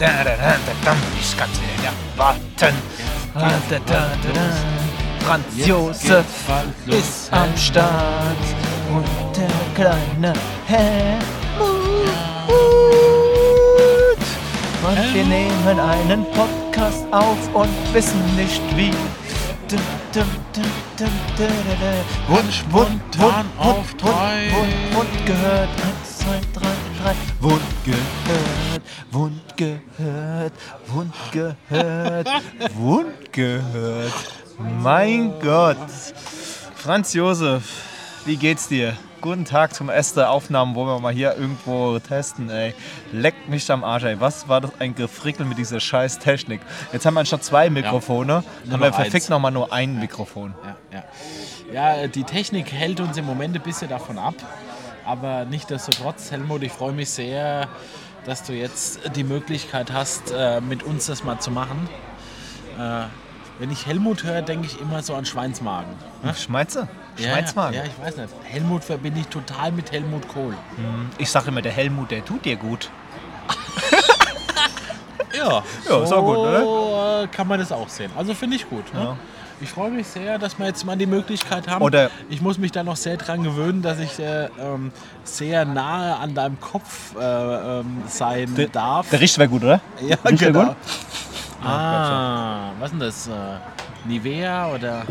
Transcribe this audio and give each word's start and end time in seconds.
Ich 0.00 1.36
kann's 1.36 1.60
wieder 1.60 1.72
nicht 1.72 1.92
erwarten. 2.16 2.74
Franz 5.20 5.66
Josef 5.66 6.24
ist 6.86 7.30
am 7.30 7.54
Start 7.54 8.36
und 8.94 9.04
der 9.36 9.50
kleine 9.74 10.32
Helmut. 10.66 11.20
Und 14.82 15.14
wir 15.14 15.24
nehmen 15.24 15.78
einen 15.78 16.24
Podcast 16.32 17.04
auf 17.10 17.54
und 17.54 17.68
wissen 17.92 18.24
nicht 18.36 18.62
wie. 18.74 18.94
Wund, 22.26 22.52
spontan 22.52 23.44
auf 23.58 23.94
drei. 23.98 24.50
Wund, 24.50 24.96
Wund 24.96 25.26
gehört. 25.26 25.68
Eins, 25.68 26.18
zwei, 26.18 26.40
drei, 26.54 26.72
drei. 27.02 27.14
Wund 27.40 27.60
gehört. 27.84 28.82
Wund 29.10 29.49
gehört. 29.60 30.52
Wund 30.86 31.14
gehört. 31.32 32.28
Wund 32.74 33.32
gehört. 33.32 34.12
Mein 34.58 35.38
Gott. 35.40 35.76
Franz 36.76 37.12
Josef, 37.12 37.62
wie 38.24 38.36
geht's 38.36 38.68
dir? 38.68 38.96
Guten 39.20 39.44
Tag 39.44 39.74
zum 39.74 39.90
ersten 39.90 40.20
Aufnahmen, 40.20 40.74
wo 40.74 40.86
wir 40.86 40.98
mal 40.98 41.12
hier 41.12 41.36
irgendwo 41.36 41.98
testen, 41.98 42.48
ey. 42.48 42.72
Leckt 43.12 43.50
mich 43.50 43.70
am 43.70 43.84
Arsch, 43.84 44.04
ey. 44.04 44.18
Was 44.18 44.48
war 44.48 44.62
das 44.62 44.70
ein 44.78 44.94
Gefrickel 44.94 45.44
mit 45.44 45.58
dieser 45.58 45.78
scheiß 45.78 46.20
Technik? 46.20 46.62
Jetzt 46.94 47.04
haben 47.04 47.12
wir 47.12 47.20
anstatt 47.20 47.44
zwei 47.44 47.68
Mikrofone, 47.68 48.42
Nur 48.64 48.72
haben 48.72 48.80
wir 48.80 48.94
verfickt 48.94 49.28
nochmal 49.28 49.52
nur 49.52 49.70
ein 49.74 50.00
Mikrofon. 50.00 50.54
Ja, 50.90 51.04
ja. 51.74 52.00
ja, 52.00 52.06
die 52.06 52.24
Technik 52.24 52.72
hält 52.72 52.98
uns 53.00 53.18
im 53.18 53.26
Moment 53.26 53.54
ein 53.54 53.62
bisschen 53.62 53.90
davon 53.90 54.16
ab. 54.16 54.36
Aber 55.04 55.44
nichtsdestotrotz, 55.44 56.30
Helmut, 56.30 56.62
ich 56.62 56.72
freue 56.72 56.92
mich 56.92 57.10
sehr, 57.10 57.68
dass 58.26 58.42
du 58.42 58.52
jetzt 58.52 59.00
die 59.16 59.24
Möglichkeit 59.24 59.92
hast, 59.92 60.32
äh, 60.36 60.60
mit 60.60 60.82
uns 60.82 61.06
das 61.06 61.24
mal 61.24 61.38
zu 61.40 61.50
machen. 61.50 61.88
Äh, 62.78 63.04
Wenn 63.58 63.70
ich 63.70 63.84
Helmut 63.86 64.24
höre, 64.24 64.40
denke 64.42 64.66
ich 64.66 64.80
immer 64.80 65.02
so 65.02 65.14
an 65.14 65.24
Schweinsmagen. 65.26 65.92
Ne? 66.22 66.34
Schmeize? 66.34 66.88
Ja, 67.18 67.30
Schweinsmagen? 67.32 67.74
Ja, 67.74 67.84
ich 67.84 67.98
weiß 68.06 68.16
nicht. 68.16 68.28
Helmut 68.44 68.84
verbinde 68.84 69.20
ich 69.20 69.26
total 69.26 69.70
mit 69.72 69.92
Helmut 69.92 70.26
Kohl. 70.28 70.54
Ich 71.18 71.30
sage 71.30 71.48
immer, 71.48 71.60
der 71.60 71.72
Helmut, 71.72 72.10
der 72.10 72.24
tut 72.24 72.44
dir 72.44 72.56
gut. 72.56 72.90
Ja, 75.32 75.62
Ja, 75.88 76.02
ist 76.02 76.12
auch 76.12 76.22
gut, 76.24 76.36
oder? 76.38 77.28
Kann 77.28 77.46
man 77.46 77.60
das 77.60 77.70
auch 77.72 77.88
sehen. 77.88 78.10
Also 78.16 78.34
finde 78.34 78.56
ich 78.56 78.68
gut. 78.68 78.92
Ne? 78.92 79.00
Ja. 79.00 79.16
Ich 79.62 79.68
freue 79.70 79.90
mich 79.90 80.06
sehr, 80.06 80.38
dass 80.38 80.58
wir 80.58 80.66
jetzt 80.66 80.86
mal 80.86 80.96
die 80.96 81.06
Möglichkeit 81.06 81.68
haben. 81.68 81.82
Oder- 81.82 82.10
ich 82.30 82.40
muss 82.40 82.56
mich 82.58 82.72
da 82.72 82.82
noch 82.82 82.96
sehr 82.96 83.16
dran 83.18 83.42
gewöhnen, 83.42 83.82
dass 83.82 83.98
ich 83.98 84.18
äh, 84.18 84.46
ähm, 84.58 84.90
sehr 85.22 85.64
nahe 85.66 86.16
an 86.16 86.34
deinem 86.34 86.58
Kopf 86.60 87.14
äh, 87.16 87.20
ähm, 87.80 88.02
sein 88.08 88.68
darf. 88.72 89.10
Der 89.10 89.20
Richt 89.20 89.36
wäre 89.38 89.48
gut, 89.48 89.62
oder? 89.62 89.80
ja, 90.00 90.16
Riecht 90.24 90.40
der 90.40 90.52
genau. 90.52 90.64
gut? 90.68 90.76
Ah, 91.62 92.70
was 92.78 92.86
ist 92.86 92.92
denn 92.92 93.00
das? 93.00 93.26
Äh, 93.28 94.08
Nivea 94.08 94.68
oder 94.72 95.02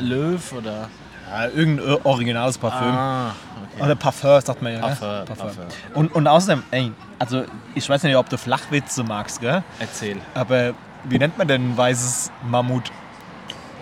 Löw 0.00 0.52
oder 0.54 0.88
Ja, 1.30 1.48
irgendein 1.48 1.98
originales 2.04 2.56
Parfüm. 2.56 2.88
ah, 2.88 3.34
okay. 3.74 3.82
Oder 3.84 3.94
Parfum, 3.94 4.40
sagt 4.40 4.62
man 4.62 4.72
ja. 4.72 4.78
Parfum, 4.80 5.08
ne? 5.08 5.24
Parfum. 5.26 5.50
Und, 5.92 6.14
und 6.14 6.26
außerdem, 6.26 6.62
ey, 6.70 6.92
also 7.18 7.44
ich 7.74 7.86
weiß 7.86 8.04
nicht, 8.04 8.16
ob 8.16 8.30
du 8.30 8.38
Flachwitze 8.38 9.04
magst, 9.04 9.42
gell? 9.42 9.62
Erzähl. 9.78 10.16
Aber 10.32 10.72
wie 11.04 11.18
nennt 11.18 11.36
man 11.36 11.46
denn 11.46 11.72
ein 11.72 11.76
weißes 11.76 12.30
Mammut? 12.48 12.90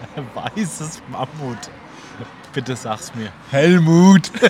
Weißes 0.34 1.02
Mammut. 1.08 1.58
Bitte 2.52 2.74
sag's 2.74 3.14
mir. 3.14 3.30
Helmut! 3.50 4.30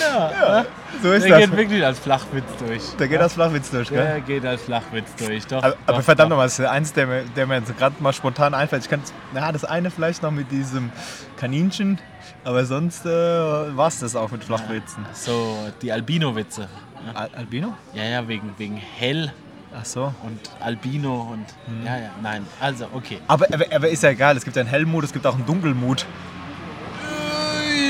ja, 0.00 0.64
so 1.02 1.12
ist 1.12 1.24
Der 1.26 1.38
geht 1.38 1.50
das. 1.50 1.56
wirklich 1.56 1.84
als 1.84 1.98
Flachwitz 1.98 2.44
durch. 2.58 2.82
Da 2.98 3.06
geht 3.06 3.20
das 3.20 3.32
Flachwitz 3.34 3.70
durch, 3.70 3.88
gell? 3.88 3.98
Der 4.04 4.20
geht 4.20 4.46
als 4.46 4.62
Flachwitz 4.62 5.14
durch. 5.16 5.46
Doch, 5.46 5.62
Aber, 5.62 5.76
aber 5.86 5.96
doch, 5.98 6.04
verdammt 6.04 6.30
nochmal, 6.30 6.46
das 6.46 6.58
ist 6.58 6.66
eins, 6.66 6.92
der 6.92 7.06
mir, 7.06 7.24
der 7.36 7.46
mir 7.46 7.56
jetzt 7.58 7.76
gerade 7.76 7.96
mal 8.00 8.12
spontan 8.12 8.54
einfällt. 8.54 8.84
Ich 8.84 8.90
kann, 8.90 9.02
na, 9.32 9.50
das 9.52 9.64
eine 9.64 9.90
vielleicht 9.90 10.22
noch 10.22 10.30
mit 10.30 10.50
diesem 10.50 10.92
Kaninchen, 11.36 11.98
aber 12.44 12.64
sonst 12.64 13.04
äh, 13.06 13.08
war 13.08 13.88
es 13.88 14.00
das 14.00 14.14
auch 14.16 14.30
mit 14.30 14.44
Flachwitzen. 14.44 15.04
So, 15.12 15.56
die 15.82 15.90
Albino-Witze. 15.92 16.68
Al 17.14 17.30
Albino? 17.34 17.74
Ja, 17.94 18.04
ja, 18.04 18.28
wegen, 18.28 18.52
wegen 18.58 18.76
hell 18.76 19.32
Ach 19.78 19.84
so. 19.84 20.12
und 20.24 20.40
Albino 20.60 21.28
und. 21.32 21.46
Hm. 21.66 21.86
Ja, 21.86 21.96
ja, 21.96 22.10
nein. 22.22 22.44
Also, 22.60 22.86
okay. 22.92 23.18
Aber, 23.28 23.46
aber, 23.52 23.64
aber 23.74 23.88
ist 23.88 24.02
ja 24.02 24.10
egal, 24.10 24.36
es 24.36 24.44
gibt 24.44 24.58
einen 24.58 24.68
Hellmut, 24.68 25.04
es 25.04 25.12
gibt 25.12 25.26
auch 25.26 25.34
einen 25.34 25.46
Dunkelmut. 25.46 26.06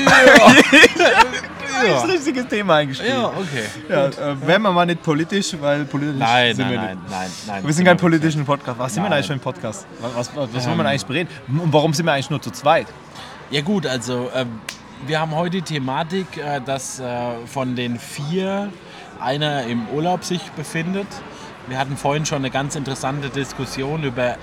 Ja, 0.05 0.53
Das 1.83 1.97
ist 1.97 2.03
ein 2.03 2.09
richtiges 2.11 2.47
Thema 2.47 2.75
eingespielt. 2.77 3.09
ja 3.11 3.25
okay. 3.27 3.65
Ja, 3.89 4.05
äh, 4.07 4.47
wären 4.47 4.61
wir 4.61 4.71
mal 4.71 4.85
nicht 4.85 5.01
politisch, 5.01 5.55
weil 5.59 5.85
politisch 5.85 6.17
Nein, 6.19 6.55
sind 6.55 6.65
nein, 6.65 6.71
wir 6.73 6.81
nein, 6.81 6.97
nicht. 6.97 7.09
nein, 7.09 7.29
nein. 7.47 7.65
Wir 7.65 7.73
sind 7.73 7.85
kein 7.85 7.97
politischen 7.97 8.45
Podcast. 8.45 8.77
Was 8.79 8.93
sind 8.93 9.03
wir 9.03 9.09
denn 9.09 9.11
Nein. 9.11 9.17
eigentlich 9.17 9.27
für 9.27 9.33
ein 9.33 9.39
Podcast? 9.39 9.87
Was, 9.99 10.15
was, 10.15 10.35
was 10.35 10.35
wollen 10.35 10.53
Ähm. 10.53 10.69
wir 10.69 10.75
denn 10.77 10.85
eigentlich 10.87 11.05
bereden? 11.05 11.29
Und 11.47 11.73
warum 11.73 11.93
sind 11.93 12.05
wir 12.05 12.13
eigentlich 12.13 12.29
nur 12.29 12.41
zu 12.41 12.51
zweit? 12.51 12.87
Ja, 13.49 13.61
gut, 13.61 13.85
also, 13.87 14.29
ähm, 14.35 14.59
wir 15.07 15.19
haben 15.19 15.33
heute 15.35 15.57
die 15.57 15.61
Thematik, 15.63 16.37
äh, 16.37 16.61
dass 16.61 16.99
äh, 16.99 17.05
von 17.47 17.75
den 17.75 17.97
vier 17.99 18.69
einer 19.19 19.63
im 19.63 19.87
Urlaub 19.89 20.23
sich 20.23 20.41
befindet. 20.51 21.07
Wir 21.71 21.79
hatten 21.79 21.95
vorhin 21.95 22.25
schon 22.25 22.39
eine 22.39 22.49
ganz 22.49 22.75
interessante 22.75 23.29
Diskussion 23.29 24.03
über 24.03 24.35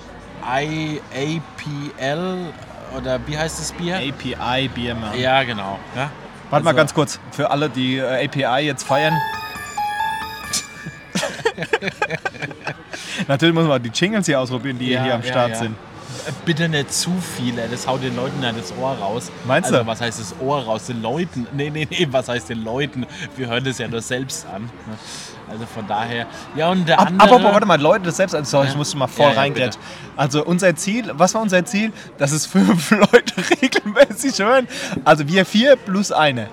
IAPL 0.42 1.02
oder 2.96 3.20
wie 3.26 3.36
heißt 3.36 3.60
das 3.60 3.72
Bier? 3.72 3.96
API 3.96 4.68
BMR. 4.68 5.14
Ja, 5.14 5.42
genau. 5.42 5.78
Ja? 5.94 6.10
Warte 6.48 6.64
mal 6.64 6.70
Also- 6.70 6.78
ganz 6.78 6.94
kurz, 6.94 7.20
für 7.32 7.50
alle, 7.50 7.68
die 7.68 7.98
äh, 7.98 8.24
API 8.24 8.64
jetzt 8.64 8.84
feiern. 8.84 9.12
Natürlich 13.28 13.54
muss 13.54 13.66
man 13.66 13.82
die 13.82 13.90
Jingles 13.90 14.24
hier 14.24 14.40
ausprobieren, 14.40 14.78
die 14.78 14.88
Ja, 14.88 15.04
hier 15.04 15.14
am 15.16 15.22
Start 15.22 15.50
ja. 15.50 15.56
sind. 15.56 15.76
Bitte 16.46 16.66
nicht 16.66 16.94
zu 16.94 17.12
viele, 17.36 17.68
das 17.68 17.86
haut 17.86 18.02
den 18.02 18.16
Leuten 18.16 18.42
ja 18.42 18.52
das 18.52 18.72
Ohr 18.80 18.92
raus. 18.92 19.30
Meinst 19.46 19.70
also, 19.70 19.82
du? 19.82 19.86
was 19.86 20.00
heißt 20.00 20.18
das 20.18 20.34
Ohr 20.40 20.62
raus? 20.62 20.86
Den 20.86 21.02
Leuten? 21.02 21.46
Nee, 21.52 21.68
nee, 21.68 21.86
nee, 21.90 22.08
was 22.10 22.30
heißt 22.30 22.48
den 22.48 22.64
Leuten? 22.64 23.06
Wir 23.36 23.48
hören 23.48 23.64
das 23.64 23.76
ja 23.76 23.86
nur 23.86 24.00
selbst 24.00 24.46
an. 24.46 24.70
Also 25.50 25.64
von 25.66 25.86
daher. 25.86 26.26
Ja, 26.54 26.70
und 26.70 26.86
der 26.88 26.98
Ab, 27.00 27.08
andere. 27.08 27.28
aber 27.34 27.44
warte 27.44 27.66
mal, 27.66 27.80
Leute, 27.80 28.04
das 28.06 28.16
selbst, 28.16 28.34
also 28.34 28.48
sorry, 28.50 28.66
ich 28.66 28.72
Ja. 28.72 28.78
muss 28.78 28.94
mal 28.94 29.06
voll 29.06 29.26
Ja, 29.26 29.32
ja, 29.32 29.40
reingrätschen. 29.40 29.82
Also 30.16 30.44
unser 30.44 30.74
Ziel, 30.76 31.10
was 31.14 31.34
war 31.34 31.42
unser 31.42 31.64
Ziel? 31.64 31.92
Dass 32.18 32.32
es 32.32 32.46
fünf 32.46 32.90
Leute 32.90 33.34
regelmäßig 33.62 34.38
hören. 34.40 34.68
Also 35.04 35.26
wir 35.28 35.44
vier 35.46 35.76
plus 35.76 36.12
eine. 36.12 36.48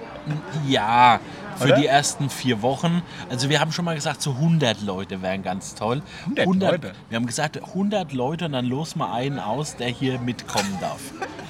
Ja, 0.67 1.19
für 1.55 1.65
Oder? 1.65 1.75
die 1.77 1.85
ersten 1.85 2.29
vier 2.29 2.61
Wochen. 2.61 3.01
Also 3.29 3.49
wir 3.49 3.59
haben 3.59 3.71
schon 3.71 3.85
mal 3.85 3.95
gesagt, 3.95 4.21
so 4.21 4.31
100 4.31 4.81
Leute 4.81 5.21
wären 5.21 5.43
ganz 5.43 5.75
toll. 5.75 6.01
100 6.37 6.71
Leute? 6.71 6.93
Wir 7.09 7.15
haben 7.15 7.25
gesagt, 7.25 7.61
100 7.61 8.13
Leute 8.13 8.45
und 8.45 8.53
dann 8.53 8.65
los 8.65 8.95
mal 8.95 9.13
einen 9.13 9.39
aus, 9.39 9.75
der 9.75 9.87
hier 9.87 10.19
mitkommen 10.19 10.77
darf. 10.81 10.99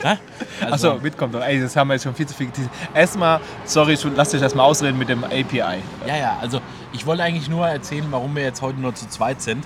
Ja? 0.03 0.17
Also, 0.61 0.91
Achso, 0.91 1.01
mitkommt 1.01 1.33
doch. 1.33 1.41
Ey, 1.41 1.59
das 1.59 1.75
haben 1.75 1.87
wir 1.87 1.95
jetzt 1.95 2.03
schon 2.03 2.15
viel 2.15 2.27
zu 2.27 2.35
viel. 2.35 2.49
Erstmal, 2.93 3.39
sorry, 3.65 3.93
ich 3.93 4.03
lass 4.15 4.29
dich 4.29 4.41
erstmal 4.41 4.65
ausreden 4.65 4.97
mit 4.97 5.09
dem 5.09 5.23
API. 5.23 5.79
Ja, 6.05 6.15
ja, 6.15 6.37
also 6.39 6.61
ich 6.93 7.05
wollte 7.05 7.23
eigentlich 7.23 7.49
nur 7.49 7.67
erzählen, 7.67 8.05
warum 8.11 8.35
wir 8.35 8.43
jetzt 8.43 8.61
heute 8.61 8.79
nur 8.79 8.93
zu 8.93 9.07
zweit 9.07 9.41
sind. 9.41 9.65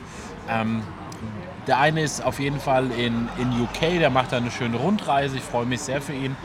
Ähm, 0.49 0.81
der 1.67 1.79
eine 1.79 2.01
ist 2.01 2.25
auf 2.25 2.39
jeden 2.39 2.59
Fall 2.59 2.89
in, 2.91 3.29
in 3.37 3.61
UK, 3.61 3.99
der 3.99 4.09
macht 4.09 4.31
da 4.31 4.37
eine 4.37 4.49
schöne 4.49 4.77
Rundreise, 4.77 5.37
ich 5.37 5.43
freue 5.43 5.65
mich 5.65 5.81
sehr 5.81 6.01
für 6.01 6.13
ihn. 6.13 6.35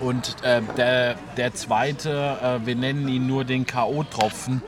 Und 0.00 0.36
äh, 0.42 0.62
der, 0.76 1.16
der 1.36 1.54
zweite, 1.54 2.38
äh, 2.62 2.66
wir 2.66 2.76
nennen 2.76 3.08
ihn 3.08 3.26
nur 3.26 3.44
den 3.44 3.66
K.O.-Tropfen. 3.66 4.60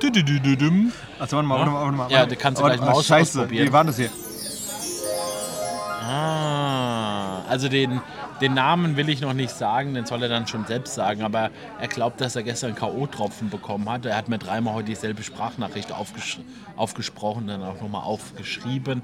Also 1.20 1.36
warte 1.36 1.48
mal, 1.48 1.58
warte 1.58 1.70
mal, 1.70 1.80
warte 1.82 1.96
mal. 1.96 2.10
Ja, 2.10 2.26
du 2.26 2.34
kannst 2.36 2.60
du 2.60 2.64
gleich 2.64 2.80
mal 2.80 2.88
aus- 2.90 3.06
Scheiße, 3.06 3.48
wie 3.50 3.72
war 3.72 3.84
das 3.84 3.96
hier? 3.96 4.10
Ah, 6.02 7.42
also 7.48 7.68
den, 7.68 8.00
den 8.40 8.54
Namen 8.54 8.96
will 8.96 9.08
ich 9.08 9.20
noch 9.20 9.32
nicht 9.34 9.50
sagen, 9.50 9.94
den 9.94 10.06
soll 10.06 10.22
er 10.22 10.28
dann 10.28 10.46
schon 10.46 10.64
selbst 10.66 10.94
sagen, 10.94 11.22
aber 11.22 11.50
er 11.80 11.88
glaubt, 11.88 12.20
dass 12.20 12.36
er 12.36 12.42
gestern 12.42 12.74
K.O.-Tropfen 12.74 13.50
bekommen 13.50 13.88
hat. 13.90 14.06
Er 14.06 14.16
hat 14.16 14.28
mir 14.28 14.38
dreimal 14.38 14.74
heute 14.74 14.86
dieselbe 14.86 15.22
Sprachnachricht 15.22 15.92
aufgesch 15.92 16.38
aufgesprochen, 16.76 17.46
dann 17.46 17.62
auch 17.62 17.78
nochmal 17.82 18.02
aufgeschrieben. 18.04 19.02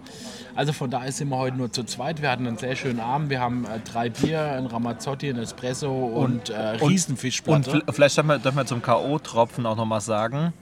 Also 0.55 0.73
von 0.73 0.91
daher 0.91 1.13
sind 1.13 1.29
wir 1.29 1.37
heute 1.37 1.59
nur 1.59 1.71
zu 1.71 1.85
zweit. 1.85 2.23
Wir 2.23 2.31
hatten 2.31 2.47
einen 2.47 2.57
sehr 2.57 2.75
schönen 2.75 3.01
Abend. 3.01 3.29
Wir 3.29 3.41
haben 3.41 3.67
äh, 3.67 3.81
drei 3.81 4.09
Bier, 4.09 4.41
ein 4.53 4.65
Ramazzotti, 4.65 5.29
ein 5.29 5.39
Espresso 5.39 5.93
und, 5.93 6.49
äh, 6.49 6.79
Und 6.81 6.89
Riesenfischplatte. 6.91 7.71
fl- 7.71 7.93
vielleicht 7.93 8.17
dürfen 8.17 8.29
wir, 8.29 8.39
dürfen 8.39 8.57
wir 8.57 8.65
zum 8.65 8.81
K.O.-Tropfen 8.81 9.67
auch 9.67 9.77
noch 9.77 9.85
mal 9.85 10.01
sagen. 10.01 10.55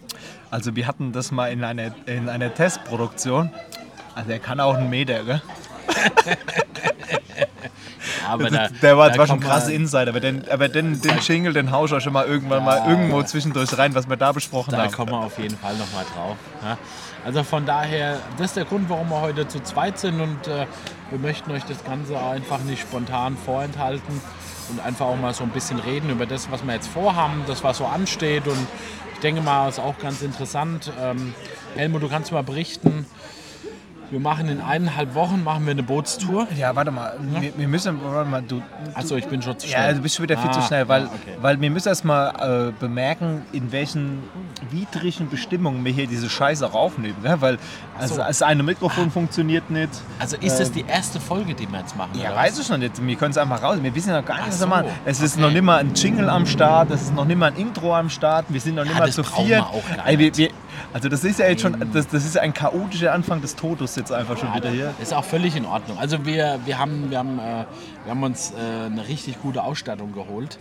Also 0.50 0.74
wir 0.74 0.88
hatten 0.88 1.12
das 1.12 1.30
mal 1.30 1.52
in 1.52 1.62
einer, 1.62 1.94
in 2.06 2.28
einer 2.28 2.52
Testproduktion. 2.52 3.50
Also 4.16 4.30
er 4.32 4.38
kann 4.40 4.58
auch 4.58 4.74
einen 4.74 4.90
Meter, 4.90 5.22
gell? 5.22 5.42
aber 8.28 8.50
da- 8.50 8.68
der 8.68 8.96
war, 8.98 9.10
da 9.10 9.18
war 9.18 9.26
schon 9.26 9.40
man- 9.40 9.68
Insider, 9.70 10.08
aber 10.10 10.20
den, 10.20 10.48
aber 10.50 10.68
den, 10.68 11.00
den 11.00 11.18
Jingle, 11.18 11.52
den 11.52 11.70
hau 11.70 11.84
ich 11.86 11.92
auch 11.92 12.00
schon 12.00 12.12
mal 12.12 12.26
irgendwann 12.26 12.64
mal 12.64 12.88
irgendwo 12.88 13.22
zwischendurch 13.22 13.76
rein, 13.78 13.94
was 13.94 14.08
wir 14.08 14.16
da 14.16 14.32
besprochen 14.32 14.72
Da 14.72 14.84
haben. 14.84 14.92
kommen 14.92 15.12
wir 15.12 15.18
auf 15.18 15.38
jeden 15.38 15.56
Fall 15.58 15.74
nochmal 15.76 16.04
drauf. 16.14 16.36
Ja. 16.62 16.78
Also 17.24 17.42
von 17.42 17.64
daher, 17.64 18.18
das 18.36 18.48
ist 18.48 18.56
der 18.56 18.64
Grund, 18.66 18.88
warum 18.90 19.08
wir 19.08 19.20
heute 19.20 19.48
zu 19.48 19.60
zweit 19.62 19.98
sind 19.98 20.20
und 20.20 20.46
äh, 20.46 20.66
wir 21.10 21.18
möchten 21.18 21.50
euch 21.52 21.64
das 21.64 21.82
Ganze 21.84 22.18
einfach 22.22 22.58
nicht 22.60 22.82
spontan 22.82 23.36
vorenthalten 23.36 24.20
und 24.70 24.84
einfach 24.84 25.06
auch 25.06 25.16
mal 25.16 25.32
so 25.32 25.44
ein 25.44 25.50
bisschen 25.50 25.78
reden 25.78 26.10
über 26.10 26.26
das, 26.26 26.50
was 26.50 26.64
wir 26.66 26.74
jetzt 26.74 26.88
vorhaben, 26.88 27.42
das, 27.46 27.64
was 27.64 27.78
so 27.78 27.86
ansteht 27.86 28.46
und 28.46 28.58
ich 29.14 29.20
denke 29.20 29.40
mal, 29.40 29.68
ist 29.70 29.78
auch 29.78 29.98
ganz 29.98 30.20
interessant. 30.20 30.92
Ähm, 31.00 31.34
Helmut, 31.76 32.02
du 32.02 32.08
kannst 32.08 32.30
mal 32.32 32.42
berichten. 32.42 33.06
Wir 34.10 34.20
machen 34.20 34.48
in 34.48 34.60
eineinhalb 34.60 35.14
Wochen 35.14 35.42
machen 35.42 35.64
wir 35.66 35.72
eine 35.72 35.82
Bootstour. 35.82 36.46
Ja, 36.56 36.76
warte 36.76 36.90
mal. 36.90 37.14
Wir, 37.40 37.52
wir 37.56 37.68
müssen, 37.68 37.98
warte 38.02 38.28
mal, 38.28 38.42
du, 38.42 38.62
Achso, 38.94 39.16
ich 39.16 39.26
bin 39.26 39.42
schon 39.42 39.58
zu 39.58 39.66
Ja, 39.66 39.78
schnell. 39.78 39.94
du 39.94 40.00
bist 40.02 40.14
schon 40.16 40.22
wieder 40.24 40.36
viel 40.38 40.50
zu 40.50 40.60
Ah, 40.60 40.62
schnell, 40.62 40.88
weil, 40.88 41.02
ah, 41.04 41.10
okay. 41.14 41.36
weil 41.40 41.60
wir 41.60 41.70
müssen 41.70 41.88
erst 41.88 42.04
mal 42.04 42.68
äh, 42.68 42.72
bemerken, 42.78 43.42
in 43.52 43.72
welchen 43.72 44.22
widrigen 44.70 45.28
Bestimmungen 45.28 45.84
wir 45.84 45.92
hier 45.92 46.06
diese 46.06 46.28
Scheiße 46.28 46.66
auch 46.66 46.74
aufnehmen. 46.74 47.16
Ne? 47.22 47.40
Weil 47.40 47.58
also, 47.98 48.14
so. 48.16 48.20
das 48.22 48.42
eine 48.42 48.62
Mikrofon 48.62 49.10
funktioniert 49.10 49.70
nicht. 49.70 49.90
Also 50.18 50.36
ist 50.36 50.58
das 50.58 50.70
die 50.70 50.84
erste 50.86 51.18
Folge, 51.20 51.54
die 51.54 51.70
wir 51.70 51.80
jetzt 51.80 51.96
machen? 51.96 52.10
Ja, 52.20 52.34
weiß 52.34 52.58
ich 52.58 52.68
noch 52.68 52.78
nicht. 52.78 53.04
Wir 53.04 53.16
können 53.16 53.30
es 53.32 53.38
einfach 53.38 53.62
raus. 53.62 53.78
Wir 53.80 53.94
wissen 53.94 54.12
noch 54.12 54.24
gar 54.24 54.36
nicht, 54.36 54.48
was 54.48 54.58
so, 54.58 54.66
wir 54.66 54.70
machen. 54.70 54.86
Es 55.04 55.20
ist 55.20 55.34
okay. 55.34 55.42
noch 55.42 55.50
nicht 55.50 55.62
mal 55.62 55.78
ein 55.78 55.94
Jingle 55.94 56.28
am 56.28 56.46
Start, 56.46 56.90
es 56.90 57.02
ist 57.02 57.14
noch 57.14 57.24
nicht 57.24 57.38
mal 57.38 57.46
ein 57.52 57.56
Intro 57.56 57.94
am 57.94 58.10
Start, 58.10 58.46
wir 58.48 58.60
sind 58.60 58.74
noch 58.76 58.84
nicht 58.84 58.94
Ja, 58.94 59.00
mal 59.00 59.10
zu 59.12 59.24
viert. 59.24 59.64
wir 60.06 60.36
wir, 60.36 60.48
also 60.92 61.08
das 61.08 61.24
ist 61.24 61.38
ja 61.38 61.46
jetzt 61.48 61.62
schon, 61.62 61.76
das, 61.92 62.08
das 62.08 62.24
ist 62.24 62.34
ja 62.34 62.42
ein 62.42 62.54
chaotischer 62.54 63.12
Anfang 63.12 63.40
des 63.40 63.56
Todes 63.56 63.96
jetzt 63.96 64.12
einfach 64.12 64.38
schon 64.38 64.54
wieder 64.54 64.70
hier. 64.70 64.94
Ist 65.00 65.14
auch 65.14 65.24
völlig 65.24 65.56
in 65.56 65.64
Ordnung. 65.64 65.98
Also 65.98 66.24
wir, 66.24 66.58
wir, 66.64 66.78
haben, 66.78 67.10
wir, 67.10 67.18
haben, 67.18 67.38
äh, 67.38 67.64
wir 68.04 68.10
haben 68.10 68.22
uns 68.22 68.52
äh, 68.52 68.86
eine 68.86 69.06
richtig 69.08 69.40
gute 69.42 69.62
Ausstattung 69.62 70.12
geholt 70.12 70.58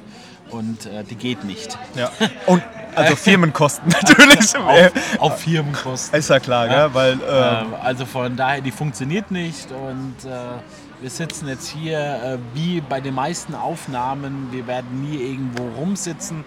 und 0.50 0.86
äh, 0.86 1.04
die 1.04 1.16
geht 1.16 1.44
nicht. 1.44 1.78
Ja. 1.96 2.12
Und 2.46 2.62
also 2.96 3.16
Firmenkosten 3.16 3.90
natürlich. 4.02 4.56
Auf, 4.56 4.92
auf 5.20 5.42
Firmenkosten. 5.42 6.20
ist 6.20 6.30
ja 6.30 6.40
klar, 6.40 6.68
gell? 6.68 6.90
weil 6.94 7.14
äh, 7.14 7.64
Ähm, 7.64 7.74
also 7.82 8.06
von 8.06 8.36
daher, 8.36 8.62
die 8.62 8.72
funktioniert 8.72 9.32
nicht 9.32 9.72
und 9.72 10.30
äh, 10.30 10.60
wir 11.02 11.10
sitzen 11.10 11.48
jetzt 11.48 11.68
hier 11.68 12.00
äh, 12.00 12.38
wie 12.54 12.82
bei 12.82 13.02
den 13.02 13.16
meisten 13.16 13.56
Aufnahmen. 13.56 14.50
Wir 14.52 14.68
werden 14.68 15.02
nie 15.02 15.18
irgendwo 15.18 15.64
rumsitzen 15.78 16.44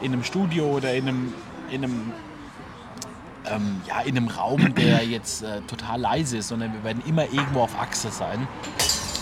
in 0.00 0.12
einem 0.12 0.24
Studio 0.24 0.66
oder 0.66 0.94
in 0.94 1.08
einem, 1.08 1.34
in 1.70 1.84
einem, 1.84 2.12
ähm, 3.50 3.80
ja, 3.86 4.00
in 4.00 4.16
einem 4.16 4.28
Raum, 4.28 4.74
der 4.74 5.04
jetzt 5.04 5.42
äh, 5.42 5.60
total 5.62 6.00
leise 6.00 6.38
ist, 6.38 6.48
sondern 6.48 6.72
wir 6.72 6.84
werden 6.84 7.02
immer 7.06 7.24
irgendwo 7.24 7.60
auf 7.62 7.78
Achse 7.80 8.10
sein. 8.10 8.46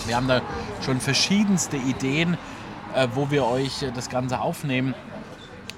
Wir 0.05 0.15
haben 0.15 0.27
da 0.27 0.41
schon 0.85 0.99
verschiedenste 1.01 1.77
Ideen, 1.77 2.37
äh, 2.95 3.07
wo 3.13 3.29
wir 3.31 3.45
euch 3.45 3.83
äh, 3.83 3.91
das 3.91 4.09
Ganze 4.09 4.39
aufnehmen. 4.39 4.93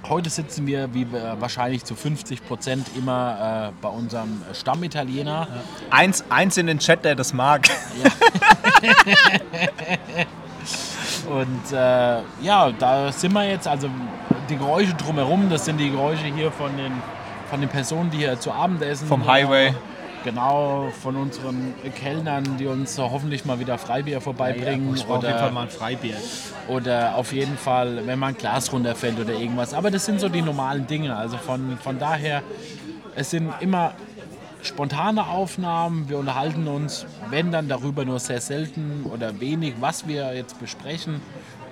Heute 0.08 0.30
sitzen 0.30 0.66
wir, 0.66 0.94
wie 0.94 1.12
wir 1.12 1.36
wahrscheinlich 1.40 1.84
zu 1.84 1.96
50 1.96 2.46
Prozent 2.48 2.88
immer 2.96 3.70
äh, 3.70 3.82
bei 3.82 3.90
unserem 3.90 4.42
Stammitaliener. 4.54 5.48
eins, 5.90 6.24
eins 6.30 6.58
in 6.58 6.68
den 6.68 6.80
Chat, 6.80 7.04
der 7.04 7.16
das 7.16 7.34
mag. 7.34 7.68
Und 11.30 11.72
äh, 11.72 12.22
ja, 12.42 12.72
da 12.72 13.12
sind 13.12 13.34
wir 13.34 13.48
jetzt. 13.48 13.68
Also 13.68 13.90
die 14.50 14.58
Geräusche 14.58 14.94
drumherum, 14.96 15.50
das 15.50 15.66
sind 15.66 15.78
die 15.78 15.92
Geräusche 15.92 16.26
hier 16.26 16.52
von 16.52 16.76
den, 16.76 16.94
von 17.50 17.60
den 17.60 17.70
Personen, 17.70 18.12
die 18.12 18.18
hier 18.18 18.40
zu 18.40 18.52
Abend 18.52 18.82
essen. 18.82 19.08
Vom 19.08 19.28
Highway. 19.28 19.70
Äh, 19.70 19.74
genau, 20.24 20.92
von 21.02 21.16
unseren 21.16 21.74
Kellnern, 21.96 22.58
die 22.58 22.68
uns 22.68 22.98
hoffentlich 22.98 23.46
mal 23.46 23.60
wieder 23.60 23.78
Freibier 23.78 24.22
vorbeibringen. 24.22 24.96
oder, 25.08 25.52
ein 25.58 25.70
Freibier. 25.70 26.16
oder 26.68 27.16
auf 27.16 27.34
jeden 27.34 27.58
Fall, 27.58 28.06
wenn 28.06 28.20
mal 28.20 28.28
ein 28.28 28.38
Glas 28.38 28.72
runterfällt 28.72 29.20
oder 29.20 29.34
irgendwas. 29.34 29.74
Aber 29.74 29.92
das 29.92 30.06
sind 30.06 30.20
so 30.20 30.30
die 30.30 30.42
normalen 30.42 30.88
Dinge. 30.88 31.16
Also 31.16 31.38
von, 31.38 31.78
von 31.78 32.00
daher, 32.00 32.44
es 33.16 33.32
sind 33.32 33.52
immer 33.60 33.94
spontane 34.62 35.28
Aufnahmen. 35.28 36.10
Wir 36.10 36.18
unterhalten 36.18 36.68
uns, 36.68 37.06
wenn 37.30 37.52
dann 37.52 37.68
darüber 37.68 38.06
nur 38.06 38.20
sehr 38.20 38.42
selten 38.42 39.06
oder 39.12 39.40
wenig, 39.40 39.76
was 39.80 40.08
wir 40.08 40.36
jetzt 40.36 40.60
besprechen. 40.60 41.22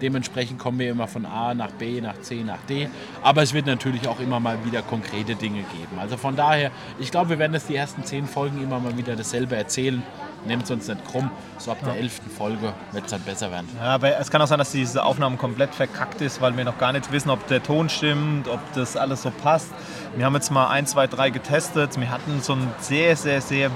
Dementsprechend 0.01 0.59
kommen 0.59 0.79
wir 0.79 0.89
immer 0.91 1.07
von 1.07 1.25
A 1.25 1.53
nach 1.53 1.71
B, 1.71 2.01
nach 2.01 2.19
C, 2.21 2.43
nach 2.43 2.59
D. 2.69 2.87
Aber 3.23 3.41
es 3.43 3.53
wird 3.53 3.65
natürlich 3.65 4.07
auch 4.07 4.19
immer 4.19 4.39
mal 4.39 4.57
wieder 4.65 4.81
konkrete 4.81 5.35
Dinge 5.35 5.59
geben. 5.73 5.99
Also 5.99 6.17
von 6.17 6.35
daher, 6.35 6.71
ich 6.99 7.11
glaube, 7.11 7.31
wir 7.31 7.39
werden 7.39 7.53
jetzt 7.53 7.69
die 7.69 7.75
ersten 7.75 8.03
zehn 8.03 8.27
Folgen 8.27 8.61
immer 8.61 8.79
mal 8.79 8.97
wieder 8.97 9.15
dasselbe 9.15 9.55
erzählen. 9.55 10.03
Nehmt 10.45 10.63
es 10.63 10.71
uns 10.71 10.87
nicht 10.87 11.03
krumm. 11.05 11.29
So 11.57 11.71
ab 11.71 11.79
der 11.83 11.95
elften 11.95 12.29
Folge 12.29 12.71
wird 12.91 13.05
es 13.05 13.11
dann 13.11 13.21
besser 13.21 13.51
werden. 13.51 13.67
Ja, 13.81 13.95
aber 13.95 14.17
es 14.19 14.29
kann 14.29 14.41
auch 14.41 14.47
sein, 14.47 14.59
dass 14.59 14.71
diese 14.71 15.03
Aufnahme 15.03 15.35
komplett 15.35 15.73
verkackt 15.73 16.21
ist, 16.21 16.39
weil 16.41 16.55
wir 16.55 16.63
noch 16.63 16.77
gar 16.77 16.93
nicht 16.93 17.11
wissen, 17.11 17.29
ob 17.31 17.45
der 17.47 17.61
Ton 17.63 17.89
stimmt, 17.89 18.47
ob 18.47 18.59
das 18.73 18.95
alles 18.95 19.23
so 19.23 19.31
passt. 19.31 19.71
Wir 20.15 20.25
haben 20.25 20.35
jetzt 20.35 20.51
mal 20.51 20.67
ein, 20.67 20.85
zwei, 20.85 21.07
drei 21.07 21.31
getestet. 21.31 21.99
Wir 21.99 22.09
hatten 22.11 22.39
so 22.41 22.53
eine 22.53 22.67
sehr, 22.79 23.15
sehr, 23.15 23.41
sehr 23.41 23.71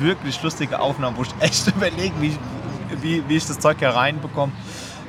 wirklich 0.00 0.42
lustige 0.42 0.80
Aufnahme, 0.80 1.16
wo 1.18 1.22
ich 1.22 1.30
echt 1.40 1.68
überlege, 1.76 2.14
wie, 2.20 2.28
ich- 2.28 2.38
wie, 3.02 3.22
wie 3.28 3.36
ich 3.36 3.46
das 3.46 3.58
Zeug 3.58 3.76
hier 3.78 3.90
reinbekomme. 3.90 4.52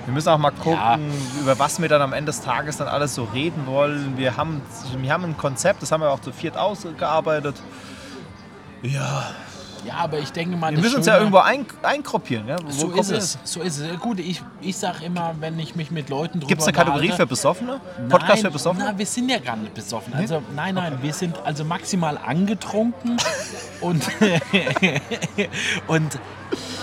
Wir 0.06 0.14
müssen 0.14 0.30
auch 0.30 0.38
mal 0.38 0.52
gucken, 0.52 0.74
Ja. 0.74 0.98
über 1.42 1.60
was 1.60 1.80
wir 1.82 1.88
dann 1.90 2.02
am 2.02 2.14
Ende 2.14 2.32
des 2.32 2.42
Tages 2.42 2.78
dann 2.78 2.88
alles 2.88 3.14
so 3.16 3.26
reden 3.26 3.66
wollen. 3.68 4.18
Wir 4.18 4.38
haben, 4.38 4.62
wir 4.98 5.14
haben 5.14 5.24
ein 5.26 5.38
Konzept, 5.38 5.82
das 5.82 5.92
haben 5.92 6.02
wir 6.02 6.10
auch 6.10 6.22
zu 6.22 6.32
viert 6.32 6.58
ausgearbeitet. 6.58 7.56
Ja, 8.82 9.30
Ja, 9.86 9.94
aber 9.96 10.20
ich 10.20 10.32
denke 10.32 10.58
mal, 10.58 10.72
wir 10.74 10.80
müssen 10.82 10.98
uns 10.98 11.06
ja 11.06 11.18
irgendwo 11.18 11.38
ein, 11.38 11.66
eingruppieren. 11.84 12.48
Ja? 12.48 12.58
Wo 12.64 12.70
So 12.72 12.92
ist 12.92 13.12
es. 13.12 13.38
So 13.46 13.62
ist 13.62 13.78
es. 13.78 13.98
Gut, 14.00 14.20
ich, 14.20 14.42
ich 14.62 14.76
sage 14.78 15.06
immer, 15.06 15.36
wenn 15.40 15.58
ich 15.58 15.74
mich 15.76 15.90
mit 15.90 16.10
Leuten 16.10 16.40
drüber 16.40 16.48
Gibt 16.50 16.62
es 16.62 16.68
eine 16.68 16.76
Kategorie 16.76 17.12
für 17.12 17.26
Besoffene? 17.26 17.80
Podcast 18.10 18.28
nein, 18.30 18.38
für 18.40 18.52
Besoffene? 18.52 18.86
Na, 18.92 18.98
wir 18.98 19.06
sind 19.06 19.30
ja 19.30 19.40
gar 19.40 19.56
nicht 19.56 19.74
besoffen. 19.74 20.14
Also 20.14 20.42
nein, 20.56 20.76
nein, 20.76 20.98
wir 21.02 21.14
sind 21.14 21.38
also 21.46 21.64
maximal 21.64 22.18
angetrunken 22.18 23.16
und 23.82 24.04
und 25.88 26.20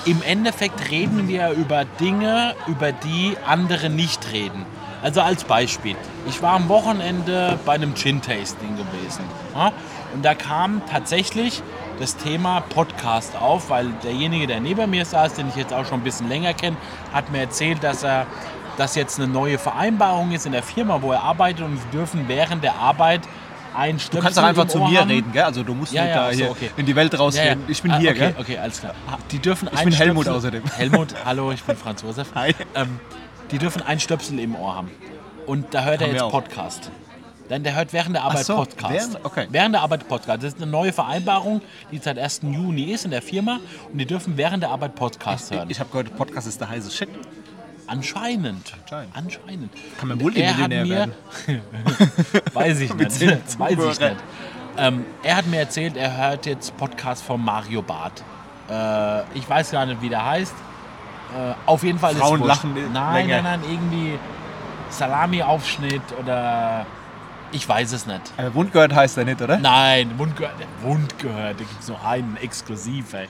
im 0.06 0.23
Endeffekt 0.23 0.91
reden 0.91 1.29
wir 1.29 1.50
über 1.50 1.85
Dinge, 1.85 2.55
über 2.69 2.93
die 2.93 3.37
andere 3.44 3.91
nicht 3.91 4.32
reden. 4.32 4.64
Also 5.03 5.20
als 5.20 5.44
Beispiel, 5.44 5.97
ich 6.29 6.41
war 6.43 6.55
am 6.55 6.69
Wochenende 6.69 7.58
bei 7.67 7.75
einem 7.75 7.94
Gin-Tasting 7.94 8.76
gewesen. 8.76 9.25
Ja? 9.55 9.73
Und 10.14 10.25
da 10.25 10.35
kam 10.35 10.81
tatsächlich 10.91 11.62
das 11.99 12.17
Thema 12.17 12.61
Podcast 12.61 13.37
auf, 13.37 13.69
weil 13.69 13.88
derjenige, 14.05 14.47
der 14.47 14.61
neben 14.61 14.88
mir 14.91 15.05
saß, 15.05 15.35
den 15.35 15.49
ich 15.49 15.56
jetzt 15.56 15.73
auch 15.73 15.85
schon 15.85 16.00
ein 16.00 16.05
bisschen 16.05 16.29
länger 16.29 16.55
kenne, 16.55 16.76
hat 17.12 17.31
mir 17.31 17.41
erzählt, 17.41 17.82
dass 17.82 18.03
er 18.03 18.26
dass 18.76 18.94
jetzt 18.94 19.19
eine 19.19 19.26
neue 19.26 19.56
Vereinbarung 19.56 20.32
ist 20.32 20.44
in 20.44 20.53
der 20.53 20.62
Firma, 20.62 21.00
wo 21.00 21.12
er 21.12 21.23
arbeitet 21.23 21.64
und 21.64 21.79
sie 21.79 21.97
dürfen 21.97 22.29
während 22.29 22.62
der 22.62 22.75
Arbeit 22.75 23.23
ein 23.76 23.99
Du 24.11 24.19
kannst 24.20 24.38
doch 24.38 24.43
einfach 24.43 24.67
zu 24.67 24.78
mir 24.78 25.06
reden, 25.08 25.32
gell? 25.32 25.43
Also 25.44 25.62
du 25.62 25.74
musst 25.74 25.93
Ja, 25.93 26.03
nicht 26.05 26.15
ja, 26.15 26.24
da 26.27 26.32
so, 26.32 26.36
hier 26.39 26.50
okay. 26.50 26.70
in 26.77 26.86
die 26.86 26.96
Welt 26.96 27.19
rausgehen. 27.19 27.60
Ich 27.69 27.82
bin 27.82 27.91
Ah, 27.93 27.98
hier, 27.98 28.10
okay, 28.10 28.19
gell? 28.19 28.34
Okay, 28.39 28.58
alles 28.58 28.81
klar. 28.81 28.94
Die 29.31 29.39
dürfen 29.39 29.69
Ich 29.72 29.79
ein 29.79 29.84
bin 29.86 29.94
Helmut 29.94 30.24
Stöpsel- 30.27 30.36
außerdem. 30.36 30.62
Helmut, 30.77 31.15
hallo, 31.24 31.53
ich 31.53 31.62
bin 31.62 31.77
Franz 31.77 32.03
Josef. 32.03 32.29
Hi. 32.34 32.55
Ähm, 32.74 32.98
die 33.50 33.58
dürfen 33.58 33.82
ein 33.82 34.00
Stöpsel 34.00 34.39
im 34.41 34.55
Ohr 34.56 34.74
haben. 34.74 34.91
Und 35.46 35.72
da 35.74 35.84
hört 35.84 36.00
er 36.00 36.08
Haben 36.08 36.15
wir 36.15 36.22
jetzt. 36.22 36.31
Podcast. 36.32 36.91
Denn 37.48 37.62
der 37.62 37.77
hört 37.77 37.93
während 37.93 38.17
der 38.17 38.24
Arbeit 38.24 38.44
so, 38.44 38.56
Podcast. 38.56 38.93
während- 39.12 39.24
okay. 39.24 39.46
während 39.50 39.74
der 39.77 39.82
Arbeit 39.82 40.08
Podcast. 40.08 40.43
Das 40.43 40.53
ist 40.55 40.60
eine 40.60 40.69
neue 40.70 40.93
Vereinbarung, 40.93 41.62
die 41.93 41.98
seit 41.98 42.19
1. 42.19 42.41
Juni 42.43 42.84
ist 42.91 43.05
in 43.05 43.12
der 43.12 43.22
Firma. 43.22 43.60
Und 43.93 43.98
die 43.98 44.06
dürfen 44.06 44.36
während 44.36 44.65
der 44.65 44.70
Arbeit 44.70 44.96
Podcast 44.96 45.53
hören. 45.53 45.70
Ich 45.70 45.79
habe 45.79 45.89
gehört, 45.91 46.17
Podcast 46.17 46.48
ist 46.48 46.60
der 46.60 46.69
heiße 46.70 46.91
Shit. 46.91 47.08
Anscheinend. 47.86 48.72
Anscheinend. 48.82 49.16
Anscheinend. 49.16 49.70
Kann 49.98 50.08
man 50.08 50.19
Multimillionär 50.19 50.88
werden. 50.88 51.12
Weiß 52.52 52.81
ich 52.81 52.94
nicht. 52.94 53.20
Weiß 53.58 53.72
ich 53.72 54.00
nicht. 54.00 54.16
Ähm, 54.78 55.05
er 55.22 55.36
hat 55.36 55.46
mir 55.46 55.60
erzählt, 55.60 55.96
er 55.96 56.16
hört 56.16 56.46
jetzt 56.46 56.76
Podcast 56.76 57.22
von 57.22 57.43
Mario 57.43 57.81
Barth. 57.82 58.22
Äh, 58.69 59.22
ich 59.38 59.48
weiß 59.48 59.70
gar 59.70 59.86
nicht, 59.86 60.02
wie 60.02 60.08
der 60.08 60.24
heißt. 60.24 60.52
Äh, 61.34 61.55
auf 61.64 61.82
jeden 61.82 61.98
Fall 61.98 62.14
Frauen 62.14 62.40
ist 62.43 62.46
lachen 62.46 62.74
Nein, 62.93 63.28
länger. 63.28 63.43
nein, 63.43 63.60
nein, 63.62 63.70
irgendwie 63.70 64.19
Salami-Aufschnitt 64.90 66.02
oder 66.20 66.84
ich 67.52 67.66
weiß 67.69 67.93
es 67.93 68.06
nicht. 68.06 68.20
Aber 68.36 68.55
Wundgehört 68.55 68.94
heißt 68.94 69.16
er 69.19 69.24
nicht, 69.24 69.40
oder? 69.40 69.56
Nein, 69.58 70.10
Wund 70.19 70.36
gehört, 70.36 70.55
Wund 70.82 71.19
gehört. 71.19 71.55
Da 71.60 71.64
gibt 71.64 71.81
es 71.81 71.88
nur 71.88 72.05
einen 72.05 72.36
exklusiv. 72.36 73.14
Ey. 73.14 73.28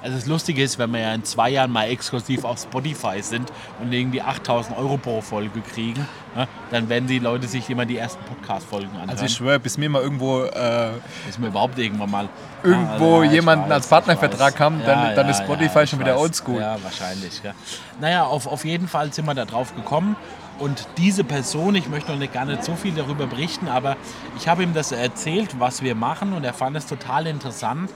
Ja. 0.00 0.04
Also 0.06 0.16
das 0.16 0.26
Lustige 0.26 0.62
ist, 0.62 0.78
wenn 0.78 0.90
wir 0.92 1.00
ja 1.00 1.14
in 1.14 1.24
zwei 1.24 1.50
Jahren 1.50 1.70
mal 1.70 1.84
exklusiv 1.88 2.44
auf 2.44 2.58
Spotify 2.60 3.22
sind 3.22 3.50
und 3.80 3.92
irgendwie 3.92 4.22
8000 4.22 4.76
Euro 4.78 4.96
pro 4.96 5.20
Folge 5.20 5.60
kriegen, 5.60 6.06
ja, 6.36 6.46
dann 6.70 6.88
werden 6.88 7.06
die 7.08 7.18
Leute 7.18 7.46
sich 7.48 7.68
immer 7.70 7.84
die 7.84 7.96
ersten 7.98 8.22
Podcast-Folgen 8.24 8.90
anhören. 8.92 9.10
Also 9.10 9.24
ich 9.26 9.32
schwöre, 9.34 9.58
bis 9.58 9.76
mir 9.78 9.90
mal 9.90 10.00
irgendwo 10.02 10.42
äh, 10.42 10.50
Dass 11.26 11.38
wir 11.38 11.48
überhaupt 11.48 11.78
irgendwann 11.78 12.10
mal 12.10 12.28
Irgendwo 12.62 13.22
Ja, 13.22 13.28
ich 13.28 13.32
jemanden 13.32 13.70
als 13.72 13.86
ich 13.86 13.90
Partnervertrag 13.90 14.54
weiß. 14.54 14.60
haben, 14.60 14.80
dann- 14.86 15.14
dann 15.14 15.28
ist 15.28 15.42
Spotify 15.42 15.86
schon 15.86 15.98
wieder 15.98 16.14
weiß. 16.14 16.20
oldschool. 16.22 16.60
Ja, 16.60 16.76
wahrscheinlich. 16.82 17.42
Ja. 17.42 17.52
Naja, 18.00 18.24
auf, 18.24 18.46
auf 18.46 18.64
jeden 18.64 18.88
Fall 18.88 19.12
sind 19.12 19.26
wir 19.26 19.34
da 19.34 19.44
drauf 19.44 19.74
gekommen. 19.74 20.16
Und 20.58 20.86
diese 20.98 21.24
Person, 21.24 21.74
ich 21.74 21.88
möchte 21.88 22.12
noch 22.12 22.18
nicht, 22.18 22.34
gar 22.34 22.44
nicht 22.44 22.62
so 22.64 22.74
viel 22.76 22.92
darüber 22.94 23.26
berichten, 23.26 23.66
aber 23.66 23.96
ich 24.36 24.46
habe 24.46 24.62
ihm 24.62 24.74
das 24.74 24.92
erzählt, 24.92 25.58
was 25.58 25.80
wir 25.82 25.94
machen 25.94 26.34
und 26.34 26.44
er 26.44 26.52
fand 26.52 26.76
es 26.76 26.84
total 26.86 27.26
interessant. 27.26 27.90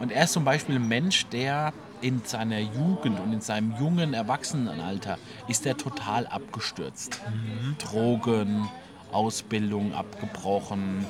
Und 0.00 0.12
er 0.12 0.24
ist 0.24 0.32
zum 0.32 0.44
Beispiel 0.44 0.76
ein 0.76 0.88
Mensch, 0.88 1.26
der 1.26 1.72
in 2.00 2.22
seiner 2.24 2.58
Jugend 2.58 3.18
und 3.20 3.32
in 3.32 3.40
seinem 3.40 3.74
jungen 3.80 4.14
Erwachsenenalter 4.14 5.18
ist 5.48 5.64
er 5.66 5.76
total 5.76 6.26
abgestürzt. 6.26 7.20
Drogen, 7.78 8.68
Ausbildung 9.12 9.94
abgebrochen, 9.94 11.06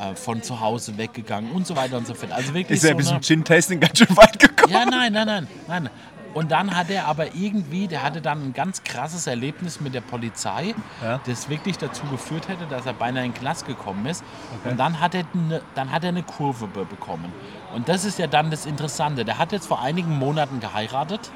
äh, 0.00 0.14
von 0.14 0.42
zu 0.42 0.60
Hause 0.60 0.96
weggegangen 0.98 1.52
und 1.52 1.66
so 1.66 1.76
weiter 1.76 1.98
und 1.98 2.06
so 2.06 2.14
fort. 2.14 2.32
Also 2.32 2.54
wirklich 2.54 2.78
ist 2.78 2.84
er 2.84 2.92
so 2.92 2.96
bis 2.96 3.08
eine, 3.08 3.20
zum 3.20 3.36
Gin-Tasting 3.36 3.80
ganz 3.80 3.98
schön 3.98 4.16
weit 4.16 4.38
gekommen. 4.38 4.72
ja, 4.72 4.84
nein, 4.86 5.12
nein, 5.12 5.26
nein, 5.26 5.48
nein. 5.68 5.90
Und 6.34 6.50
dann 6.50 6.76
hat 6.76 6.90
er 6.90 7.06
aber 7.06 7.34
irgendwie, 7.34 7.86
der 7.86 8.02
hatte 8.02 8.20
dann 8.20 8.48
ein 8.48 8.52
ganz 8.52 8.82
krasses 8.82 9.26
Erlebnis 9.28 9.80
mit 9.80 9.94
der 9.94 10.00
Polizei, 10.00 10.74
Ja. 11.02 11.20
das 11.26 11.48
wirklich 11.48 11.78
dazu 11.78 12.04
geführt 12.06 12.48
hätte, 12.48 12.66
dass 12.66 12.84
er 12.86 12.92
beinahe 12.92 13.24
in 13.24 13.32
den 13.32 13.38
Knast 13.40 13.66
gekommen 13.66 14.04
ist. 14.06 14.24
Und 14.64 14.78
dann 14.78 15.00
hat, 15.00 15.14
er 15.14 15.22
eine, 15.32 15.62
dann 15.76 15.92
hat 15.92 16.02
er 16.02 16.08
eine 16.08 16.24
Kurve 16.24 16.66
be- 16.66 16.84
bekommen. 16.84 17.32
Und 17.74 17.88
das 17.88 18.04
ist 18.04 18.18
ja 18.18 18.26
dann 18.26 18.50
das 18.50 18.66
Interessante. 18.66 19.24
Der 19.24 19.38
hat 19.38 19.52
jetzt 19.52 19.66
vor 19.68 19.80
einigen 19.80 20.18
Monaten 20.18 20.58
geheiratet. 20.60 21.30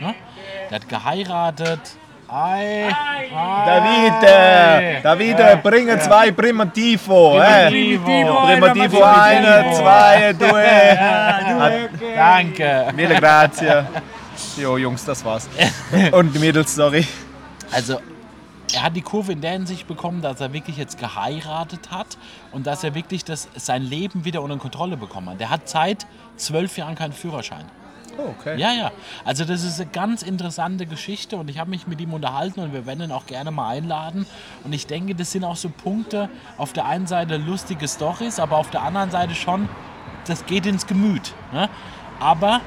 Ne? 0.00 0.14
Der 0.70 0.76
hat 0.80 0.88
geheiratet. 0.88 1.80
Ei, 2.34 2.88
Davide, 3.66 5.00
Davide, 5.02 5.60
bringe 5.62 5.98
zwei 5.98 6.30
Primitivo. 6.30 7.38
Eh? 7.38 7.68
Primitivo. 7.68 8.34
Primitivo, 8.46 9.02
eine, 9.02 9.72
zwei, 9.74 10.32
due. 10.32 10.96
Danke. 12.16 12.86
Mille 12.94 13.14
grazie. 13.16 13.84
Jo, 14.56 14.76
Jungs, 14.76 15.04
das 15.04 15.24
war's. 15.24 15.48
Und 16.12 16.38
Mädels, 16.38 16.74
sorry. 16.74 17.06
Also, 17.70 17.98
er 18.74 18.82
hat 18.82 18.96
die 18.96 19.02
Kurve 19.02 19.32
in 19.32 19.40
der 19.40 19.52
Hinsicht 19.52 19.86
bekommen, 19.86 20.22
dass 20.22 20.40
er 20.40 20.52
wirklich 20.52 20.76
jetzt 20.76 20.98
geheiratet 20.98 21.90
hat 21.90 22.16
und 22.52 22.66
dass 22.66 22.82
er 22.84 22.94
wirklich 22.94 23.24
das, 23.24 23.48
sein 23.54 23.82
Leben 23.82 24.24
wieder 24.24 24.42
unter 24.42 24.56
Kontrolle 24.56 24.96
bekommen 24.96 25.30
hat. 25.30 25.40
Der 25.40 25.50
hat 25.50 25.68
seit 25.68 26.06
zwölf 26.36 26.76
Jahren 26.78 26.94
keinen 26.94 27.12
Führerschein. 27.12 27.66
Oh, 28.18 28.34
okay. 28.38 28.58
Ja, 28.58 28.72
ja. 28.72 28.92
Also 29.24 29.44
das 29.44 29.62
ist 29.62 29.80
eine 29.80 29.90
ganz 29.90 30.22
interessante 30.22 30.86
Geschichte 30.86 31.36
und 31.36 31.48
ich 31.48 31.58
habe 31.58 31.70
mich 31.70 31.86
mit 31.86 32.00
ihm 32.00 32.12
unterhalten 32.12 32.60
und 32.60 32.72
wir 32.72 32.86
werden 32.86 33.02
ihn 33.02 33.12
auch 33.12 33.26
gerne 33.26 33.50
mal 33.50 33.70
einladen. 33.70 34.26
Und 34.64 34.72
ich 34.72 34.86
denke, 34.86 35.14
das 35.14 35.32
sind 35.32 35.44
auch 35.44 35.56
so 35.56 35.70
Punkte, 35.70 36.28
auf 36.58 36.72
der 36.72 36.86
einen 36.86 37.06
Seite 37.06 37.36
lustige 37.36 37.88
Stories, 37.88 38.38
aber 38.38 38.58
auf 38.58 38.70
der 38.70 38.82
anderen 38.82 39.10
Seite 39.10 39.34
schon, 39.34 39.68
das 40.26 40.44
geht 40.46 40.66
ins 40.66 40.86
Gemüt. 40.86 41.34
Ne? 41.52 41.68
Aber 42.20 42.60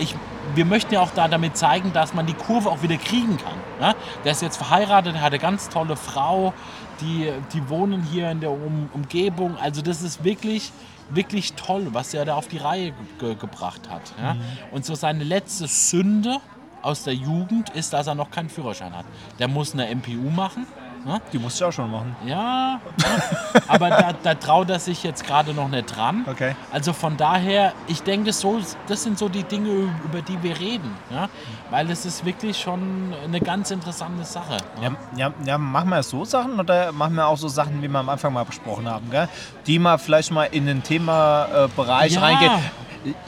ich, 0.00 0.14
wir 0.54 0.64
möchten 0.64 0.94
ja 0.94 1.00
auch 1.00 1.12
da 1.14 1.28
damit 1.28 1.56
zeigen, 1.56 1.92
dass 1.92 2.14
man 2.14 2.26
die 2.26 2.34
Kurve 2.34 2.70
auch 2.70 2.82
wieder 2.82 2.96
kriegen 2.96 3.36
kann. 3.36 3.54
Ne? 3.80 3.94
Der 4.24 4.32
ist 4.32 4.42
jetzt 4.42 4.56
verheiratet, 4.56 5.14
er 5.14 5.20
hat 5.20 5.32
eine 5.32 5.38
ganz 5.38 5.68
tolle 5.68 5.96
Frau, 5.96 6.52
die, 7.00 7.30
die 7.52 7.68
wohnen 7.68 8.02
hier 8.02 8.30
in 8.30 8.40
der 8.40 8.50
um, 8.50 8.88
Umgebung. 8.92 9.56
Also 9.58 9.82
das 9.82 10.02
ist 10.02 10.24
wirklich, 10.24 10.72
wirklich 11.10 11.54
toll, 11.54 11.88
was 11.92 12.14
er 12.14 12.24
da 12.24 12.34
auf 12.34 12.48
die 12.48 12.58
Reihe 12.58 12.92
ge 13.18 13.34
gebracht 13.34 13.88
hat. 13.88 14.12
Ja? 14.20 14.36
Und 14.72 14.84
so 14.84 14.94
seine 14.94 15.24
letzte 15.24 15.66
Sünde 15.66 16.38
aus 16.82 17.04
der 17.04 17.14
Jugend 17.14 17.70
ist, 17.70 17.92
dass 17.92 18.06
er 18.06 18.14
noch 18.14 18.30
keinen 18.30 18.48
Führerschein 18.48 18.96
hat. 18.96 19.04
Der 19.38 19.48
muss 19.48 19.74
eine 19.74 19.94
MPU 19.94 20.30
machen. 20.30 20.66
Ne? 21.04 21.20
Die 21.32 21.38
musst 21.38 21.58
du 21.60 21.64
auch 21.66 21.72
schon 21.72 21.90
machen. 21.90 22.14
Ja, 22.26 22.78
ja. 22.98 23.60
aber 23.68 23.88
da, 23.88 24.12
da 24.22 24.34
traut 24.34 24.68
er 24.68 24.78
sich 24.78 25.02
jetzt 25.02 25.26
gerade 25.26 25.54
noch 25.54 25.68
nicht 25.68 25.96
dran. 25.96 26.24
Okay. 26.30 26.54
Also 26.70 26.92
von 26.92 27.16
daher, 27.16 27.72
ich 27.86 28.02
denke, 28.02 28.32
so, 28.34 28.60
das 28.86 29.02
sind 29.02 29.18
so 29.18 29.28
die 29.28 29.44
Dinge, 29.44 29.70
über 30.04 30.20
die 30.20 30.42
wir 30.42 30.58
reden. 30.60 30.94
Ja? 31.10 31.28
Weil 31.70 31.90
es 31.90 32.04
ist 32.04 32.24
wirklich 32.26 32.58
schon 32.60 33.14
eine 33.24 33.40
ganz 33.40 33.70
interessante 33.70 34.24
Sache. 34.24 34.58
Ja, 34.82 34.90
ja, 35.16 35.32
ja, 35.44 35.56
machen 35.58 35.88
wir 35.88 36.02
so 36.02 36.24
Sachen 36.26 36.60
oder 36.60 36.92
machen 36.92 37.14
wir 37.14 37.26
auch 37.26 37.38
so 37.38 37.48
Sachen, 37.48 37.80
wie 37.82 37.88
wir 37.88 37.98
am 37.98 38.08
Anfang 38.10 38.32
mal 38.34 38.44
besprochen 38.44 38.88
haben, 38.88 39.10
gell? 39.10 39.28
die 39.66 39.78
mal 39.78 39.96
vielleicht 39.98 40.30
mal 40.32 40.44
in 40.44 40.66
den 40.66 40.82
Themabereich 40.82 42.12
Ja. 42.12 42.20
reingehen. 42.20 42.52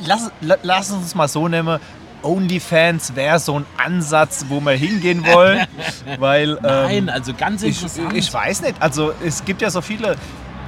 Lass, 0.04 0.30
la- 0.42 0.56
lass 0.62 0.90
uns 0.90 1.14
mal 1.14 1.28
so 1.28 1.48
nehmen. 1.48 1.80
OnlyFans 2.22 3.14
wäre 3.16 3.38
so 3.38 3.58
ein 3.58 3.66
Ansatz, 3.76 4.46
wo 4.48 4.60
wir 4.60 4.72
hingehen 4.72 5.24
wollen, 5.26 5.66
weil 6.18 6.58
Nein, 6.62 6.90
ähm, 6.90 7.08
also 7.08 7.34
ganz 7.34 7.62
ich, 7.62 7.82
interessant. 7.82 8.16
ich 8.16 8.32
weiß 8.32 8.62
nicht. 8.62 8.74
Also 8.80 9.12
es 9.24 9.44
gibt 9.44 9.62
ja 9.62 9.70
so 9.70 9.80
viele, 9.80 10.16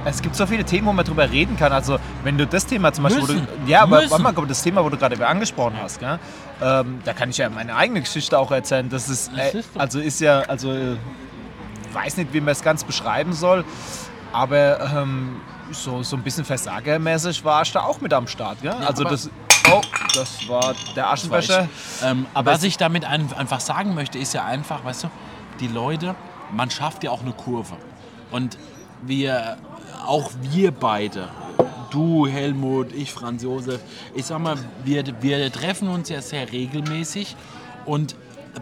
es 0.05 0.21
gibt 0.21 0.35
so 0.35 0.45
viele 0.45 0.63
Themen, 0.63 0.87
wo 0.87 0.93
man 0.93 1.05
drüber 1.05 1.29
reden 1.29 1.57
kann. 1.57 1.71
Also 1.71 1.97
wenn 2.23 2.37
du 2.37 2.45
das 2.45 2.65
Thema 2.65 2.93
zum 2.93 3.05
Beispiel, 3.05 3.23
wo 3.23 3.27
Müssen. 3.33 3.47
du, 3.65 3.71
ja, 3.71 3.81
aber 3.81 4.09
warte 4.09 4.21
mal, 4.21 4.33
das 4.47 4.61
Thema, 4.61 4.83
wo 4.83 4.89
du 4.89 4.97
gerade 4.97 5.25
angesprochen 5.25 5.75
hast, 5.81 5.99
gell? 5.99 6.19
Ähm, 6.61 6.99
da 7.03 7.13
kann 7.13 7.29
ich 7.29 7.37
ja 7.37 7.49
meine 7.49 7.75
eigene 7.75 8.01
Geschichte 8.01 8.37
auch 8.37 8.51
erzählen. 8.51 8.89
Das 8.89 9.09
ist, 9.09 9.31
äh, 9.35 9.61
also 9.77 9.99
ist 9.99 10.21
ja, 10.21 10.41
also 10.41 10.71
äh, 10.71 10.95
weiß 11.93 12.17
nicht, 12.17 12.33
wie 12.33 12.41
man 12.41 12.49
es 12.49 12.61
ganz 12.61 12.83
beschreiben 12.83 13.33
soll, 13.33 13.63
aber 14.31 14.79
ähm, 14.81 15.37
so, 15.71 16.03
so 16.03 16.15
ein 16.15 16.21
bisschen 16.23 16.45
versagermäßig 16.45 17.43
war 17.43 17.63
ich 17.63 17.71
da 17.71 17.81
auch 17.81 18.01
mit 18.01 18.13
am 18.13 18.27
Start. 18.27 18.61
Gell? 18.61 18.71
also 18.71 19.01
aber- 19.03 19.11
das, 19.11 19.29
oh, 19.71 19.81
das 20.13 20.47
war 20.47 20.75
der 20.95 21.09
Aschenbecher. 21.09 21.67
Ähm, 22.03 22.25
Aber 22.33 22.53
was 22.53 22.63
ich 22.63 22.77
damit 22.77 23.05
ein, 23.05 23.31
einfach 23.33 23.59
sagen 23.59 23.93
möchte, 23.95 24.17
ist 24.17 24.33
ja 24.33 24.45
einfach, 24.45 24.83
weißt 24.83 25.05
du, 25.05 25.07
die 25.59 25.67
Leute, 25.67 26.15
man 26.51 26.69
schafft 26.69 27.03
ja 27.03 27.11
auch 27.11 27.21
eine 27.21 27.33
Kurve. 27.33 27.75
Und 28.31 28.57
wir, 29.01 29.57
auch 30.05 30.31
wir 30.41 30.71
beide, 30.71 31.29
du 31.91 32.27
Helmut, 32.27 32.91
ich 32.93 33.11
Franz 33.11 33.43
Josef, 33.43 33.81
ich 34.13 34.25
sag 34.25 34.39
mal, 34.39 34.57
wir, 34.83 35.03
wir 35.21 35.51
treffen 35.51 35.87
uns 35.87 36.09
ja 36.09 36.21
sehr 36.21 36.51
regelmäßig 36.51 37.35
und 37.85 38.15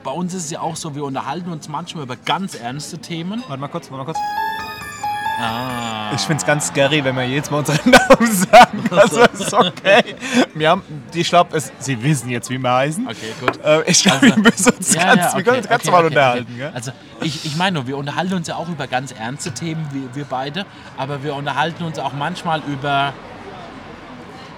bei 0.03 0.11
uns 0.11 0.33
ist 0.33 0.45
es 0.45 0.51
ja 0.51 0.59
auch 0.59 0.75
so, 0.75 0.95
wir 0.95 1.03
unterhalten 1.03 1.51
uns 1.51 1.69
manchmal 1.69 2.05
über 2.05 2.15
ganz 2.15 2.55
ernste 2.55 2.97
Themen. 2.97 3.43
Warte 3.47 3.61
mal 3.61 3.67
kurz, 3.67 3.91
warte 3.91 4.05
mal 4.05 4.05
kurz. 4.05 4.62
Ah, 5.39 6.11
Ich 6.13 6.21
finde 6.21 6.37
es 6.41 6.45
ganz 6.45 6.67
scary, 6.67 7.03
wenn 7.03 7.15
wir 7.15 7.23
jetzt 7.27 7.49
mal 7.49 7.57
unseren 7.59 7.79
Namen 7.91 8.31
sagen. 8.31 8.83
Also 8.91 9.21
ist 9.21 9.53
okay. 9.53 10.15
Wir 10.53 10.69
haben, 10.69 10.83
ich 11.13 11.27
glaube, 11.29 11.59
Sie 11.79 12.01
wissen 12.03 12.29
jetzt, 12.29 12.49
wie 12.49 12.57
wir 12.59 12.71
heißen. 12.71 13.07
okay, 13.07 13.33
gut. 13.39 13.59
Äh, 13.63 13.83
ich 13.89 14.03
glaube, 14.03 14.21
wir 14.27 14.37
müssen 14.37 14.73
uns 14.73 14.93
Ja, 14.93 15.15
ganz, 15.15 15.31
ja, 15.31 15.37
wir 15.37 15.43
können 15.43 15.57
uns 15.57 15.65
okay, 15.65 15.73
ganz 15.73 15.81
okay, 15.83 15.87
normal 15.91 16.05
okay, 16.05 16.07
unterhalten. 16.15 16.47
okay. 16.49 16.57
Gell? 16.59 16.71
Also 16.73 16.91
ich, 17.21 17.45
ich 17.45 17.55
meine 17.55 17.73
nur, 17.75 17.87
wir 17.87 17.97
unterhalten 17.97 18.33
uns 18.35 18.47
ja 18.47 18.55
auch 18.55 18.69
über 18.69 18.85
ganz 18.87 19.11
ernste 19.11 19.51
Themen, 19.51 19.87
wir, 19.91 20.15
wir 20.15 20.25
beide, 20.25 20.65
aber 20.97 21.23
wir 21.23 21.33
unterhalten 21.35 21.83
uns 21.83 21.97
auch 21.97 22.13
manchmal 22.13 22.61
über 22.67 23.13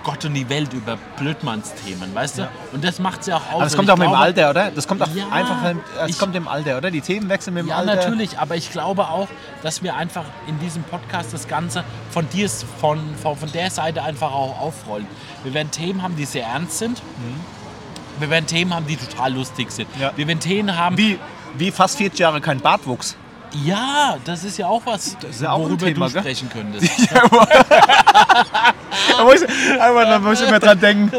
Gott 0.06 0.24
und 0.24 0.34
die 0.36 0.48
Welt, 0.48 0.72
über 0.72 0.98
Blödmannsthemen, 1.18 2.16
weißt 2.16 2.38
du? 2.38 2.50
Und 2.72 2.84
das 2.84 3.00
macht 3.00 3.22
es 3.22 3.28
ja 3.28 3.38
auch 3.38 3.52
aus. 3.54 3.64
Das 3.64 3.76
kommt 3.76 3.90
auch 3.90 3.98
mit 3.98 4.06
dem 4.06 4.12
glaube- 4.12 4.24
Alter, 4.24 4.50
oder? 4.52 4.72
Das 4.72 4.88
kommt 4.88 5.02
auch 5.02 5.10
Ja, 5.14 5.28
einfach, 5.32 5.56
das 5.98 6.10
ich- 6.12 6.18
kommt 6.20 6.36
im 6.36 6.48
Alter, 6.48 6.78
oder? 6.78 6.92
Die 6.92 7.02
Themen 7.02 7.28
wechseln 7.28 7.56
mit 7.56 7.64
dem 7.64 7.70
Ja, 7.70 7.78
Alter. 7.78 7.96
natürlich, 7.96 8.40
aber 8.40 8.56
ich 8.56 8.72
glaube 8.72 9.10
auch, 9.10 9.28
dass 9.64 9.82
wir 9.84 9.96
einfach 9.96 10.24
in 10.48 10.58
diesem 10.60 10.84
Podcast 10.84 11.34
das 11.34 11.48
Ganze 11.48 11.84
von 12.12 12.30
dir, 12.30 12.48
von, 12.80 13.00
von, 13.22 13.36
von 13.36 13.52
der 13.52 13.70
Seite 13.72 14.04
einfach 14.04 14.32
auch 14.32 14.60
aufrollen. 14.62 15.08
Wir 15.44 15.54
werden 15.54 15.72
Themen 15.72 16.02
haben, 16.04 16.16
die 16.16 16.26
sehr 16.26 16.46
ernst 16.46 16.78
sind. 16.78 17.02
Wir 18.20 18.30
werden 18.30 18.46
Themen 18.46 18.74
haben, 18.74 18.88
die 18.88 18.96
total 18.96 19.34
lustig 19.34 19.72
sind. 19.72 19.94
Mhm. 19.96 20.02
Ja. 20.04 20.12
Wir 20.16 20.28
werden 20.28 20.40
Themen 20.40 20.78
haben, 20.78 20.98
Wie, 20.98 21.20
wie 21.58 21.72
fast 21.72 21.98
40 21.98 22.20
Jahre 22.20 22.40
kein 22.42 22.60
Bartwuchs. 22.60 23.18
Ja, 23.64 24.18
das 24.26 24.44
ist 24.44 24.58
ja 24.58 24.68
auch 24.68 24.82
was, 24.86 25.16
ist 25.30 25.42
ja 25.42 25.52
auch 25.52 25.60
ein 25.60 25.64
worüber 25.64 25.86
Thema, 25.88 26.10
du 26.10 26.20
sprechen 26.20 26.50
könntest. 26.50 26.92
Da 29.18 29.24
muss 29.24 29.42
ich, 29.42 29.82
aber 29.82 30.06
da 30.06 30.20
muss 30.20 30.42
ich 30.42 30.50
mir 30.50 30.60
dran 30.60 30.80
denken. 30.80 31.12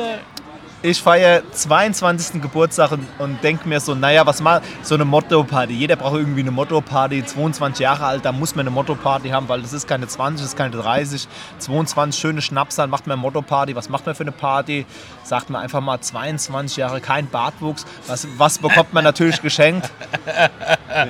Ich 0.83 1.03
feiere 1.03 1.43
22. 1.51 2.41
Geburtstag 2.41 2.93
und, 2.93 3.07
und 3.19 3.43
denke 3.43 3.69
mir 3.69 3.81
so, 3.81 3.95
naja, 3.95 4.25
was 4.27 4.41
mal 4.41 4.61
so 4.83 4.95
eine 4.95 5.05
Motto-Party. 5.05 5.73
Jeder 5.73 5.97
braucht 5.97 6.17
irgendwie 6.17 6.43
eine 6.43 6.51
Motto-Party. 6.51 7.25
22 7.25 7.81
Jahre 7.83 8.05
alt, 8.05 8.25
da 8.25 8.31
muss 8.31 8.55
man 8.55 8.67
eine 8.67 8.71
Motto-Party 8.71 9.31
haben, 9.31 9.49
weil 9.49 9.63
das 9.63 9.73
ist 9.73 9.89
keine 9.89 10.07
20, 10.07 10.43
das 10.43 10.53
ist 10.53 10.57
keine 10.57 10.71
30. 10.77 11.27
22 11.59 12.21
schöne 12.21 12.43
Schnapsal, 12.43 12.87
macht 12.87 13.07
man 13.07 13.15
eine 13.15 13.23
Motto-Party. 13.23 13.75
Was 13.75 13.89
macht 13.89 14.07
man 14.07 14.15
für 14.15 14.25
eine 14.25 14.33
Party? 14.33 14.87
Sagt 15.27 15.51
man 15.51 15.61
einfach 15.61 15.81
mal 15.81 16.01
22 16.01 16.77
Jahre, 16.77 17.01
kein 17.01 17.29
Bartwuchs. 17.29 17.85
Was, 18.07 18.29
was 18.37 18.59
bekommt 18.59 18.95
man 18.95 19.03
natürlich 19.03 19.43
geschenkt? 19.43 19.91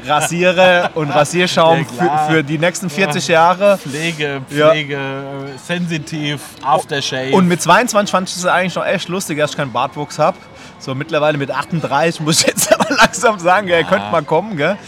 Rasierer 0.06 0.90
und 0.94 1.10
Rasierschaum 1.10 1.86
Ja, 1.98 2.26
für, 2.26 2.32
für 2.32 2.42
die 2.42 2.56
nächsten 2.56 2.88
40 2.88 3.28
Jahre. 3.28 3.76
Pflege, 3.76 4.40
Ja. 4.48 4.70
Pflege, 4.70 4.94
äh, 4.96 5.58
sensitiv, 5.62 6.40
Aftershave. 6.62 7.32
Und 7.34 7.46
mit 7.46 7.60
22 7.60 8.10
fand 8.10 8.28
ich 8.30 8.36
es 8.36 8.46
eigentlich 8.46 8.74
noch 8.74 8.86
echt 8.86 9.08
lustig, 9.08 9.38
dass 9.38 9.50
ich 9.50 9.56
keinen 9.58 9.72
Bartwuchs 9.72 10.18
habe. 10.18 10.38
So 10.78 10.94
mittlerweile 10.94 11.36
mit 11.36 11.50
38 11.50 12.20
muss 12.22 12.40
ich 12.40 12.46
jetzt 12.46 12.72
aber 12.80 12.94
langsam 12.96 13.38
sagen, 13.38 13.66
gell, 13.66 13.84
könnte 13.84 14.10
mal 14.10 14.22
kommen, 14.22 14.56
gell? 14.56 14.78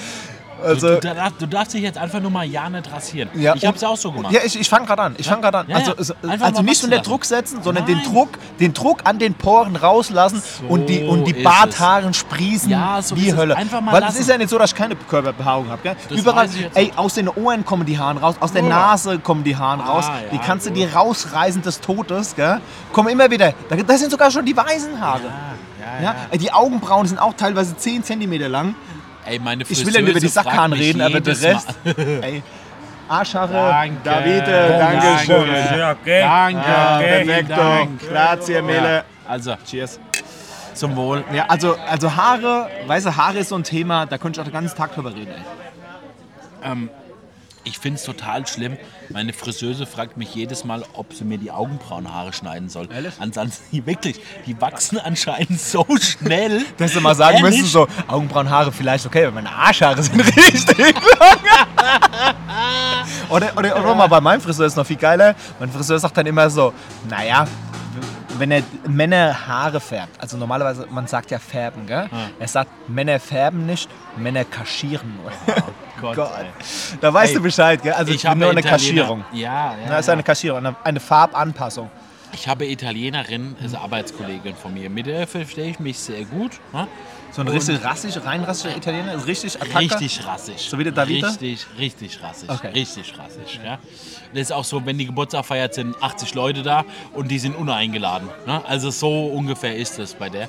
Also, 0.62 0.94
du, 0.94 1.00
du, 1.00 1.14
darfst, 1.14 1.42
du 1.42 1.46
darfst 1.46 1.74
dich 1.74 1.82
jetzt 1.82 1.98
einfach 1.98 2.20
nur 2.20 2.30
mal 2.30 2.44
ja 2.44 2.68
nicht 2.68 2.90
rasieren. 2.90 3.28
ja, 3.34 3.54
ich 3.54 3.64
habe 3.64 3.76
es 3.76 3.82
ja 3.82 3.88
auch 3.88 3.96
so 3.96 4.12
gemacht. 4.12 4.32
Ja, 4.32 4.40
ich, 4.44 4.58
ich 4.58 4.68
fange 4.68 4.86
gerade 4.86 5.02
an. 5.02 5.14
Ich 5.18 5.28
fange 5.28 5.42
gerade 5.42 5.58
an. 5.58 5.66
Ja, 5.68 5.76
also 5.76 5.92
also, 5.92 6.14
also 6.22 6.62
nicht 6.62 6.82
unter 6.82 6.96
lassen. 6.96 7.08
Druck 7.08 7.24
setzen, 7.24 7.62
sondern 7.62 7.86
den. 7.86 8.02
Druck, 8.02 8.30
den 8.60 8.72
Druck 8.74 9.00
an 9.04 9.18
den 9.18 9.34
Poren 9.34 9.76
rauslassen 9.76 10.42
und 10.68 10.86
die, 10.88 11.02
und 11.02 11.24
die 11.24 11.32
Barthaaren 11.32 12.14
sprießen 12.14 12.70
Ja, 12.70 13.00
so 13.02 13.16
wie. 13.16 13.34
Hölle. 13.34 13.56
Einfach 13.56 13.80
mal 13.80 13.92
Weil 13.92 14.04
es 14.04 14.18
ist 14.18 14.28
ja 14.28 14.38
nicht 14.38 14.50
so, 14.50 14.58
dass 14.58 14.70
ich 14.70 14.76
keine 14.76 14.96
Körperbehaarung 14.96 15.68
habe. 15.68 15.96
Überall, 16.10 16.48
ey, 16.74 16.92
aus 16.96 17.14
den 17.14 17.28
Ohren 17.28 17.64
kommen 17.64 17.86
die 17.86 17.98
Haare 17.98 18.20
raus, 18.20 18.36
aus 18.40 18.52
der 18.52 18.62
Nase 18.62 19.18
kommen 19.18 19.44
die 19.44 19.56
Haare 19.56 19.82
raus. 19.82 20.04
Ah, 20.08 20.18
die 20.30 20.36
ja, 20.36 20.42
kannst 20.44 20.66
du 20.66 20.70
dir 20.70 20.92
rausreißen 20.94 21.62
des 21.62 21.80
Todes, 21.80 22.34
gell? 22.34 22.60
Kommen 22.92 23.08
immer 23.08 23.30
wieder. 23.30 23.52
Da, 23.68 23.76
das 23.76 24.00
sind 24.00 24.10
sogar 24.10 24.30
schon 24.30 24.44
die 24.44 24.56
weißen 24.56 25.00
Haare. 25.00 25.30
ja, 26.02 26.14
die 26.36 26.52
Augenbrauen 26.52 27.06
sind 27.06 27.18
auch 27.18 27.34
teilweise 27.34 27.76
10 27.76 28.04
cm 28.04 28.32
lang. 28.50 28.74
Ey, 29.28 29.38
meine 29.38 29.64
Ich 29.68 29.84
will 29.84 29.94
ja 29.94 30.00
nicht 30.00 30.10
über 30.10 30.20
die 30.20 30.28
Friseuse 30.28 30.68
mich 30.68 30.80
reden, 30.80 31.00
aber 31.02 31.20
der 31.20 31.42
Rest. 31.42 31.68
Ey, 32.22 32.42
Arschhaare, 33.08 33.52
Danke. 33.52 33.96
Davide, 34.04 34.76
Danke. 34.78 35.06
danke 35.06 35.24
schön. 35.24 35.48
Danke, 36.04 36.70
okay, 36.70 37.24
perfekto. 37.24 37.88
Grazie, 38.08 38.62
Mele. 38.62 38.94
Ja, 38.94 39.04
also, 39.26 39.54
Cheers. 39.66 39.98
zum 40.74 40.94
Wohl. 40.96 41.24
Ja, 41.32 41.46
also, 41.48 41.76
also 41.90 42.14
Haare, 42.14 42.68
weiße 42.86 43.16
Haare 43.16 43.38
ist 43.38 43.48
so 43.48 43.56
ein 43.56 43.64
Thema, 43.64 44.06
da 44.06 44.18
könnte 44.18 44.38
ich 44.38 44.40
auch 44.40 44.48
den 44.48 44.52
ganzen 44.52 44.76
Tag 44.76 44.94
drüber 44.94 45.14
reden. 45.14 45.32
Ey. 46.62 46.88
Ich 47.64 47.78
finde 47.78 47.98
es 47.98 48.04
total 48.04 48.46
schlimm. 48.46 48.76
Meine 49.10 49.32
Friseuse 49.32 49.86
fragt 49.86 50.16
mich 50.16 50.34
jedes 50.34 50.64
Mal, 50.64 50.84
ob 50.94 51.12
sie 51.12 51.24
mir 51.24 51.38
die 51.38 51.50
Augenbrauenhaare 51.50 52.32
schneiden 52.32 52.68
soll. 52.68 52.88
Ehrlich? 52.92 53.14
Ansonsten, 53.18 53.86
wirklich, 53.86 54.20
die 54.46 54.60
wachsen 54.60 54.98
anscheinend 54.98 55.60
so 55.60 55.86
schnell. 56.00 56.62
Dass 56.78 56.92
du 56.92 57.00
mal 57.00 57.14
sagen 57.14 57.38
Ehrlich? 57.38 57.62
müsstest, 57.62 57.72
so 57.72 57.88
Augenbrauenhaare 58.06 58.72
vielleicht 58.72 59.06
okay, 59.06 59.24
aber 59.24 59.34
meine 59.34 59.50
Arschhaare 59.50 60.02
sind 60.02 60.20
richtig 60.36 60.78
lang. 60.78 60.94
oder, 63.28 63.52
oder, 63.56 63.80
oder 63.80 63.94
mal 63.94 64.06
bei 64.06 64.20
meinem 64.20 64.40
Friseur 64.40 64.66
ist 64.66 64.76
noch 64.76 64.86
viel 64.86 64.96
geiler. 64.96 65.34
Mein 65.58 65.70
Friseur 65.70 65.98
sagt 65.98 66.16
dann 66.16 66.26
immer 66.26 66.48
so, 66.48 66.72
naja, 67.08 67.46
wenn 68.38 68.50
er 68.50 68.62
Männer 68.86 69.46
Haare 69.46 69.80
färbt, 69.80 70.20
also 70.20 70.36
normalerweise, 70.36 70.86
man 70.90 71.06
sagt 71.06 71.30
ja 71.30 71.38
färben, 71.38 71.86
gell? 71.86 72.08
Er 72.38 72.48
sagt, 72.48 72.70
Männer 72.88 73.18
färben 73.20 73.66
nicht, 73.66 73.88
Männer 74.16 74.44
kaschieren 74.44 75.14
nur. 75.22 75.32
Gott, 76.00 76.16
Gott. 76.16 76.30
ey. 76.38 76.46
Da 77.00 77.12
weißt 77.12 77.30
Ey, 77.32 77.36
du 77.36 77.42
Bescheid, 77.42 77.82
gell? 77.82 77.92
Also 77.92 78.12
ich 78.12 78.24
habe 78.26 78.38
nur 78.38 78.50
eine 78.50 78.60
Italiener- 78.60 78.70
Kaschierung. 78.70 79.24
Ja, 79.32 79.74
ja. 79.82 79.88
Das 79.88 80.00
ist 80.00 80.06
ja. 80.06 80.12
eine 80.14 80.22
Kaschierung, 80.22 80.58
eine, 80.58 80.76
eine 80.84 81.00
Farbanpassung. 81.00 81.90
Ich 82.32 82.46
habe 82.46 82.66
Italienerin, 82.66 83.56
ist 83.64 83.74
eine 83.74 83.84
Arbeitskollegin 83.84 84.54
von 84.54 84.74
mir. 84.74 84.90
Mit 84.90 85.06
der 85.06 85.26
verstehe 85.26 85.70
ich 85.70 85.80
mich 85.80 85.98
sehr 85.98 86.24
gut. 86.24 86.52
Ne? 86.72 86.86
So 87.30 87.42
ein 87.42 87.48
richtig 87.48 87.84
rassig, 87.84 88.24
rein 88.24 88.42
rassischer 88.42 88.76
Italiener, 88.76 89.14
ist 89.14 89.26
richtig 89.26 89.56
Attacke. 89.60 89.80
Richtig 89.80 90.26
rassisch. 90.26 90.68
So 90.68 90.78
wie 90.78 90.84
der 90.84 90.92
Davida? 90.92 91.28
Richtig, 91.28 91.66
richtig 91.78 92.22
rassisch. 92.22 92.48
Okay. 92.48 92.68
Richtig 92.68 93.18
rassisch. 93.18 93.60
Ja. 93.64 93.78
Das 94.32 94.42
ist 94.42 94.52
auch 94.52 94.64
so, 94.64 94.84
wenn 94.86 94.98
die 94.98 95.06
Geburtstag 95.06 95.44
feiert, 95.44 95.74
sind 95.74 96.00
80 96.02 96.34
Leute 96.34 96.62
da 96.62 96.84
und 97.12 97.28
die 97.30 97.38
sind 97.38 97.54
uneingeladen. 97.54 98.28
Ne? 98.46 98.62
Also 98.66 98.90
so 98.90 99.26
ungefähr 99.26 99.76
ist 99.76 99.98
es 99.98 100.14
bei 100.14 100.30
der. 100.30 100.48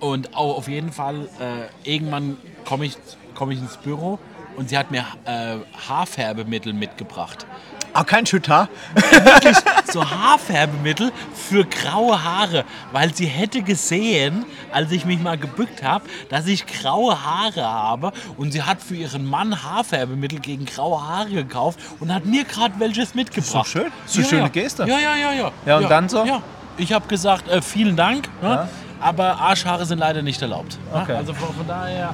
Und 0.00 0.36
auch 0.36 0.58
auf 0.58 0.68
jeden 0.68 0.92
Fall, 0.92 1.28
äh, 1.40 1.90
irgendwann 1.90 2.36
komme 2.64 2.86
ich, 2.86 2.96
komm 3.34 3.50
ich 3.50 3.58
ins 3.58 3.76
Büro 3.76 4.18
und 4.56 4.68
sie 4.68 4.78
hat 4.78 4.90
mir 4.90 5.04
äh, 5.24 5.56
Haarfärbemittel 5.88 6.72
mitgebracht. 6.72 7.46
Ah, 7.98 8.04
kein 8.04 8.26
Schütter. 8.26 8.68
wirklich 8.94 9.56
so 9.90 10.04
Haarfärbemittel 10.08 11.12
für 11.34 11.64
graue 11.64 12.22
Haare, 12.22 12.64
weil 12.92 13.14
sie 13.14 13.24
hätte 13.26 13.62
gesehen, 13.62 14.44
als 14.72 14.92
ich 14.92 15.04
mich 15.06 15.18
mal 15.20 15.38
gebückt 15.38 15.82
habe, 15.82 16.04
dass 16.28 16.46
ich 16.46 16.66
graue 16.66 17.24
Haare 17.24 17.64
habe 17.64 18.12
und 18.36 18.52
sie 18.52 18.62
hat 18.62 18.82
für 18.82 18.94
ihren 18.96 19.24
Mann 19.24 19.62
Haarfärbemittel 19.62 20.40
gegen 20.40 20.66
graue 20.66 21.00
Haare 21.06 21.30
gekauft 21.30 21.78
und 22.00 22.12
hat 22.12 22.26
mir 22.26 22.44
gerade 22.44 22.74
welches 22.78 23.14
mitgebracht. 23.14 23.66
schön. 23.66 23.90
Das 24.04 24.12
ist 24.12 24.18
eine 24.18 24.26
schöne 24.26 24.50
Geste. 24.50 24.84
Ja, 24.86 24.98
ja, 24.98 25.16
ja, 25.16 25.32
ja. 25.32 25.50
Ja, 25.64 25.78
und 25.78 25.90
dann 25.90 26.08
so? 26.08 26.24
Ja. 26.24 26.42
Ich 26.76 26.92
habe 26.92 27.06
gesagt, 27.08 27.48
äh, 27.48 27.62
vielen 27.62 27.96
Dank, 27.96 28.28
ne? 28.42 28.48
Ja. 28.50 28.68
aber 29.00 29.40
Arschhaare 29.40 29.86
sind 29.86 29.98
leider 30.00 30.20
nicht 30.20 30.42
erlaubt. 30.42 30.78
ne? 30.92 31.00
Okay. 31.00 31.14
Also 31.14 31.32
von, 31.32 31.54
von 31.54 31.66
daher, 31.66 32.12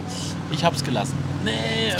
ich 0.52 0.64
habe 0.64 0.76
es 0.76 0.84
gelassen. 0.84 1.18
Nee, 1.44 1.96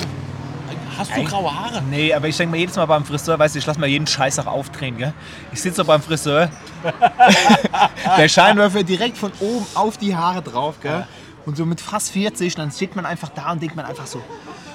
hast 0.96 1.16
du 1.16 1.25
graue 1.25 1.54
Haare? 1.54 1.82
Nee, 1.82 2.12
aber 2.12 2.28
ich 2.28 2.37
denke 2.37 2.52
mir 2.52 2.58
jedes 2.58 2.76
Mal 2.76 2.87
beim 2.87 3.04
Friseur, 3.04 3.38
weißt 3.38 3.54
du, 3.54 3.58
ich 3.58 3.66
lasse 3.66 3.80
mir 3.80 3.87
jeden 3.87 4.06
Scheiß 4.06 4.38
auch 4.40 4.46
aufdrehen, 4.46 4.96
gell? 4.96 5.12
Ich 5.52 5.61
sitze 5.61 5.78
so 5.78 5.84
beim 5.84 6.02
Friseur, 6.02 6.50
der 8.16 8.28
Scheinwerfer 8.28 8.82
direkt 8.82 9.16
von 9.18 9.32
oben 9.40 9.66
auf 9.75 9.96
die 9.96 10.14
Haare 10.14 10.42
drauf, 10.42 10.76
gell? 10.80 11.06
Und 11.44 11.56
so 11.56 11.66
mit 11.66 11.80
fast 11.80 12.11
40, 12.12 12.54
dann 12.54 12.70
steht 12.70 12.94
man 12.94 13.04
einfach 13.06 13.30
da 13.30 13.52
und 13.52 13.61
denkt 13.61 13.75
man 13.75 13.84
einfach 13.84 14.06
so, 14.06 14.22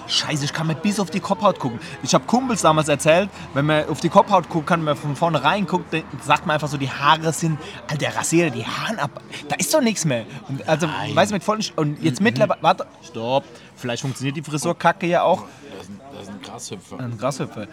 Scheiße, 0.08 0.46
ich 0.46 0.54
kann 0.54 0.68
mir 0.68 0.76
bis 0.76 1.00
auf 1.00 1.10
die 1.10 1.20
Kopfhaut 1.20 1.60
gucken. 1.60 1.80
Ich 2.04 2.14
habe 2.14 2.26
Kumpels 2.26 2.62
damals 2.62 2.88
erzählt, 2.88 3.30
wenn 3.54 3.66
man 3.66 3.88
auf 3.90 4.00
die 4.00 4.10
Kopfhaut 4.10 4.50
guckt, 4.50 4.68
kann 4.68 4.84
man 4.84 4.96
von 4.96 5.16
vorne 5.16 5.44
rein 5.44 5.68
guckt, 5.68 5.94
dann 5.94 6.04
sagt 6.24 6.46
man 6.46 6.56
einfach 6.56 6.68
so, 6.68 6.78
die 6.78 6.90
Haare 6.90 7.34
sind, 7.34 7.60
Alter, 7.90 8.16
rasiere 8.16 8.52
die 8.52 8.66
Haare 8.66 9.00
ab. 9.02 9.22
Da 9.50 9.56
ist 9.56 9.74
doch 9.74 9.82
nichts 9.82 10.06
mehr. 10.06 10.26
Und 10.48 10.68
also, 10.68 10.88
Nein. 10.88 11.16
weißt 11.16 11.32
du, 11.32 11.36
mit 11.36 11.44
vollen, 11.44 11.64
und 11.76 12.02
jetzt 12.02 12.22
mittlerweile, 12.22 12.62
warte, 12.62 12.88
stopp, 13.04 13.44
vielleicht 13.76 14.02
funktioniert 14.02 14.38
die 14.38 14.44
Frisurkacke 14.44 15.08
ja 15.08 15.24
auch. 15.24 15.44
Das 15.78 15.84
ist 15.84 15.90
ein, 15.90 16.22
ist 16.22 16.30
ein 16.30 16.42
Grashüpfer. 16.42 17.00
Ein 17.00 17.18
Grashüpfer. 17.18 17.68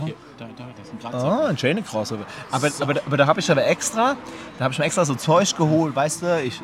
Okay, 0.00 0.14
da, 0.38 0.44
da, 0.56 0.64
das 0.76 0.86
ist 0.86 0.92
ein 0.92 0.98
Grashüpfer. 0.98 1.42
Ah, 1.42 1.46
ein 1.48 1.58
schöner 1.58 1.82
Crossover. 1.82 2.24
Aber, 2.50 2.68
aber, 2.80 2.94
aber 3.06 3.16
da 3.16 3.26
habe 3.26 3.40
ich 3.40 3.50
aber 3.50 3.66
extra, 3.66 4.16
da 4.58 4.64
habe 4.64 4.72
ich 4.72 4.78
mir 4.78 4.84
extra 4.84 5.04
so 5.04 5.14
Zeug 5.14 5.56
geholt, 5.56 5.94
weißt 5.94 6.22
du, 6.22 6.42
ich, 6.42 6.60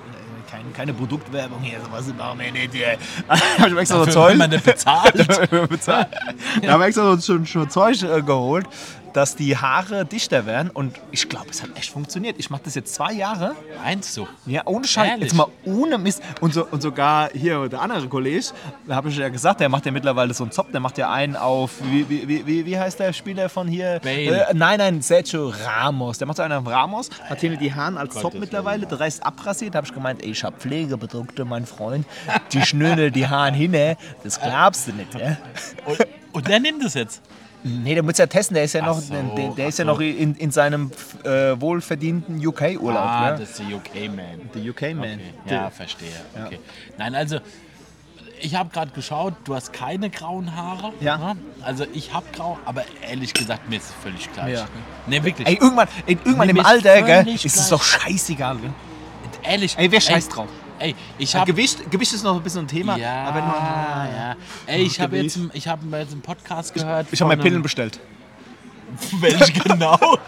äh, 0.47 0.73
keine, 0.73 0.93
Produktwerbung 0.93 1.61
hier, 1.61 1.79
sowas 1.81 2.07
machen 2.17 2.39
wir 2.39 2.53
nicht 2.53 2.73
hier. 2.73 2.97
Da 3.29 3.35
habe 3.59 3.69
ich 3.69 3.75
mir 3.75 3.81
extra 3.81 4.05
so 4.05 4.11
Zeug. 4.11 4.39
bezahlt. 4.65 5.51
bezahlt. 5.69 6.09
Da 6.63 6.73
habe 6.73 6.85
ich 6.85 6.89
extra 6.89 7.17
so 7.17 7.35
schon, 7.35 7.47
schon 7.47 7.71
Zeug 7.71 8.03
äh, 8.03 8.23
geholt, 8.23 8.67
dass 9.17 9.35
die 9.35 9.57
Haare 9.57 10.05
dichter 10.05 10.45
werden 10.45 10.71
und 10.71 10.95
ich 11.11 11.29
glaube, 11.29 11.47
es 11.51 11.63
hat 11.63 11.71
echt 11.77 11.91
funktioniert. 11.91 12.37
Ich 12.39 12.51
mache 12.51 12.63
das 12.65 12.75
jetzt 12.75 12.95
zwei 12.95 13.13
Jahre. 13.13 13.55
Meinst 13.83 14.17
du? 14.17 14.27
Ja, 14.45 14.63
ohne 14.67 14.87
Scheiß. 14.87 15.09
Ehrlich? 15.09 15.25
Jetzt 15.25 15.35
mal 15.35 15.47
ohne 15.65 15.97
Mist. 15.97 16.23
Und, 16.41 16.53
so, 16.53 16.67
und 16.71 16.83
sogar 16.83 17.31
hier 17.33 17.69
der 17.69 17.81
andere 17.81 18.07
Kollege, 18.09 18.45
da 18.87 18.97
habe 18.97 19.09
ich 19.09 19.17
ja 19.17 19.29
gesagt, 19.31 19.61
der 19.61 19.69
macht 19.71 19.87
ja 19.87 19.93
mittlerweile 19.93 20.35
so 20.35 20.45
einen 20.45 20.51
Zopf, 20.53 20.71
der 20.71 20.81
macht 20.81 20.99
ja 20.99 21.11
einen 21.11 21.35
auf, 21.35 21.71
wie, 21.85 22.07
wie, 22.11 22.47
wie- 22.47 22.67
wie, 22.67 22.79
heißt 22.79 23.01
der 23.01 23.13
Spieler 23.15 23.49
von 23.49 23.67
hier? 23.69 24.01
Bale. 24.05 24.49
Äh, 24.49 24.55
nein, 24.55 24.79
nein, 24.79 25.01
Sergio 25.01 25.53
Ramos. 25.65 26.19
Der 26.19 26.27
macht 26.27 26.37
so 26.37 26.43
einen 26.43 26.53
auf 26.53 26.67
Ramos, 26.71 27.09
hat 27.29 27.41
hier 27.41 27.57
die 27.57 27.73
Haaren 27.73 27.97
als 27.97 28.15
Zopf 28.15 28.35
mittlerweile, 28.35 28.85
der 28.87 29.01
Rest 29.01 29.25
abrasiert. 29.25 29.75
Da 29.75 29.79
habe 29.79 29.87
ich 29.87 29.95
gemeint, 29.95 30.23
ey, 30.23 30.33
ich 30.33 30.45
habe 30.45 30.57
Pflegeprodukte, 30.59 31.45
mein 31.47 31.65
Freund. 31.65 32.07
Die 32.53 32.61
schnüren 32.63 33.13
die 33.13 33.27
Haaren 33.27 33.55
hin, 33.55 33.73
das 34.23 34.39
glaubst 34.41 34.89
du 34.89 34.93
nicht. 34.93 35.15
Ja? 35.15 35.39
Und, 35.87 35.99
und 36.33 36.49
der 36.49 36.61
nimmt 36.61 36.85
es 36.85 36.93
jetzt. 36.95 37.23
Nee, 37.67 37.95
der 37.95 38.03
muss 38.03 38.19
ja 38.19 38.27
testen, 38.27 38.55
der 38.55 38.65
ist 38.65 38.75
ja 38.75 38.85
noch, 38.85 39.01
so, 39.01 39.13
der, 39.13 39.49
der 39.51 39.69
ist 39.69 39.79
ja 39.79 39.85
so. 39.85 39.93
noch 39.93 40.01
in, 40.01 40.35
in 40.37 40.51
seinem 40.51 40.93
äh, 41.25 41.61
wohlverdienten 41.61 42.45
UK-Urlaub. 42.45 43.03
Ah, 43.03 43.31
ja? 43.31 43.37
das 43.37 43.51
ist 43.51 43.59
der 43.61 43.77
UK-Man. 43.77 44.51
Der 44.55 44.71
UK-Man. 44.71 45.21
Okay. 45.45 45.55
Ja, 45.55 45.71
verstehe. 45.71 46.09
Okay. 46.47 46.59
Nein, 46.99 47.15
also 47.15 47.39
ich 48.41 48.55
habe 48.55 48.71
gerade 48.71 48.91
geschaut, 48.93 49.35
du 49.45 49.55
hast 49.55 49.73
keine 49.73 50.11
grauen 50.11 50.55
Haare. 50.55 50.93
Ja. 51.01 51.17
ne? 51.17 51.37
Also 51.63 51.87
ich 51.93 52.13
habe 52.13 52.27
grau, 52.33 52.59
aber 52.65 52.85
ehrlich 53.09 53.33
gesagt, 53.33 53.69
mir 53.69 53.77
ist 53.77 53.87
es 53.87 53.95
völlig 54.03 54.33
gleich. 54.33 54.55
Ja. 54.55 54.67
Nee, 55.07 55.23
wirklich. 55.23 55.49
Ey, 55.49 55.55
irgendwann, 55.55 55.89
ey, 56.07 56.19
irgendwann 56.25 56.47
Nee, 56.49 56.61
im 56.61 56.67
Alter, 56.67 57.03
gell, 57.03 57.29
ist 57.29 57.45
es 57.45 57.69
doch 57.69 57.83
scheißegal. 57.83 58.59
Gell? 58.59 58.71
ehrlich. 59.47 59.77
Ey, 59.79 59.91
wer 59.91 60.01
scheißt 60.01 60.37
drauf? 60.37 60.49
Ey, 60.79 60.95
ich 61.19 61.35
habe 61.35 61.51
Gewicht, 61.51 61.91
Gewicht 61.91 62.13
ist 62.13 62.23
noch 62.23 62.37
ein 62.37 62.43
bisschen 62.43 62.63
ein 62.63 62.69
Thema. 62.69 62.97
ja, 62.97 63.25
aber 63.25 63.41
nur, 63.41 63.55
ja. 63.55 64.37
Ey, 64.67 64.83
ich 64.83 65.01
habe 65.01 65.17
jetzt, 65.19 65.39
ich 65.53 65.67
habe 65.69 65.85
jetzt 65.99 66.13
einen 66.13 66.23
Podcast 66.23 66.75
gehört. 66.75 67.07
Ich 67.11 67.21
habe 67.21 67.31
mir 67.31 67.37
von 67.37 67.45
Pillen 67.45 67.63
bestellt. 67.63 67.99
Welche 69.21 69.53
genau? 69.53 69.99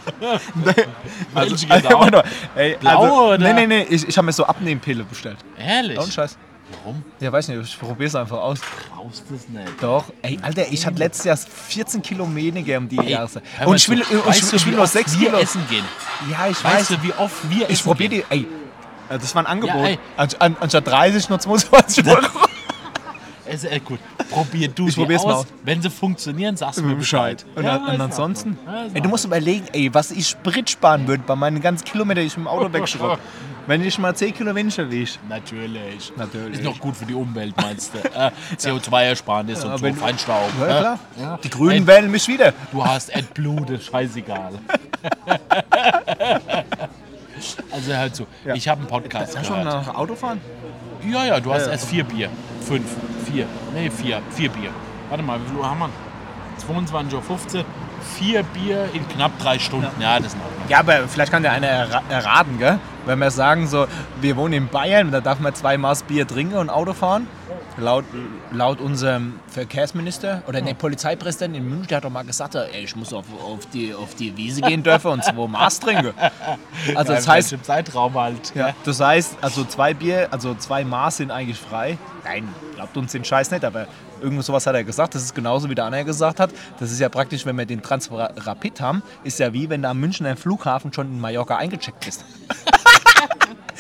Also, 1.34 1.52
Welche 1.52 1.66
genau? 1.66 2.00
warte 2.00 2.16
mal, 2.16 2.24
ey, 2.56 2.76
Blaue 2.80 2.98
also, 2.98 3.24
oder? 3.34 3.38
Nee, 3.38 3.52
nee, 3.52 3.66
nee, 3.66 3.86
ich, 3.88 4.08
ich 4.08 4.16
habe 4.16 4.26
mir 4.26 4.32
so 4.32 4.44
Abnehmpille 4.44 5.04
bestellt. 5.04 5.38
Ehrlich? 5.58 5.98
Und 5.98 6.12
Scheiß. 6.12 6.36
Warum? 6.82 7.02
Ja, 7.18 7.32
weiß 7.32 7.48
nicht, 7.48 7.62
ich 7.62 7.78
probiere 7.78 8.08
es 8.08 8.14
einfach 8.14 8.38
aus. 8.38 8.58
Brauchst 8.94 9.24
du 9.30 9.34
es 9.36 9.48
nicht? 9.48 9.82
Doch. 9.82 10.04
Ey, 10.20 10.38
Alter, 10.42 10.70
ich 10.70 10.84
hatte 10.84 10.98
letztes 10.98 11.24
Jahr 11.24 11.36
14 11.36 12.02
Kilo 12.02 12.28
weniger 12.34 12.76
um 12.78 12.88
die 12.88 12.98
Ey, 12.98 13.16
Und 13.64 13.76
ich 13.76 13.88
will, 13.88 14.00
weißt 14.00 14.42
ich, 14.42 14.50
du, 14.50 14.56
ich 14.56 14.66
will 14.66 14.74
nur 14.74 14.82
oft 14.82 14.92
6 14.92 15.18
wir 15.18 15.26
Kilo. 15.28 15.38
essen 15.38 15.62
gehen. 15.70 15.84
Ja, 16.30 16.46
ich 16.48 16.62
Weißt 16.62 16.90
weiß. 16.90 16.98
du, 16.98 17.02
wie 17.02 17.12
oft 17.14 17.48
wir 17.48 17.62
essen 17.64 17.72
ich 17.72 17.82
probiere 17.82 18.10
gehen? 18.10 18.24
die. 18.30 18.34
Ey, 18.34 18.46
das 19.08 19.34
war 19.34 19.42
ein 19.42 19.46
Angebot. 19.46 19.76
ey. 19.84 19.98
An, 20.16 20.28
an, 20.38 20.56
anstatt 20.60 20.86
30 20.86 21.28
nur 21.28 21.38
22 21.38 22.06
Euro. 22.06 22.20
Es 23.50 23.64
ist 23.64 23.72
echt 23.72 23.86
gut. 23.86 23.98
Probier 24.30 24.68
du 24.68 24.88
Ich 24.88 24.94
probier's 24.94 25.24
mal 25.24 25.32
aus. 25.32 25.40
aus. 25.40 25.46
Wenn 25.64 25.80
sie 25.80 25.88
funktionieren, 25.88 26.54
sagst 26.58 26.80
du 26.80 26.82
mir 26.84 26.96
Bescheid. 26.96 27.46
Und, 27.54 27.64
Ja, 27.64 27.76
und 27.76 27.98
ansonsten. 27.98 28.58
Ja, 28.66 28.84
ey, 28.92 29.00
du 29.00 29.08
musst 29.08 29.24
überlegen, 29.24 29.64
ey, 29.72 29.88
was 29.94 30.10
ich 30.10 30.28
Sprit 30.28 30.68
sparen 30.68 31.08
würde 31.08 31.22
bei 31.26 31.34
meinen 31.34 31.62
ganzen 31.62 31.86
Kilometern, 31.86 32.24
die 32.24 32.26
ich 32.26 32.36
mit 32.36 32.44
dem 32.44 32.48
Auto 32.48 32.70
wegschraube. 32.74 33.18
Wenn 33.66 33.82
ich 33.82 33.98
mal 33.98 34.14
10 34.14 34.34
Kilo 34.34 34.54
weniger 34.54 34.82
liege. 34.84 35.12
Natürlich. 35.30 36.12
Natürlich. 36.16 36.58
Ist 36.58 36.64
noch 36.64 36.78
gut 36.78 36.94
für 36.94 37.06
die 37.06 37.14
Umwelt, 37.14 37.56
meinst 37.56 37.94
du? 37.94 37.98
Äh, 38.18 38.30
CO2-Ersparnis 38.56 39.64
und 39.64 39.78
so, 39.78 39.94
Feinstaub. 39.94 40.50
Ja, 40.60 40.66
äh? 40.66 40.80
klar. 40.80 40.98
Ja. 41.18 41.38
Die 41.42 41.48
Grünen 41.50 41.72
Ey, 41.72 41.86
wählen 41.86 42.10
mich 42.10 42.28
wieder. 42.28 42.52
Du 42.70 42.84
hast 42.84 43.14
AdBlue, 43.16 43.62
das 43.62 43.80
ist 43.80 43.86
scheißegal. 43.90 44.58
Also 47.70 47.94
halt 47.96 48.16
so. 48.16 48.26
Ja. 48.44 48.54
Ich 48.54 48.68
habe 48.68 48.80
einen 48.80 48.88
Podcast 48.88 49.34
Kannst 49.34 49.50
du 49.50 49.54
schon 49.54 49.64
nach 49.64 49.94
Auto 49.94 50.14
fahren? 50.14 50.40
Ja, 51.10 51.24
ja, 51.24 51.40
du 51.40 51.52
hast 51.52 51.66
Ja. 51.66 51.72
erst 51.72 51.86
vier 51.88 52.04
Bier. 52.04 52.28
Fünf. 52.66 52.86
Vier. 53.30 53.46
Nee, 53.74 53.90
vier. 53.90 54.20
Vier 54.30 54.50
Bier. 54.50 54.70
Warte 55.08 55.22
mal, 55.22 55.40
wie 55.40 55.48
viel 55.48 55.58
Uhr 55.58 55.68
haben 55.70 55.78
wir? 55.80 55.90
22.15 56.66 57.58
Uhr. 57.58 57.64
Vier 58.16 58.42
Bier 58.42 58.88
in 58.92 59.06
knapp 59.08 59.32
drei 59.38 59.58
Stunden. 59.58 59.88
Ja, 60.00 60.18
das 60.18 60.28
ist 60.28 60.34
Ordnung. 60.34 60.68
Ja, 60.68 60.78
aber 60.80 61.08
vielleicht 61.08 61.32
kann 61.32 61.42
der 61.42 61.52
einer 61.52 61.66
erra- 61.68 62.02
erraten, 62.10 62.58
gell? 62.58 62.78
Wenn 63.06 63.18
wir 63.18 63.30
sagen, 63.30 63.66
so, 63.66 63.86
wir 64.20 64.36
wohnen 64.36 64.54
in 64.54 64.68
Bayern, 64.68 65.10
da 65.10 65.20
darf 65.20 65.40
man 65.40 65.54
zwei 65.54 65.78
Maß 65.78 66.02
Bier 66.04 66.26
trinken 66.26 66.56
und 66.56 66.70
Auto 66.70 66.92
fahren. 66.92 67.26
Laut, 67.80 68.04
laut 68.52 68.80
unserem 68.80 69.38
Verkehrsminister 69.46 70.42
oder 70.48 70.60
ne, 70.60 70.74
Polizeipräsident 70.74 71.56
in 71.56 71.68
München, 71.68 71.86
der 71.88 71.98
hat 71.98 72.04
doch 72.04 72.10
mal 72.10 72.24
gesagt, 72.24 72.54
ey, 72.54 72.82
ich 72.82 72.96
muss 72.96 73.12
auf, 73.12 73.26
auf, 73.40 73.66
die, 73.66 73.94
auf 73.94 74.14
die 74.16 74.36
Wiese 74.36 74.62
gehen 74.62 74.82
dürfen 74.82 75.12
und 75.12 75.24
zwei 75.24 75.46
Maß 75.46 75.80
trinken. 75.80 76.12
Also 76.94 77.12
das 77.12 77.28
heißt, 77.28 77.52
im 77.52 77.62
Zeitraum 77.62 78.14
halt. 78.14 78.54
ja, 78.54 78.74
das 78.84 79.00
heißt, 79.00 79.38
also 79.40 79.64
zwei 79.64 79.94
Bier, 79.94 80.28
also 80.30 80.54
zwei 80.54 80.84
Maß 80.84 81.18
sind 81.18 81.30
eigentlich 81.30 81.58
frei. 81.58 81.98
Nein, 82.24 82.48
glaubt 82.76 82.96
uns 82.96 83.12
den 83.12 83.24
Scheiß 83.24 83.50
nicht, 83.50 83.64
aber 83.64 83.86
irgend 84.20 84.44
sowas 84.44 84.66
hat 84.66 84.74
er 84.74 84.84
gesagt. 84.84 85.14
Das 85.14 85.22
ist 85.22 85.34
genauso 85.34 85.68
wie 85.68 85.74
der 85.74 85.84
andere 85.84 86.04
gesagt 86.04 86.40
hat. 86.40 86.50
Das 86.78 86.90
ist 86.90 87.00
ja 87.00 87.08
praktisch, 87.08 87.44
wenn 87.46 87.56
wir 87.56 87.66
den 87.66 87.82
Transfer 87.82 88.32
Rapid 88.36 88.80
haben, 88.80 89.02
ist 89.24 89.38
ja 89.38 89.52
wie 89.52 89.68
wenn 89.68 89.82
du 89.82 89.88
am 89.88 89.98
Münchner 89.98 90.36
Flughafen 90.36 90.92
schon 90.92 91.06
in 91.08 91.20
Mallorca 91.20 91.56
eingecheckt 91.56 92.04
bist. 92.04 92.24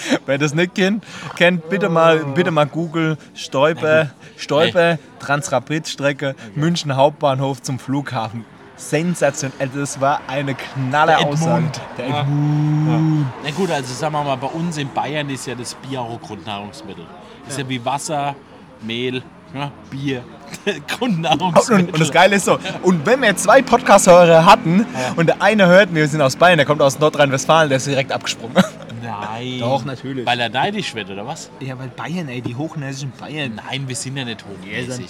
Wer 0.26 0.38
das 0.38 0.54
nicht 0.54 0.74
kennt, 0.74 1.04
kennt 1.36 1.68
bitte 1.68 1.88
mal, 1.88 2.18
bitte 2.34 2.50
mal 2.50 2.66
Google 2.66 3.16
Stolper, 3.34 4.10
Stolper, 4.36 4.98
Transrapid-Strecke, 5.20 6.34
München 6.54 6.94
Hauptbahnhof 6.96 7.62
zum 7.62 7.78
Flughafen. 7.78 8.44
Sensation. 8.76 9.52
Das 9.74 10.00
war 10.00 10.20
eine 10.28 10.54
knalle 10.54 11.18
Aussage. 11.18 11.64
Der 11.96 12.06
Ja. 12.08 12.20
Edmund. 12.20 13.26
Na 13.42 13.50
gut, 13.50 13.70
also 13.70 13.92
sagen 13.92 14.12
wir 14.14 14.22
mal, 14.22 14.36
bei 14.36 14.46
uns 14.46 14.76
in 14.76 14.88
Bayern 14.92 15.28
ist 15.30 15.46
ja 15.46 15.54
das 15.56 15.74
Bier 15.74 16.00
auch 16.00 16.12
ein 16.12 16.20
Grundnahrungsmittel. 16.20 17.04
Ist 17.48 17.58
ja, 17.58 17.68
wie 17.68 17.84
Wasser, 17.84 18.36
Mehl, 18.82 19.22
ja, 19.52 19.72
Bier. 19.90 20.22
Grundnahrungsmittel. 20.96 21.86
Und, 21.86 21.92
und 21.94 22.00
das 22.00 22.12
Geile 22.12 22.36
ist 22.36 22.44
so, 22.44 22.58
und 22.82 23.04
wenn 23.04 23.20
wir 23.20 23.36
zwei 23.36 23.60
Podcast-Hörer 23.62 24.46
hatten 24.46 24.86
und 25.16 25.26
der 25.26 25.42
eine 25.42 25.66
hört, 25.66 25.94
wir 25.94 26.06
sind 26.08 26.22
aus 26.22 26.36
Bayern, 26.36 26.56
der 26.58 26.66
kommt 26.66 26.80
aus 26.80 26.98
Nordrhein-Westfalen, 26.98 27.68
der 27.68 27.76
ist 27.76 27.86
direkt 27.86 28.12
abgesprungen. 28.12 28.56
Nein. 29.02 29.58
Doch, 29.60 29.84
natürlich. 29.84 30.26
Weil 30.26 30.40
er 30.40 30.48
neidisch 30.48 30.94
wird, 30.94 31.10
oder 31.10 31.26
was? 31.26 31.50
Ja, 31.60 31.78
weil 31.78 31.88
Bayern, 31.88 32.28
ey, 32.28 32.40
die 32.40 32.54
hochnäsischen 32.54 33.12
Bayern. 33.18 33.60
Nein, 33.68 33.88
wir 33.88 33.96
sind 33.96 34.16
ja 34.16 34.24
nicht 34.24 34.44
hochnäsig. 34.44 35.08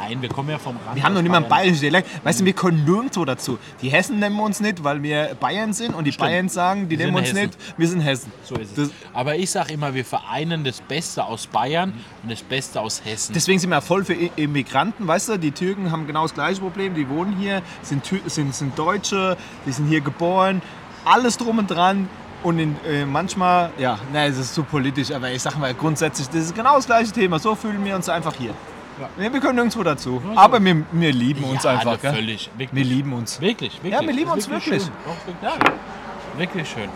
Nein, 0.00 0.22
wir 0.22 0.28
kommen 0.28 0.50
ja 0.50 0.58
vom 0.58 0.76
Rand. 0.86 0.96
Wir 0.96 1.02
haben 1.02 1.14
noch 1.14 1.22
nicht 1.22 1.30
mal 1.30 1.38
einen 1.38 1.48
bayerischen 1.48 1.80
Dialekt. 1.80 2.08
Weißt 2.24 2.40
du, 2.40 2.44
wir 2.44 2.52
können 2.52 2.84
nirgendwo 2.84 3.24
dazu. 3.24 3.58
Die 3.82 3.88
Hessen 3.88 4.18
nennen 4.18 4.36
wir 4.36 4.44
uns 4.44 4.60
nicht, 4.60 4.82
weil 4.84 5.02
wir 5.02 5.36
Bayern 5.38 5.72
sind 5.72 5.94
und 5.94 6.04
die 6.04 6.12
Bayern 6.12 6.48
sagen, 6.48 6.88
die 6.88 6.98
Wir 6.98 7.06
nehmen 7.06 7.16
uns 7.16 7.28
Hessen. 7.28 7.40
nicht, 7.40 7.58
wir 7.76 7.88
sind 7.88 8.00
Hessen. 8.00 8.32
So 8.44 8.54
ist 8.56 8.76
es. 8.78 8.88
Das, 8.88 8.90
Aber 9.12 9.36
ich 9.36 9.50
sage 9.50 9.72
immer, 9.72 9.94
wir 9.94 10.04
vereinen 10.04 10.64
das 10.64 10.80
Beste 10.80 11.24
aus 11.24 11.46
Bayern 11.46 11.92
und 12.22 12.30
das 12.30 12.42
Beste 12.42 12.80
aus 12.80 13.02
Hessen. 13.04 13.32
deswegen 13.34 13.58
sind 13.58 13.70
wir 13.70 13.80
voll 13.80 14.04
für 14.04 14.14
Immigranten, 14.14 15.06
weißt 15.06 15.28
du? 15.30 15.38
Die 15.38 15.50
Türken 15.52 15.90
haben 15.90 16.06
genau 16.06 16.22
das 16.22 16.34
gleiche 16.34 16.60
Problem. 16.60 16.94
Die 16.94 17.08
wohnen 17.08 17.36
hier, 17.36 17.62
sind, 17.82 18.04
sind, 18.26 18.54
sind 18.54 18.78
Deutsche, 18.78 19.36
die 19.66 19.72
sind 19.72 19.88
hier 19.88 20.00
geboren. 20.00 20.62
Alles 21.04 21.36
drum 21.36 21.58
und 21.58 21.70
dran. 21.70 22.08
Und 22.42 22.58
in, 22.58 22.76
äh, 22.84 23.04
manchmal, 23.04 23.70
ja, 23.78 23.98
nein, 24.12 24.30
es 24.30 24.38
ist 24.38 24.54
zu 24.54 24.62
politisch, 24.62 25.10
aber 25.10 25.30
ich 25.30 25.42
sag 25.42 25.58
mal 25.58 25.74
grundsätzlich, 25.74 26.28
das 26.28 26.36
ist 26.36 26.54
genau 26.54 26.76
das 26.76 26.86
gleiche 26.86 27.10
Thema. 27.12 27.38
So 27.38 27.54
fühlen 27.54 27.84
wir 27.84 27.96
uns 27.96 28.08
einfach 28.08 28.34
hier. 28.34 28.52
Ja. 29.00 29.32
Wir 29.32 29.40
können 29.40 29.56
nirgendwo 29.56 29.82
dazu. 29.82 30.22
Aber 30.34 30.62
wir, 30.64 30.84
wir 30.90 31.12
lieben 31.12 31.44
uns 31.44 31.64
ja, 31.64 31.72
einfach. 31.72 32.02
ne, 32.02 32.12
völlig. 32.12 32.50
Wirklich. 32.56 32.74
Wir 32.74 32.84
lieben 32.84 33.12
uns. 33.12 33.40
Wirklich, 33.40 33.74
wirklich. 33.74 33.92
Ja, 33.92 34.00
wir 34.00 34.12
lieben 34.12 34.30
uns 34.30 34.48
wirklich. 34.48 34.84
Wirklich, 34.84 35.36
schön. 35.44 36.38
wirklich 36.38 36.68
schön. 36.68 36.88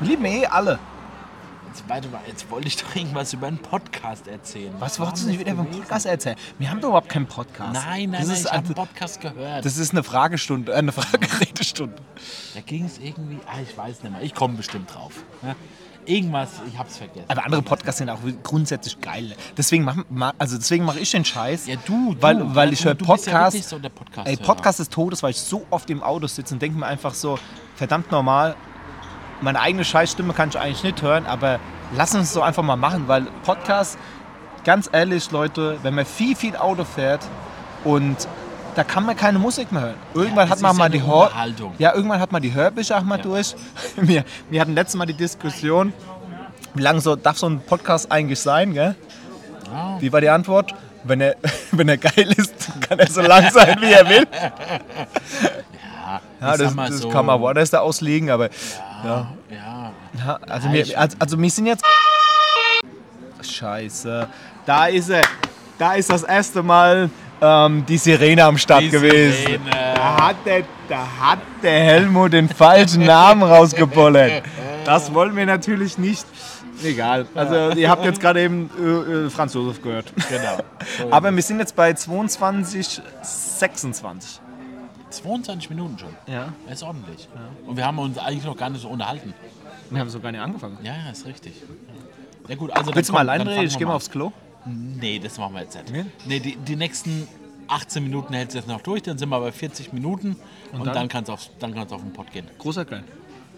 Wir 0.00 0.08
lieben 0.10 0.24
eh 0.26 0.46
alle. 0.46 0.78
Jetzt, 1.76 1.90
warte 1.90 2.08
mal, 2.08 2.22
jetzt 2.26 2.50
wollte 2.50 2.68
ich 2.68 2.76
doch 2.78 2.96
irgendwas 2.96 3.34
über 3.34 3.48
einen 3.48 3.58
Podcast 3.58 4.26
erzählen. 4.28 4.72
Was 4.78 4.98
Wo 4.98 5.04
wolltest 5.04 5.24
du 5.24 5.28
nicht 5.28 5.40
wieder 5.40 5.52
beim 5.52 5.66
gewesen? 5.66 5.80
Podcast 5.82 6.06
erzählen? 6.06 6.36
Wir 6.58 6.70
haben 6.70 6.80
doch 6.80 6.88
überhaupt 6.88 7.10
keinen 7.10 7.26
Podcast. 7.26 7.74
Nein, 7.74 8.08
nein, 8.08 8.12
das 8.12 8.28
nein, 8.28 8.36
ist, 8.36 8.44
ich 8.44 8.46
habe 8.46 8.58
also, 8.60 8.74
einen 8.74 8.74
Podcast 8.74 9.20
gehört. 9.20 9.64
das 9.66 9.76
ist 9.76 9.90
eine 9.90 10.02
Fragestunde, 10.02 10.72
äh, 10.72 10.76
eine 10.76 10.92
Frageredestunde. 10.92 11.96
da 12.54 12.60
ging 12.62 12.86
es 12.86 12.96
irgendwie, 12.96 13.40
ah, 13.46 13.60
ich 13.62 13.76
weiß 13.76 14.02
nicht 14.02 14.10
mehr, 14.10 14.22
ich 14.22 14.34
komme 14.34 14.54
bestimmt 14.54 14.94
drauf. 14.94 15.22
Ja? 15.42 15.54
Irgendwas, 16.06 16.48
ich 16.66 16.78
hab's 16.78 16.96
vergessen. 16.96 17.26
Aber 17.28 17.44
andere 17.44 17.60
Podcasts 17.60 17.98
sind 17.98 18.08
auch 18.08 18.20
grundsätzlich 18.42 18.98
geil. 19.02 19.36
Deswegen 19.58 19.84
mache 19.84 20.04
also 20.38 20.56
deswegen 20.56 20.86
mach 20.86 20.96
ich 20.96 21.10
den 21.10 21.26
Scheiß. 21.26 21.66
Ja, 21.66 21.76
du, 21.84 22.14
du, 22.14 22.22
weil, 22.22 22.54
weil 22.54 22.68
ja, 22.68 22.72
ich 22.72 22.84
höre 22.86 22.94
bist 22.94 23.26
ja 23.26 23.60
so 23.60 23.78
Podcast 23.78 24.26
ey, 24.26 24.36
Podcast 24.38 24.78
des 24.78 24.88
Todes, 24.88 25.22
weil 25.22 25.32
ich 25.32 25.40
so 25.40 25.66
oft 25.68 25.90
im 25.90 26.02
Auto 26.02 26.26
sitze 26.26 26.54
und 26.54 26.62
denke 26.62 26.78
mir 26.78 26.86
einfach 26.86 27.12
so, 27.12 27.38
verdammt 27.74 28.10
normal, 28.10 28.56
meine 29.40 29.60
eigene 29.60 29.84
Scheißstimme 29.84 30.32
kann 30.32 30.48
ich 30.50 30.58
eigentlich 30.58 30.82
nicht 30.82 31.02
hören, 31.02 31.26
aber 31.26 31.58
lass 31.94 32.14
uns 32.14 32.32
so 32.32 32.42
einfach 32.42 32.62
mal 32.62 32.76
machen, 32.76 33.04
weil 33.06 33.26
Podcast, 33.44 33.98
ganz 34.64 34.88
ehrlich, 34.92 35.30
Leute, 35.30 35.78
wenn 35.82 35.94
man 35.94 36.06
viel, 36.06 36.34
viel 36.36 36.56
Auto 36.56 36.84
fährt 36.84 37.20
und 37.84 38.16
da 38.74 38.84
kann 38.84 39.06
man 39.06 39.16
keine 39.16 39.38
Musik 39.38 39.72
mehr 39.72 39.82
hören. 39.82 39.94
Irgendwann 40.14 40.48
Ja, 40.48 40.50
hat 40.52 40.60
man 40.60 40.76
mal 40.76 40.84
ja 40.84 40.88
die 40.90 41.02
Unterhaltung. 41.02 41.74
Ja, 41.78 41.94
irgendwann 41.94 42.20
hat 42.20 42.30
man 42.32 42.42
die 42.42 42.52
Hörbücher 42.52 42.98
auch 42.98 43.02
mal 43.04 43.16
durch. 43.18 43.54
Wir, 43.96 44.24
wir 44.50 44.60
hatten 44.60 44.74
letztes 44.74 44.96
Mal 44.96 45.06
die 45.06 45.14
Diskussion, 45.14 45.92
wie 46.74 46.82
lange 46.82 47.00
so, 47.00 47.16
darf 47.16 47.38
so 47.38 47.48
ein 47.48 47.60
Podcast 47.60 48.12
eigentlich 48.12 48.38
sein, 48.38 48.74
gell? 48.74 48.94
Ja. 49.72 49.96
Wie 49.98 50.12
war 50.12 50.20
die 50.20 50.28
Antwort? 50.28 50.74
Wenn 51.04 51.22
er, 51.22 51.36
wenn 51.72 51.88
er 51.88 51.96
geil 51.96 52.34
ist, 52.36 52.68
kann 52.86 52.98
er 52.98 53.10
so 53.10 53.22
lang 53.22 53.50
sein, 53.50 53.78
wie 53.80 53.92
er 53.92 54.08
will. 54.08 54.26
Ja, 56.40 56.56
das, 56.56 56.74
das 56.74 56.98
so, 56.98 57.08
kann 57.08 57.26
man 57.26 57.40
woanders 57.40 57.70
da 57.70 57.80
auslegen, 57.80 58.30
aber 58.30 58.50
ja. 59.04 59.26
Ja, 59.50 59.92
ja 60.26 60.38
also, 60.48 60.72
wir, 60.72 60.98
also, 60.98 61.16
also 61.18 61.40
wir 61.40 61.50
sind 61.50 61.66
jetzt... 61.66 61.84
Scheiße. 63.40 64.28
Da 64.64 64.86
ist 64.86 65.08
er. 65.10 65.22
Da 65.78 65.94
ist 65.94 66.10
das 66.10 66.22
erste 66.22 66.62
Mal 66.62 67.10
ähm, 67.40 67.84
die 67.86 67.98
Sirene 67.98 68.44
am 68.44 68.56
Start 68.58 68.82
Die 68.82 68.90
gewesen. 68.90 69.46
Sirene. 69.46 69.70
Da 69.94 70.28
hat, 70.28 70.36
der, 70.44 70.62
da 70.88 71.06
hat 71.20 71.38
der 71.62 71.80
Helmut 71.80 72.32
den 72.32 72.48
falschen 72.48 73.04
Namen 73.04 73.42
rausgebollert. 73.42 74.42
Das 74.84 75.12
wollen 75.12 75.36
wir 75.36 75.46
natürlich 75.46 75.98
nicht. 75.98 76.26
Egal. 76.82 77.26
Also 77.34 77.70
ihr 77.70 77.88
habt 77.88 78.04
jetzt 78.04 78.20
gerade 78.20 78.42
eben 78.42 78.70
äh, 78.78 79.26
äh, 79.26 79.30
Franz 79.30 79.54
Josef 79.54 79.82
gehört. 79.82 80.12
genau. 80.28 80.58
So 80.98 81.10
Aber 81.10 81.34
wir 81.34 81.42
sind 81.42 81.58
jetzt 81.58 81.74
bei 81.74 81.92
22, 81.92 83.00
26. 83.22 84.40
22 85.10 85.70
Minuten 85.70 85.98
schon. 85.98 86.14
Ja. 86.26 86.52
Das 86.64 86.76
ist 86.76 86.82
ordentlich. 86.82 87.28
Und 87.66 87.76
wir 87.76 87.86
haben 87.86 87.98
uns 87.98 88.18
eigentlich 88.18 88.44
noch 88.44 88.56
gar 88.56 88.70
nicht 88.70 88.82
so 88.82 88.88
unterhalten. 88.88 89.34
Wir 89.90 90.00
haben 90.00 90.10
sogar 90.10 90.32
nicht 90.32 90.40
angefangen. 90.40 90.78
Ja, 90.82 90.96
ja, 90.96 91.10
ist 91.10 91.26
richtig. 91.26 91.54
Ja 92.48 92.54
gut, 92.56 92.70
also 92.72 92.94
Willst 92.94 93.08
du 93.08 93.12
mal 93.12 93.20
allein 93.28 93.46
reden? 93.46 93.66
Ich 93.66 93.78
gehe 93.78 93.86
mal 93.86 93.94
aufs 93.94 94.10
Klo. 94.10 94.32
Nee, 94.64 95.18
das 95.18 95.38
machen 95.38 95.54
wir 95.54 95.62
jetzt 95.62 95.76
nicht. 95.76 95.92
Nee? 95.92 96.04
Nee, 96.26 96.40
die, 96.40 96.56
die 96.56 96.76
nächsten 96.76 97.28
18 97.68 98.02
Minuten 98.02 98.34
hältst 98.34 98.54
du 98.54 98.58
jetzt 98.58 98.68
noch 98.68 98.80
durch, 98.80 99.02
dann 99.02 99.18
sind 99.18 99.28
wir 99.28 99.40
bei 99.40 99.52
40 99.52 99.92
Minuten 99.92 100.36
und, 100.72 100.86
dann? 100.86 100.94
dann, 100.94 101.08
kannst 101.08 101.28
du 101.28 101.32
aufs, 101.32 101.50
dann 101.58 101.74
kannst 101.74 101.90
du 101.90 101.96
auf 101.96 102.02
den 102.02 102.12
Pott 102.12 102.30
gehen. 102.32 102.46
Großer 102.58 102.84
klein. 102.84 103.04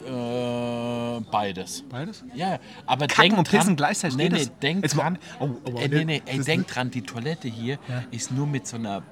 Äh, 0.06 1.20
beides. 1.30 1.82
Beides? 1.88 2.24
Ja, 2.34 2.52
ja, 2.52 2.58
aber 2.86 3.06
Kacken 3.06 3.30
denk 3.30 3.38
und 3.38 3.50
Pissen 3.50 3.66
dran, 3.68 3.76
gleichzeitig, 3.76 4.16
Nee, 4.16 4.28
nee, 4.28 4.38
das? 4.38 4.58
denk 4.60 4.88
dran. 4.88 5.18
Oh, 5.40 5.50
oh, 5.64 5.78
äh, 5.78 5.88
nee, 5.88 6.04
nee, 6.04 6.22
ey, 6.24 6.40
denk 6.40 6.66
dran, 6.66 6.90
die 6.90 7.02
Toilette 7.02 7.48
hier 7.48 7.78
ist 8.10 8.30
nur 8.30 8.46
mit 8.46 8.66
so 8.66 8.76
einer 8.76 9.02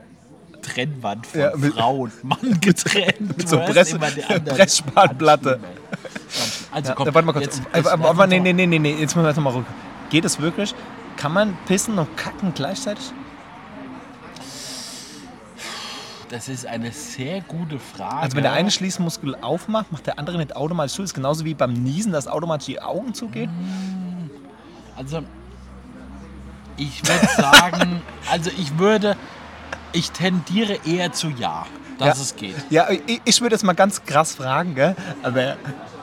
Trennwand 0.67 1.27
von 1.27 1.41
Ja, 1.41 1.57
mit- 1.57 1.75
Frau 1.75 1.97
und 1.99 2.25
Mann 2.25 2.61
getrennt. 2.61 3.37
Mit 3.39 3.49
so. 3.49 3.59
Pressspanplatte. 3.59 5.61
Also 6.73 6.93
komm, 6.95 7.07
warte 7.15 7.27
mal 7.27 7.33
kurz. 7.33 7.45
jetzt- 7.45 7.63
jetzt 7.75 7.87
aber, 7.89 8.11
aber 8.11 8.27
nee, 8.27 8.41
nee, 8.41 8.53
nee, 8.53 8.67
nee, 8.67 8.91
jetzt 8.93 9.15
müssen 9.17 9.23
wir 9.23 9.29
jetzt 9.29 9.37
noch 9.37 9.45
mal 9.45 9.53
rück. 9.55 9.67
Geht 10.11 10.25
es 10.25 10.41
wirklich? 10.41 10.75
Kann 11.17 11.33
man 11.33 11.57
pissen 11.67 11.99
und 11.99 12.17
kacken 12.17 12.53
gleichzeitig? 12.55 13.13
Das 16.29 16.49
ist 16.49 16.67
eine 16.67 16.91
sehr 16.91 17.41
gute 17.43 17.79
Frage. 17.79 18.17
Also 18.17 18.37
wenn 18.37 18.43
der 18.43 18.53
eine 18.53 18.71
Schließmuskel 18.73 19.37
aufmacht, 19.37 19.93
macht 19.93 20.07
der 20.09 20.19
andere 20.19 20.39
nicht 20.39 20.57
automatisch 20.57 20.95
zu. 20.95 21.03
Das 21.03 21.11
ist 21.11 21.15
genauso 21.15 21.45
wie 21.45 21.55
beim 21.55 21.73
Niesen, 21.73 22.11
dass 22.13 22.27
automatisch 22.27 22.67
die 22.67 22.83
Augen 22.83 23.15
zugehen. 23.15 23.49
Also, 24.97 25.23
ich 26.77 27.01
würde 27.07 27.27
sagen, 27.37 28.03
also 28.31 28.51
ich 28.59 28.77
würde, 28.77 29.17
ich 29.93 30.11
tendiere 30.11 30.79
eher 30.87 31.13
zu 31.13 31.29
ja, 31.31 31.67
dass 31.99 32.19
Ja. 32.19 32.23
es 32.23 32.37
geht. 32.37 32.57
Ja, 32.71 32.89
ich, 32.91 33.21
ich 33.25 33.41
würde 33.41 33.55
jetzt 33.55 33.63
mal 33.65 33.73
ganz 33.75 34.05
krass 34.05 34.35
fragen, 34.35 34.75
gell? 34.75 34.95
aber 35.23 35.57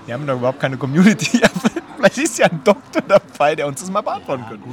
wir 0.05 0.13
haben 0.13 0.25
doch 0.27 0.35
überhaupt 0.35 0.59
keine 0.59 0.77
Community. 0.77 1.41
Vielleicht 1.97 2.17
ist 2.17 2.37
ja 2.37 2.47
ein 2.47 2.61
Doktor 2.63 3.01
dabei, 3.07 3.55
der 3.55 3.67
uns 3.67 3.79
das 3.79 3.89
mal 3.89 4.01
beantworten 4.01 4.45
könnte. 4.49 4.67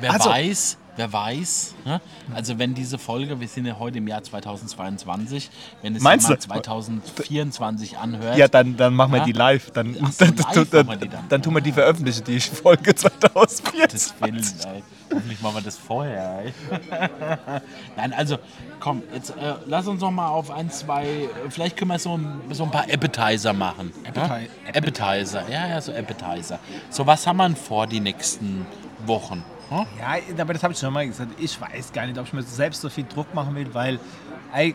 Wer 0.00 0.12
Also- 0.12 0.30
weiß, 0.30 0.78
wer 0.98 1.12
weiß. 1.12 1.74
Ne? 1.84 2.00
Also 2.34 2.58
wenn 2.58 2.74
diese 2.74 2.98
Folge, 2.98 3.40
wir 3.40 3.48
sind 3.48 3.64
ja 3.66 3.78
heute 3.78 3.98
im 3.98 4.08
Jahr 4.08 4.22
2022, 4.22 5.50
wenn 5.82 5.96
es 5.96 6.02
Meinst 6.02 6.26
jemand 6.28 6.44
du? 6.44 6.48
2024 6.48 7.96
anhört, 7.98 8.36
Ja, 8.36 8.48
dann, 8.48 8.76
dann 8.76 8.94
machen 8.94 9.12
wir 9.12 9.18
Ja? 9.20 9.24
die 9.24 9.32
live. 9.32 9.70
Dann, 9.70 9.94
so, 9.94 10.00
dann, 10.18 10.36
live 10.36 10.52
dann, 10.52 10.66
dann, 10.70 10.86
machen 10.86 10.88
wir 10.88 10.96
die 10.96 11.08
dann. 11.08 11.28
dann 11.28 11.42
tun 11.42 11.54
wir 11.54 11.60
die 11.62 11.72
veröffentlichen, 11.72 12.24
die 12.24 12.40
Folge 12.40 12.94
2024. 12.94 13.78
Gottes 13.80 14.14
Willen, 14.20 14.74
ey. 14.74 14.82
Hoffentlich 15.10 15.40
machen 15.40 15.54
wir 15.56 15.62
das 15.62 15.78
vorher, 15.78 16.42
ey. 16.44 16.52
Nein, 17.96 18.12
also, 18.12 18.36
komm, 18.80 19.02
jetzt 19.14 19.30
äh, 19.30 19.54
lass 19.66 19.86
uns 19.86 20.00
noch 20.02 20.10
mal 20.10 20.28
auf 20.28 20.50
ein, 20.50 20.70
zwei, 20.70 21.06
äh, 21.06 21.28
vielleicht 21.48 21.76
können 21.78 21.90
wir 21.90 21.98
so, 21.98 22.16
ein- 22.18 22.40
so 22.50 22.64
ein 22.64 22.70
paar 22.70 22.84
Appetizer 22.92 23.52
machen. 23.54 23.92
Appeti- 24.04 24.42
Ja? 24.66 24.74
Appetizer, 24.74 25.48
ja, 25.50 25.66
ja, 25.68 25.80
so 25.80 25.92
Appetizer. 25.92 26.58
So, 26.90 27.06
was 27.06 27.26
haben 27.26 27.38
wir 27.38 27.44
denn 27.48 27.56
vor 27.56 27.86
die 27.86 28.00
nächsten 28.00 28.66
Wochen? 29.06 29.42
Hm? 29.70 29.84
Ja, 29.98 30.42
aber 30.42 30.54
das 30.54 30.62
habe 30.62 30.72
ich 30.72 30.78
schon 30.78 30.92
mal 30.92 31.06
gesagt. 31.06 31.32
Ich 31.38 31.60
weiß 31.60 31.92
gar 31.92 32.06
nicht, 32.06 32.18
ob 32.18 32.26
ich 32.26 32.32
mir 32.32 32.42
selbst 32.42 32.80
so 32.80 32.88
viel 32.88 33.04
Druck 33.04 33.34
machen 33.34 33.54
will, 33.54 33.68
weil, 33.72 34.00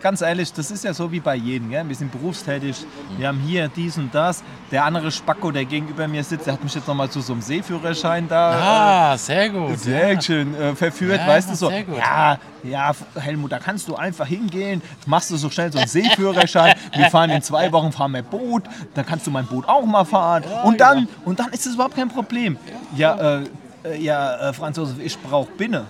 ganz 0.02 0.22
ehrlich, 0.22 0.54
das 0.54 0.70
ist 0.70 0.84
ja 0.84 0.94
so 0.94 1.12
wie 1.12 1.20
bei 1.20 1.36
jedem. 1.36 1.70
Gell? 1.72 1.88
Wir 1.88 1.96
sind 1.96 2.12
berufstätig, 2.12 2.86
wir 3.18 3.28
haben 3.28 3.40
hier 3.40 3.68
dies 3.70 3.98
und 3.98 4.14
das. 4.14 4.44
Der 4.72 4.86
andere 4.86 5.12
Spacko, 5.12 5.52
der 5.52 5.66
gegenüber 5.66 6.08
mir 6.08 6.24
sitzt, 6.24 6.46
der 6.46 6.54
hat 6.54 6.64
mich 6.64 6.76
jetzt 6.76 6.88
nochmal 6.88 7.10
zu 7.10 7.22
so 7.22 7.34
einem 7.34 7.42
Seeführerschein 7.42 8.28
da. 8.28 9.12
Ah, 9.14 9.18
sehr 9.18 9.46
äh, 9.46 9.50
gut. 9.50 9.80
Sehr 9.80 10.14
ja. 10.14 10.22
schön 10.22 10.54
äh, 10.56 10.76
verführt, 10.76 11.20
Ja, 11.20 11.28
weißt 11.28 11.50
du 11.50 11.56
so. 11.56 11.70
sehr. 11.70 11.86
Ja, 11.98 12.38
ja, 12.64 12.92
Helmut, 13.16 13.52
da 13.52 13.60
kannst 13.60 13.88
du 13.88 13.96
einfach 13.96 14.26
hingehen, 14.26 14.82
machst 15.06 15.30
du 15.32 15.38
so 15.38 15.50
schnell 15.50 15.72
so 15.72 15.80
einen 15.80 15.88
Seeführerschein. 15.88 16.76
wir 16.96 17.10
fahren 17.10 17.30
in 17.30 17.42
zwei 17.42 17.72
Wochen 17.72 17.92
fahren 17.92 18.14
wir 18.14 18.22
Boot, 18.22 18.64
dann 18.94 19.06
kannst 19.06 19.28
du 19.28 19.32
mein 19.32 19.46
Boot 19.46 19.68
auch 19.68 19.86
mal 19.86 20.06
fahren. 20.06 20.44
und 20.64 20.80
dann, 20.80 21.08
und 21.26 21.40
dann 21.40 21.52
ist 21.52 21.66
es 21.66 21.74
überhaupt 21.74 21.96
kein 21.96 22.10
Problem. 22.10 22.58
Ja, 22.96 23.40
äh, 23.40 23.44
äh, 23.84 24.02
ja, 24.02 24.50
äh, 24.50 24.54
Franz 24.54 24.78
Josef, 24.78 24.98
ich 25.04 25.18
brauche 25.20 25.52
Binne. 25.52 25.86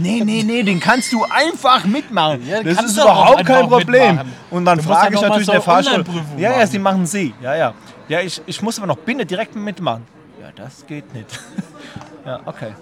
Nee, 0.00 0.22
nee, 0.24 0.42
nee, 0.42 0.62
den 0.62 0.80
kannst 0.80 1.12
du 1.12 1.24
einfach 1.24 1.84
mitmachen. 1.84 2.46
Ja, 2.46 2.62
das 2.62 2.82
ist 2.82 2.96
überhaupt 2.96 3.46
kein 3.46 3.68
Problem. 3.68 4.16
mitmachen. 4.16 4.32
Und 4.50 4.64
dann 4.64 4.80
frage 4.80 5.14
ich 5.14 5.20
natürlich 5.20 5.46
so 5.46 5.52
der 5.52 5.62
Fahrstuhl. 5.62 6.04
Ja, 6.36 6.58
ja, 6.58 6.66
sie 6.66 6.78
machen 6.78 7.06
sie. 7.06 7.32
Ja, 7.40 7.54
ja. 7.54 7.74
Ja, 8.08 8.20
ich, 8.20 8.42
ich 8.46 8.60
muss 8.60 8.78
aber 8.78 8.88
noch 8.88 8.98
Binne 8.98 9.24
direkt 9.24 9.54
mitmachen. 9.54 10.04
Ja, 10.40 10.48
das 10.56 10.84
geht 10.86 11.14
nicht. 11.14 11.40
ja, 12.26 12.40
okay. 12.44 12.72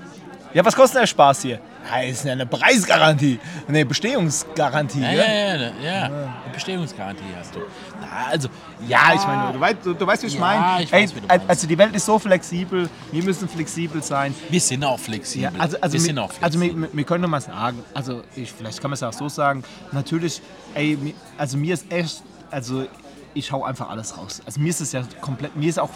Ja, 0.55 0.65
was 0.65 0.75
kostet 0.77 1.01
der 1.03 1.07
Spaß 1.07 1.43
hier? 1.43 1.59
Ja, 1.91 2.03
ist 2.03 2.25
ja 2.25 2.33
eine 2.33 2.45
Preisgarantie. 2.47 3.41
Eine 3.67 3.85
Bestehungsgarantie. 3.87 5.01
Ja, 5.01 5.11
gell? 5.11 5.19
ja, 5.19 5.57
ja, 5.57 5.71
ja. 5.83 6.05
Eine 6.05 6.53
Bestehungsgarantie 6.53 7.23
hast 7.39 7.55
du. 7.55 7.61
Na, 8.01 8.27
also, 8.31 8.49
Ja, 8.87 9.15
ich 9.15 9.27
meine, 9.27 9.53
du 9.53 9.61
weißt, 9.61 9.77
du, 9.83 9.95
du 9.95 10.07
weißt 10.07 10.23
wie 10.23 10.27
ich 10.27 10.35
Ja, 10.35 10.41
meine. 10.41 10.83
ich 10.85 10.93
Ey, 10.93 11.03
weiß, 11.05 11.17
wie 11.17 11.21
du 11.21 11.29
also 11.49 11.67
die 11.67 11.79
Welt 11.79 11.95
ist 11.97 12.05
so 12.05 12.19
flexibel, 12.19 12.89
wir 13.11 13.23
müssen 13.25 13.49
flexibel 13.49 14.03
sein. 14.03 14.35
wir 14.51 14.61
sind 14.61 14.85
auch 14.85 14.99
flexibel. 14.99 15.45
Ja, 15.45 15.59
also, 15.59 15.77
also, 15.81 15.93
wir 15.95 16.01
sind 16.01 16.19
auch 16.19 16.31
also 16.41 16.59
flexibel. 16.59 16.83
wir, 16.83 16.97
wir 16.97 17.05
können 17.05 17.31
mal 17.31 17.41
sagen, 17.41 17.83
also 17.95 18.23
ich, 18.37 18.53
vielleicht 18.53 18.81
kann 18.81 18.91
man 18.91 18.95
es 18.97 19.03
auch 19.03 19.13
so 19.13 19.29
sagen, 19.29 19.65
natürlich, 19.91 20.43
ey, 20.75 21.15
also 21.39 21.57
mir 21.57 21.75
ist 21.75 21.91
echt, 21.91 22.23
also 22.51 22.87
ich 23.35 23.51
hau 23.51 23.65
einfach 23.65 23.89
alles 23.89 24.17
raus. 24.19 24.43
Also 24.45 24.61
mir 24.61 24.69
ist 24.69 24.83
es 24.83 24.93
ja 24.93 25.03
komplett, 25.23 25.57
mir 25.57 25.69
ist 25.71 25.79
auch 25.79 25.89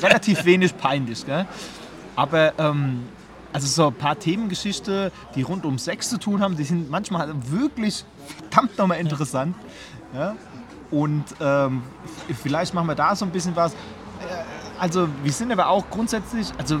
relativ 0.00 0.44
wenig 0.44 0.76
peinlich, 0.76 1.26
gell? 1.26 1.44
Aber 2.14 2.52
ähm, 2.58 3.02
also 3.52 3.66
so 3.66 3.86
ein 3.88 3.94
paar 3.94 4.18
Themengeschichte, 4.18 5.12
die 5.34 5.42
rund 5.42 5.64
um 5.64 5.78
Sex 5.78 6.08
zu 6.08 6.18
tun 6.18 6.40
haben, 6.40 6.56
die 6.56 6.64
sind 6.64 6.90
manchmal 6.90 7.32
wirklich 7.50 8.04
verdammt 8.38 8.78
nochmal 8.78 8.98
interessant. 8.98 9.54
Ja? 10.14 10.34
Und 10.90 11.24
ähm, 11.40 11.82
vielleicht 12.42 12.74
machen 12.74 12.88
wir 12.88 12.94
da 12.94 13.14
so 13.16 13.24
ein 13.24 13.30
bisschen 13.30 13.56
was. 13.56 13.72
Äh, 13.72 13.76
Also 14.80 15.08
wir 15.22 15.32
sind 15.32 15.52
aber 15.52 15.68
auch 15.68 15.84
grundsätzlich, 15.90 16.48
also 16.58 16.80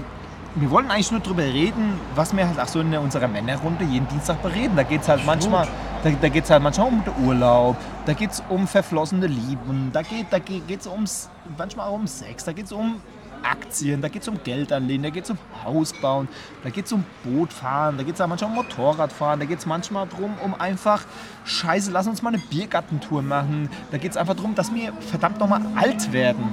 wir 0.56 0.70
wollen 0.70 0.90
eigentlich 0.90 1.12
nur 1.12 1.20
darüber 1.20 1.44
reden, 1.44 1.98
was 2.16 2.36
wir 2.36 2.46
halt 2.46 2.58
auch 2.58 2.66
so 2.66 2.80
in 2.80 2.92
unserer 2.94 3.28
Männerrunde 3.28 3.84
jeden 3.84 4.08
Dienstag 4.08 4.42
bereden. 4.42 4.74
Da 4.76 4.82
geht 4.82 5.02
es 5.02 5.08
halt 5.08 5.24
manchmal, 5.24 5.68
da, 6.02 6.10
da 6.10 6.28
geht's 6.28 6.50
halt 6.50 6.62
manchmal 6.62 6.88
um 6.88 7.04
den 7.04 7.14
Urlaub, 7.24 7.76
da 8.04 8.12
geht 8.12 8.32
es 8.32 8.42
um 8.48 8.66
verflossene 8.66 9.28
Lieben, 9.28 9.90
da 9.92 10.02
geht 10.02 10.24
es 10.24 10.30
da 10.30 10.38
geht's 10.40 10.86
ums, 10.86 11.30
manchmal 11.56 11.88
auch 11.88 11.94
um 11.94 12.06
Sex, 12.06 12.44
da 12.44 12.52
geht 12.52 12.66
es 12.66 12.72
um 12.72 13.00
Aktien, 13.44 14.00
da 14.02 14.08
geht 14.08 14.22
es 14.22 14.28
um 14.28 14.42
Geld 14.42 14.72
anlegen, 14.72 15.02
da 15.02 15.10
geht 15.10 15.24
es 15.24 15.30
um 15.30 15.38
Haus 15.64 15.92
bauen, 15.92 16.28
da 16.64 16.70
geht 16.70 16.86
es 16.86 16.92
um 16.92 17.04
Bootfahren, 17.24 17.96
da 17.96 18.02
geht 18.02 18.14
es 18.14 18.20
auch 18.20 18.26
manchmal 18.26 18.50
um 18.50 18.56
Motorradfahren, 18.56 19.40
da 19.40 19.46
geht 19.46 19.58
es 19.58 19.66
manchmal 19.66 20.06
darum, 20.06 20.34
um 20.44 20.54
einfach, 20.60 21.02
scheiße, 21.44 21.90
lass 21.90 22.06
uns 22.06 22.22
mal 22.22 22.30
eine 22.30 22.38
Biergartentour 22.38 23.22
machen. 23.22 23.68
Da 23.90 23.98
geht 23.98 24.10
es 24.12 24.16
einfach 24.16 24.34
darum, 24.34 24.54
dass 24.54 24.72
wir 24.74 24.92
verdammt 25.10 25.38
nochmal 25.38 25.62
alt 25.76 26.12
werden. 26.12 26.44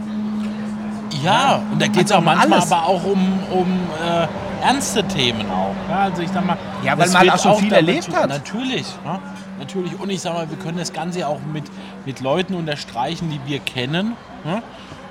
Ja, 1.24 1.62
und 1.72 1.82
da 1.82 1.88
geht 1.88 2.06
es 2.06 2.12
Also 2.12 2.16
auch 2.16 2.22
manchmal 2.24 2.60
alles. 2.60 2.72
aber 2.72 2.86
auch 2.86 3.04
um, 3.04 3.40
um 3.52 3.68
äh, 4.02 4.28
ernste 4.66 5.04
Themen 5.04 5.50
auch. 5.50 5.76
Ja, 5.90 6.04
also 6.04 6.22
ich 6.22 6.30
sag 6.30 6.46
mal, 6.46 6.58
Ja, 6.84 6.98
weil 6.98 7.10
man 7.10 7.30
auch 7.30 7.40
schon 7.40 7.56
viel 7.58 7.74
erlebt 7.74 8.16
hat. 8.16 8.30
Natürlich, 8.30 8.86
ja, 9.04 9.20
natürlich. 9.60 10.00
Und 10.00 10.10
ich 10.10 10.22
sag 10.22 10.34
mal, 10.34 10.50
wir 10.50 10.58
können 10.58 10.78
das 10.78 10.94
Ganze 10.94 11.20
ja 11.20 11.28
auch 11.28 11.40
mit, 11.52 11.66
mit 12.06 12.22
Leuten 12.22 12.54
unterstreichen, 12.54 13.30
die 13.30 13.40
wir 13.50 13.60
kennen. 13.60 14.14
Ja? 14.46 14.62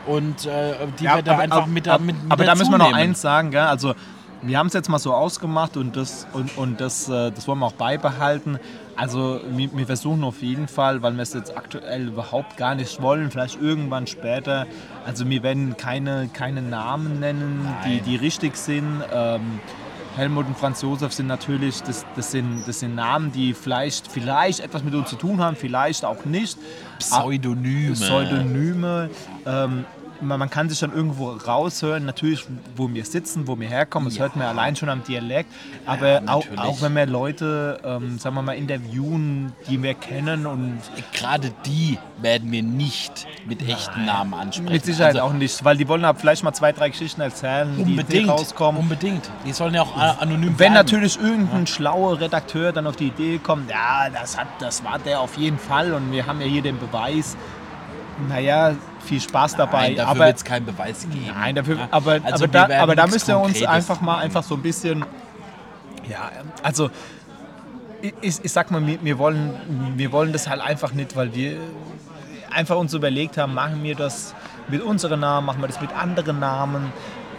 Und 0.09 0.47
äh, 0.47 0.75
die 0.99 1.05
wir 1.05 1.23
da 1.23 1.39
einfach 1.39 1.67
mit, 1.67 1.87
da- 1.87 1.95
aber, 1.95 2.05
mit, 2.05 2.23
mit 2.23 2.33
aber 2.33 2.45
da 2.45 2.55
müssen 2.55 2.71
wir 2.71 2.79
noch 2.79 2.93
eins 2.93 3.21
sagen, 3.21 3.51
gell? 3.51 3.61
also 3.61 3.95
wir 4.41 4.57
haben 4.59 4.69
es 4.69 4.73
jetzt 4.73 4.89
mal 4.89 4.99
so 4.99 5.13
ausgemacht 5.13 5.77
und 5.77 5.97
das, 5.97 6.27
und, 6.33 6.57
und 6.57 6.81
das, 6.81 7.09
äh, 7.09 7.31
das 7.33 7.47
wollen 7.49 7.59
wir 7.59 7.67
auch 7.67 7.73
beibehalten. 7.73 8.59
Also 8.97 9.41
wir, 9.51 9.69
wir 9.77 9.87
versuchen 9.87 10.25
auf 10.25 10.43
jeden 10.43 10.69
Fall, 10.69 11.03
weil 11.03 11.15
wir 11.15 11.23
es 11.23 11.35
jetzt 11.35 11.57
aktuell 11.57 12.09
überhaupt 12.09 12.57
gar 12.57 12.75
nicht 12.75 13.03
wollen, 13.03 13.31
vielleicht 13.31 13.61
irgendwann 13.61 14.07
später, 14.07 14.67
also 15.07 15.29
wir 15.29 15.43
werden 15.43 15.77
keine, 15.77 16.29
keine 16.33 16.63
Namen 16.63 17.21
nennen, 17.21 17.69
die, 17.85 18.01
die 18.01 18.17
richtig 18.17 18.57
sind. 18.57 19.03
Ähm, 19.13 19.61
Helmut 20.17 20.47
und 20.49 20.59
Franz 20.59 20.83
Josef 20.83 21.13
sind 21.13 21.29
natürlich, 21.29 21.81
das, 21.83 22.05
das, 22.17 22.33
sind, 22.33 22.65
das 22.67 22.81
sind 22.81 22.97
Namen, 22.97 23.31
die 23.31 23.55
vielleicht, 23.55 24.11
vielleicht 24.11 24.59
etwas 24.61 24.83
mit 24.83 24.95
uns 24.95 25.09
zu 25.11 25.17
tun 25.17 25.41
haben, 25.41 25.55
vielleicht 25.55 26.05
auch 26.05 26.25
nicht. 26.25 26.59
Pseudonyme. 26.99 27.93
Pseudonyme. 27.93 29.11
Ähm, 29.47 29.85
man, 30.21 30.51
kann 30.51 30.69
sich 30.69 30.79
dann 30.81 30.93
irgendwo 30.93 31.31
raushören, 31.31 32.05
natürlich, 32.05 32.45
wo 32.77 32.89
wir 32.93 33.05
sitzen, 33.05 33.47
wo 33.47 33.59
wir 33.59 33.69
herkommen. 33.69 34.09
Das 34.09 34.17
Ja. 34.17 34.23
hört 34.25 34.37
man 34.37 34.47
allein 34.47 34.75
schon 34.77 34.89
am 34.89 35.03
Dialekt. 35.05 35.51
Aber 35.87 36.17
auch, 36.27 36.45
natürlich. 36.45 36.59
auch 36.61 36.83
wenn 36.83 36.95
wir 36.95 37.07
Leute, 37.07 37.81
ähm, 37.85 38.19
sagen 38.19 38.35
wir 38.37 38.43
mal, 38.43 38.53
interviewen, 38.57 39.53
die 39.69 39.83
wir 39.83 39.95
kennen 39.95 40.47
und 40.47 40.79
Gerade 41.13 41.53
die 41.67 41.99
werden 42.21 42.51
wir 42.51 42.63
nicht 42.63 43.27
mit 43.47 43.67
echten 43.69 44.05
Namen 44.05 44.35
ansprechen. 44.35 44.73
mit 44.73 44.85
Sicherheit 44.85 45.15
Also 45.17 45.27
auch 45.27 45.33
nicht, 45.33 45.65
weil 45.65 45.77
die 45.77 45.87
wollen 45.89 46.05
halt 46.05 46.19
vielleicht 46.19 46.43
mal 46.45 46.53
zwei, 46.53 46.73
drei 46.73 46.89
Geschichten 46.91 47.21
erzählen, 47.21 47.69
die, 47.77 47.85
die 47.85 47.91
Unbedingt, 47.93 48.29
rauskommen. 48.29 48.81
unbedingt. 48.81 49.31
Die 49.47 49.53
sollen 49.53 49.75
ja 49.75 49.83
auch 49.83 49.97
anonym 50.21 50.49
Wenn 50.51 50.57
bleiben. 50.57 50.75
natürlich 50.75 51.19
irgendein 51.21 51.67
schlauer 51.67 52.21
Redakteur 52.21 52.73
dann 52.73 52.87
auf 52.87 52.97
die 52.97 53.09
Idee 53.09 53.39
kommt, 53.39 53.71
ja, 53.71 54.09
das, 54.11 54.37
hat, 54.39 54.49
das 54.61 54.83
war 54.85 54.99
der 54.99 55.21
auf 55.21 55.37
jeden 55.37 55.59
Fall 55.59 55.93
und 55.93 56.11
wir 56.13 56.27
haben 56.27 56.41
ja 56.41 56.47
hier 56.47 56.63
den 56.63 56.79
Beweis, 56.79 57.37
naja, 58.29 58.75
viel 59.05 59.21
Spaß 59.21 59.57
dabei. 59.57 59.89
Nein, 59.89 59.97
dafür 59.97 60.11
aber 60.11 60.27
wird 60.27 60.37
es 60.37 60.45
keinen 60.45 60.67
Beweis 60.67 61.03
geben. 61.03 61.31
Nein, 61.35 61.55
dafür, 61.55 61.77
Ja? 61.77 61.89
aber, 61.91 62.19
Also 62.25 62.45
aber, 62.45 62.49
da, 62.49 62.83
aber 62.83 62.97
da 62.97 63.07
müsst 63.07 63.29
ihr 63.29 63.39
uns 63.39 63.63
einfach 63.63 64.01
mal 64.01 64.19
einfach 64.19 64.43
so 64.43 64.55
ein 64.57 64.63
bisschen, 64.63 65.05
ja, 66.09 66.31
also 66.63 66.91
ich, 68.03 68.15
ich, 68.21 68.45
ich 68.45 68.53
sag 68.53 68.71
mal, 68.71 68.87
wir, 68.87 68.99
wir, 69.03 69.19
wollen, 69.19 69.95
wir 69.97 70.13
wollen 70.13 70.33
das 70.33 70.49
halt 70.49 70.61
einfach 70.61 70.93
nicht, 70.93 71.17
weil 71.17 71.35
wir 71.35 71.59
einfach 72.51 72.77
uns 72.77 72.95
überlegt 72.95 73.37
haben, 73.39 73.55
machen 73.55 73.83
wir 73.83 73.95
das 73.95 74.35
mit 74.69 74.83
unseren 74.83 75.21
Namen, 75.21 75.47
machen 75.47 75.61
wir 75.61 75.69
das 75.69 75.81
mit 75.81 75.95
anderen 75.97 76.39
Namen. 76.41 76.93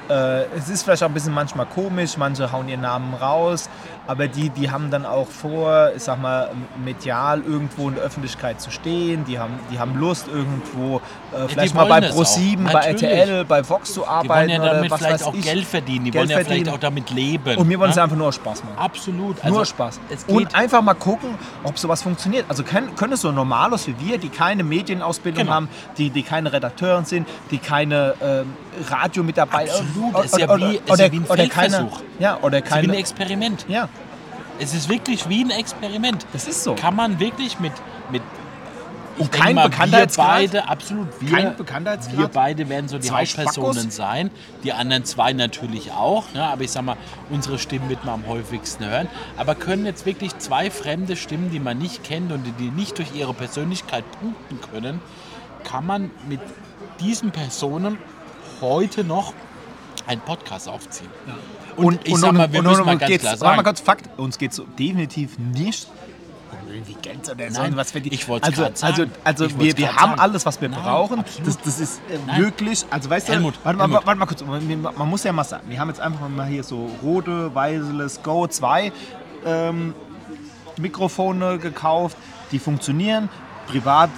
Äh, 0.10 0.46
es 0.58 0.70
ist 0.70 0.84
vielleicht 0.84 1.04
auch 1.04 1.08
ein 1.08 1.14
bisschen 1.14 1.34
manchmal 1.34 1.66
komisch, 1.68 2.18
manche 2.18 2.52
hauen 2.52 2.68
ihren 2.68 2.82
Namen 2.82 3.14
raus, 3.14 3.70
aber 4.10 4.28
die, 4.28 4.50
die 4.50 4.72
haben 4.72 4.90
dann 4.90 5.06
auch 5.06 5.28
vor, 5.28 5.92
ich 5.96 6.02
sag 6.02 6.20
mal, 6.20 6.50
medial 6.84 7.44
irgendwo 7.44 7.90
in 7.90 7.94
der 7.96 8.04
Öffentlichkeit 8.06 8.60
zu 8.60 8.72
stehen, 8.72 9.24
die 9.26 9.38
haben, 9.38 9.54
die 9.72 9.78
haben 9.78 9.96
Lust 10.00 10.28
irgendwo 10.28 10.98
äh, 11.32 11.48
vielleicht 11.48 11.76
mal 11.76 11.88
wollen 11.88 12.02
bei 12.02 12.08
es 12.08 12.16
Pro7, 12.16 12.68
auch, 12.68 12.74
bei. 12.74 12.80
RTL, 12.88 13.46
bei 13.46 13.70
Vox 13.70 13.94
zu 13.94 14.02
Die 14.02 14.08
arbeiten 14.08 14.30
wollen 14.30 14.50
ja 14.50 14.62
oder 14.64 14.74
damit 14.74 14.90
was 14.92 15.00
vielleicht 15.00 15.24
auch 15.26 15.34
ich. 15.36 15.44
Geld 15.44 15.64
verdienen. 15.66 16.06
Die 16.06 16.12
Geld 16.12 16.22
wollen 16.24 16.30
ja 16.32 16.38
vielleicht 16.38 16.48
verdienen. 16.50 16.76
auch 16.76 16.80
damit 16.80 17.12
leben. 17.12 17.56
Und 17.58 17.68
mir 17.68 17.78
wollen 17.80 17.92
es 17.92 17.98
ja? 17.98 18.04
einfach 18.04 18.18
nur 18.18 18.34
Spaß 18.34 18.64
machen. 18.64 18.78
Absolut. 18.80 19.36
Nur 19.46 19.60
Also, 19.60 19.66
Spaß. 19.66 20.00
Es 20.10 20.26
geht 20.26 20.36
Und 20.36 20.56
einfach 20.56 20.82
mal 20.82 20.96
gucken, 20.96 21.30
ob 21.64 21.78
sowas 21.78 22.02
funktioniert. 22.02 22.46
Also 22.50 22.64
können, 22.64 22.96
können 22.96 23.14
es 23.14 23.22
so 23.22 23.32
Normalos 23.32 23.86
wie 23.86 23.96
wir, 24.00 24.18
die 24.18 24.30
keine 24.30 24.64
Medienausbildung 24.64 25.44
Genau. 25.44 25.54
haben, 25.54 25.70
die, 26.00 26.10
die 26.10 26.24
keine 26.24 26.52
Redakteuren 26.52 27.06
sind, 27.06 27.28
die 27.52 27.60
keine 27.60 28.16
ähm, 28.24 28.54
Radiomitarbeiter 28.90 29.72
Absolut. 29.80 30.16
oder, 30.16 30.26
Es 30.26 30.32
ist 30.34 30.40
ja 30.40 30.50
oder, 30.50 30.70
wie- 30.72 30.76
ist 30.78 30.90
oder, 30.92 31.06
ja 31.06 31.12
wie 31.12 31.18
ein 31.18 31.26
oder 31.26 31.48
keine, 31.48 31.90
ja, 32.20 32.38
oder 32.42 32.58
ist 32.58 32.66
wie 32.72 32.74
ein 32.76 32.82
keine, 32.88 32.98
Experiment. 32.98 33.66
ja, 33.68 33.88
Es 34.60 34.74
ist 34.74 34.90
wirklich 34.90 35.28
wie 35.30 35.44
ein 35.44 35.52
Experiment. 35.52 36.26
das 36.34 36.48
ist 36.48 36.64
so. 36.64 36.76
Kann 36.76 36.96
man 36.96 37.20
wirklich 37.20 37.60
mit. 37.60 37.72
mit 38.12 38.22
Und 39.18 39.32
kein 39.32 39.56
mal, 39.56 39.64
Wir 39.66 39.70
Bekanntheitsgrad? 39.70 40.28
beide, 40.28 40.68
absolut. 40.70 41.08
Wir, 41.20 41.30
Kein 41.32 41.56
Bekanntheitsgrad? 41.58 42.18
Wir 42.18 42.28
beide 42.30 42.70
werden 42.70 42.88
so 42.88 42.98
die 42.98 43.08
Zwei 43.08 43.26
Hauptpersonen 43.26 43.74
Spackos? 43.74 43.96
sein. 43.96 44.32
Die 44.64 44.72
anderen 44.72 45.04
zwei 45.06 45.34
natürlich 45.34 45.92
auch. 45.92 46.24
Ne? 46.34 46.44
Aber 46.44 46.62
ich 46.62 46.72
sag 46.72 46.84
mal, 46.84 46.96
unsere 47.30 47.60
Stimmen 47.60 47.90
wird 47.90 48.06
man 48.06 48.16
am 48.24 48.28
häufigsten 48.28 48.86
hören. 48.86 49.08
Aber 49.38 49.56
können 49.56 49.86
jetzt 49.86 50.06
wirklich 50.06 50.38
zwei 50.38 50.72
fremde 50.72 51.16
Stimmen, 51.18 51.52
die 51.52 51.60
man 51.60 51.78
nicht 51.78 52.04
kennt 52.06 52.32
und 52.32 52.44
die 52.60 52.70
nicht 52.72 52.98
durch 52.98 53.14
ihre 53.14 53.34
Persönlichkeit 53.34 54.06
punkten 54.22 54.60
können, 54.72 55.02
kann 55.66 55.86
man 55.86 56.12
mit 56.30 56.40
diesen 57.02 57.32
Personen 57.32 57.98
heute 58.62 59.04
noch 59.04 59.34
einen 60.10 60.22
Podcast 60.22 60.68
aufziehen. 60.68 61.10
Und, 61.78 62.06
ich 62.08 62.18
sag 62.18 62.34
mal, 62.34 62.52
wir 62.52 62.62
müssen 62.62 62.86
mal 62.86 62.98
ganz 62.98 63.18
klar 63.20 63.34
warte 63.34 63.46
mal 63.46 63.56
sagen, 63.56 63.64
kurz, 63.64 63.80
Fakt, 63.80 64.20
uns 64.20 64.38
geht 64.38 64.52
es 64.52 64.58
so 64.58 64.66
definitiv 64.78 65.38
nicht 65.38 65.88
irgendwie 66.72 66.94
Geld 67.02 67.28
oder 67.30 67.50
so 67.50 67.62
Nein, 67.62 67.76
was 67.76 67.92
für 67.92 68.02
die. 68.02 68.14
ich 68.14 68.28
wollt's 68.28 68.48
also, 68.48 68.62
grad 68.62 68.78
sagen. 68.78 69.12
also, 69.24 69.46
also 69.46 69.60
wir, 69.60 69.78
wir 69.78 69.96
haben 69.96 70.12
sagen. 70.12 70.20
alles, 70.20 70.46
was 70.46 70.62
wir 70.62 70.70
Nein, 70.70 70.82
brauchen. 70.82 71.24
Das, 71.44 71.58
das 71.60 71.80
ist 71.80 72.02
äh, 72.10 72.38
wirklich, 72.40 72.86
also 72.92 73.10
weißt 73.10 73.28
Helmut, 73.28 73.56
du, 73.56 73.60
warte 73.64 73.78
mal, 73.78 73.84
Helmut. 73.86 74.06
warte 74.06 74.20
mal 74.20 74.26
kurz, 74.28 74.44
man, 74.44 74.82
man 74.82 75.10
muss 75.10 75.24
ja 75.24 75.32
mal 75.32 75.44
sagen, 75.44 75.64
wir 75.68 75.80
haben 75.80 75.90
jetzt 75.90 76.00
einfach 76.00 76.28
mal 76.30 76.46
hier 76.48 76.64
so 76.64 76.90
rote, 77.02 77.54
weißes 77.54 78.22
Go 78.22 78.48
2 78.48 78.92
ähm, 79.46 79.96
Mikrofone 80.78 81.58
gekauft, 81.58 82.18
die 82.52 82.60
funktionieren. 82.60 83.30
Privat 83.68 84.10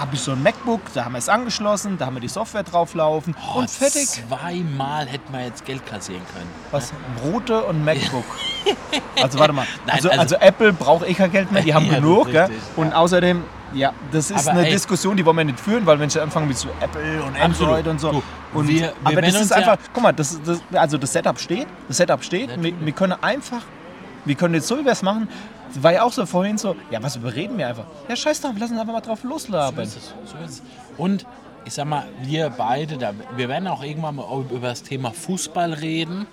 habe 0.00 0.14
ich 0.14 0.20
so 0.20 0.32
ein 0.32 0.42
MacBook, 0.42 0.80
da 0.94 1.04
haben 1.04 1.12
wir 1.12 1.18
es 1.18 1.28
angeschlossen, 1.28 1.98
da 1.98 2.06
haben 2.06 2.14
wir 2.16 2.20
die 2.20 2.28
Software 2.28 2.62
drauflaufen 2.62 3.34
oh, 3.54 3.58
und 3.60 3.70
fertig. 3.70 4.06
Zweimal 4.08 5.06
hätten 5.06 5.32
wir 5.32 5.44
jetzt 5.44 5.64
Geld 5.64 5.84
kassieren 5.86 6.22
können. 6.34 6.48
Was? 6.70 6.92
Brote 7.22 7.62
und 7.64 7.84
MacBook. 7.84 8.24
Also 9.20 9.38
warte 9.38 9.52
mal. 9.52 9.66
Nein, 9.86 9.96
also, 9.96 10.08
also- 10.08 10.20
also 10.22 10.36
Apple 10.36 10.72
braucht 10.72 11.06
eh 11.08 11.14
kein 11.14 11.30
Geld 11.32 11.50
mehr, 11.52 11.62
die 11.62 11.74
haben 11.74 11.86
Ja, 11.90 11.94
genug. 11.96 12.26
ist 12.28 12.32
Gell? 12.32 12.42
richtig, 12.44 12.58
Und 12.76 12.92
außerdem, 12.92 13.42
ja, 13.74 13.92
das 14.12 14.30
ist 14.30 14.38
Aber 14.48 14.58
eine 14.58 14.66
ey. 14.66 14.72
Diskussion, 14.72 15.16
die 15.16 15.24
wollen 15.26 15.36
wir 15.36 15.44
nicht 15.44 15.58
führen, 15.60 15.84
weil 15.84 15.98
wenn 15.98 16.08
ich 16.08 16.20
anfange 16.20 16.46
mit 16.46 16.56
so 16.56 16.68
Apple 16.80 17.22
und 17.22 17.34
Absolut. 17.40 17.68
Android 17.74 17.86
und 17.88 18.00
so. 18.00 18.10
Du, 18.12 18.22
und, 18.54 18.68
wir- 18.68 18.80
wir 18.80 18.92
aber 19.04 19.20
das 19.22 19.34
ist 19.34 19.50
ja- 19.50 19.56
einfach, 19.56 19.76
guck 19.92 20.02
mal, 20.02 20.12
das, 20.12 20.40
das, 20.44 20.60
also 20.72 20.96
das 20.98 21.12
Setup 21.12 21.38
steht, 21.40 21.66
das 21.88 21.96
Setup 21.96 22.22
steht, 22.24 22.50
wir, 22.62 22.72
wir 22.80 22.92
können 22.92 23.14
einfach, 23.20 23.62
wir 24.24 24.34
können 24.36 24.54
jetzt 24.54 24.68
so 24.68 24.78
wie 24.78 24.84
wir 24.84 24.92
es 24.92 25.02
machen, 25.02 25.28
war 25.80 25.92
ja 25.92 26.02
auch 26.02 26.12
so 26.12 26.26
vorhin 26.26 26.58
so, 26.58 26.76
ja, 26.90 27.02
was 27.02 27.16
überreden 27.16 27.56
wir 27.58 27.68
einfach? 27.68 27.84
Ja, 28.08 28.16
scheiß 28.16 28.40
drauf, 28.40 28.52
lass 28.58 28.70
uns 28.70 28.80
einfach 28.80 28.92
mal 28.92 29.00
drauf 29.00 29.22
loslabern. 29.24 29.86
So 29.86 29.98
ist 29.98 30.12
es, 30.24 30.30
so 30.30 30.36
ist 30.44 30.50
es. 30.50 30.62
Und 30.98 31.26
ich 31.64 31.72
sag 31.74 31.86
mal, 31.86 32.04
wir 32.22 32.50
beide, 32.50 32.96
da, 32.98 33.12
wir 33.36 33.48
werden 33.48 33.68
auch 33.68 33.82
irgendwann 33.82 34.16
mal 34.16 34.26
über 34.50 34.68
das 34.68 34.82
Thema 34.82 35.12
Fußball 35.12 35.72
reden. 35.74 36.26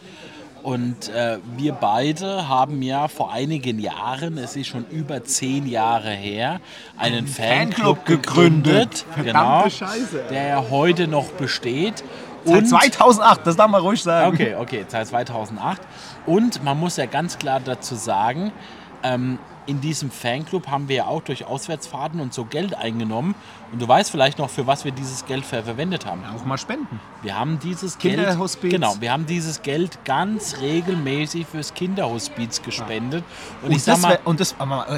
Und 0.61 1.07
äh, 1.09 1.37
wir 1.55 1.71
beide 1.71 2.49
haben 2.49 2.81
ja 2.81 3.07
vor 3.07 3.31
einigen 3.31 3.79
Jahren, 3.79 4.37
es 4.37 4.57
ist 4.57 4.67
schon 4.67 4.85
über 4.89 5.23
zehn 5.23 5.65
Jahre 5.67 6.09
her, 6.09 6.59
einen 6.97 7.27
Fanclub 7.27 7.99
Fanclub 7.99 8.05
gegründet. 8.05 9.05
genau, 9.15 9.23
Verdammte 9.61 9.69
Scheiße, 9.71 10.23
ey. 10.23 10.29
der 10.29 10.47
ja 10.47 10.65
heute 10.69 11.07
noch 11.07 11.27
besteht. 11.31 12.03
Und- 12.43 12.67
2008, 12.67 13.41
das 13.47 13.55
darf 13.55 13.69
man 13.69 13.81
ruhig 13.81 14.01
sagen. 14.03 14.33
Okay, 14.33 14.55
okay, 14.55 14.85
seit 14.87 15.07
2008. 15.07 15.81
Und 16.25 16.61
man 16.63 16.77
muss 16.77 16.97
ja 16.97 17.05
ganz 17.05 17.37
klar 17.37 17.61
dazu 17.63 17.95
sagen, 17.95 18.51
ähm, 19.03 19.39
in 19.65 19.81
diesem 19.81 20.09
Fanclub 20.09 20.67
haben 20.67 20.89
wir 20.89 20.95
ja 20.95 21.05
auch 21.05 21.21
durch 21.21 21.45
Auswärtsfahrten 21.45 22.19
und 22.19 22.33
so 22.33 22.43
Geld 22.43 22.73
eingenommen. 22.73 23.35
Und 23.71 23.79
du 23.79 23.87
weißt 23.87 24.09
vielleicht 24.09 24.39
noch, 24.39 24.49
für 24.49 24.65
was 24.65 24.83
wir 24.83 24.91
dieses 24.91 25.27
Geld 25.27 25.45
ver 25.45 25.61
verwendet 25.63 26.07
haben. 26.07 26.23
Auch 26.35 26.43
mal 26.43 26.57
spenden. 26.57 26.99
Wir 27.21 27.37
haben 27.37 27.59
dieses 27.59 27.99
Geld, 27.99 28.15
Kinderhospiz. 28.15 28.71
genau, 28.71 28.95
wir 28.99 29.11
haben 29.11 29.27
dieses 29.27 29.61
Geld 29.61 30.03
ganz 30.05 30.57
regelmäßig 30.59 31.45
fürs 31.45 31.75
Kinderhospiz 31.75 32.63
gespendet. 32.63 33.23
Und, 33.61 33.69
ich 33.69 33.75
Und 33.75 33.81
sag 33.83 33.93
das, 33.93 34.01
mal, 34.01 34.09
wär, 34.13 34.19
und 34.25 34.39
das, 34.39 34.55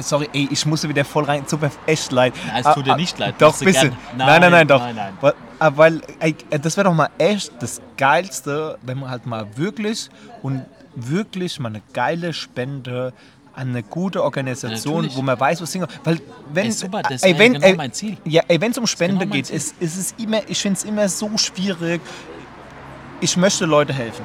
sorry, 0.08 0.30
ey, 0.32 0.48
ich 0.50 0.64
musste 0.64 0.88
wieder 0.88 1.04
voll 1.04 1.24
rein, 1.24 1.46
tut 1.46 1.60
mir 1.60 1.70
echt 1.86 2.10
leid. 2.10 2.32
Ja, 2.48 2.60
es 2.70 2.74
tut 2.74 2.86
dir 2.86 2.94
Ah, 2.94 2.96
nicht 2.96 3.18
leid, 3.18 3.34
Doch, 3.38 3.58
du 3.58 3.66
bisschen. 3.66 3.90
Nein, 4.16 4.26
nein, 4.26 4.40
Nein, 4.40 4.50
nein, 4.52 4.68
doch. 4.68 4.80
nein, 4.80 4.96
nein. 4.96 5.18
Weil, 5.20 5.34
ah, 5.58 5.70
weil 5.74 6.00
ey, 6.20 6.34
das 6.48 6.78
wäre 6.78 6.88
doch 6.88 6.94
mal 6.94 7.10
echt 7.18 7.52
das 7.60 7.82
Geilste, 7.98 8.78
wenn 8.80 8.98
man 9.00 9.10
halt 9.10 9.26
mal 9.26 9.46
wirklich 9.56 10.08
und 10.40 10.64
wirklich 10.94 11.60
mal 11.60 11.68
eine 11.68 11.82
geile 11.92 12.32
Spende 12.32 13.12
an 13.54 13.68
eine 13.70 13.82
gute 13.82 14.22
Organisation, 14.22 14.94
Natürlich. 14.96 15.16
wo 15.16 15.22
man 15.22 15.38
weiß, 15.38 15.60
was 15.60 15.72
hinkommt. 15.72 16.00
Weil 16.04 16.18
wenn, 16.52 16.66
Ey, 16.66 16.72
super, 16.72 17.02
das 17.02 17.22
ey, 17.22 17.32
wär 17.32 17.38
wenn, 17.38 17.52
genau 17.54 17.66
ey, 17.66 17.76
mein 17.76 17.92
Ziel. 17.92 18.16
Ja, 18.24 18.42
ey, 18.48 18.60
wenn 18.60 18.70
es 18.70 18.78
um 18.78 18.86
Spende 18.86 19.18
genau 19.20 19.32
geht, 19.32 19.50
ist, 19.50 19.74
ist 19.80 19.96
es 19.96 20.14
immer, 20.18 20.40
ich 20.48 20.58
finde 20.58 20.78
es 20.78 20.84
immer 20.84 21.08
so 21.08 21.36
schwierig. 21.36 22.00
Ich 23.20 23.36
möchte 23.36 23.66
Leute 23.66 23.92
helfen. 23.92 24.24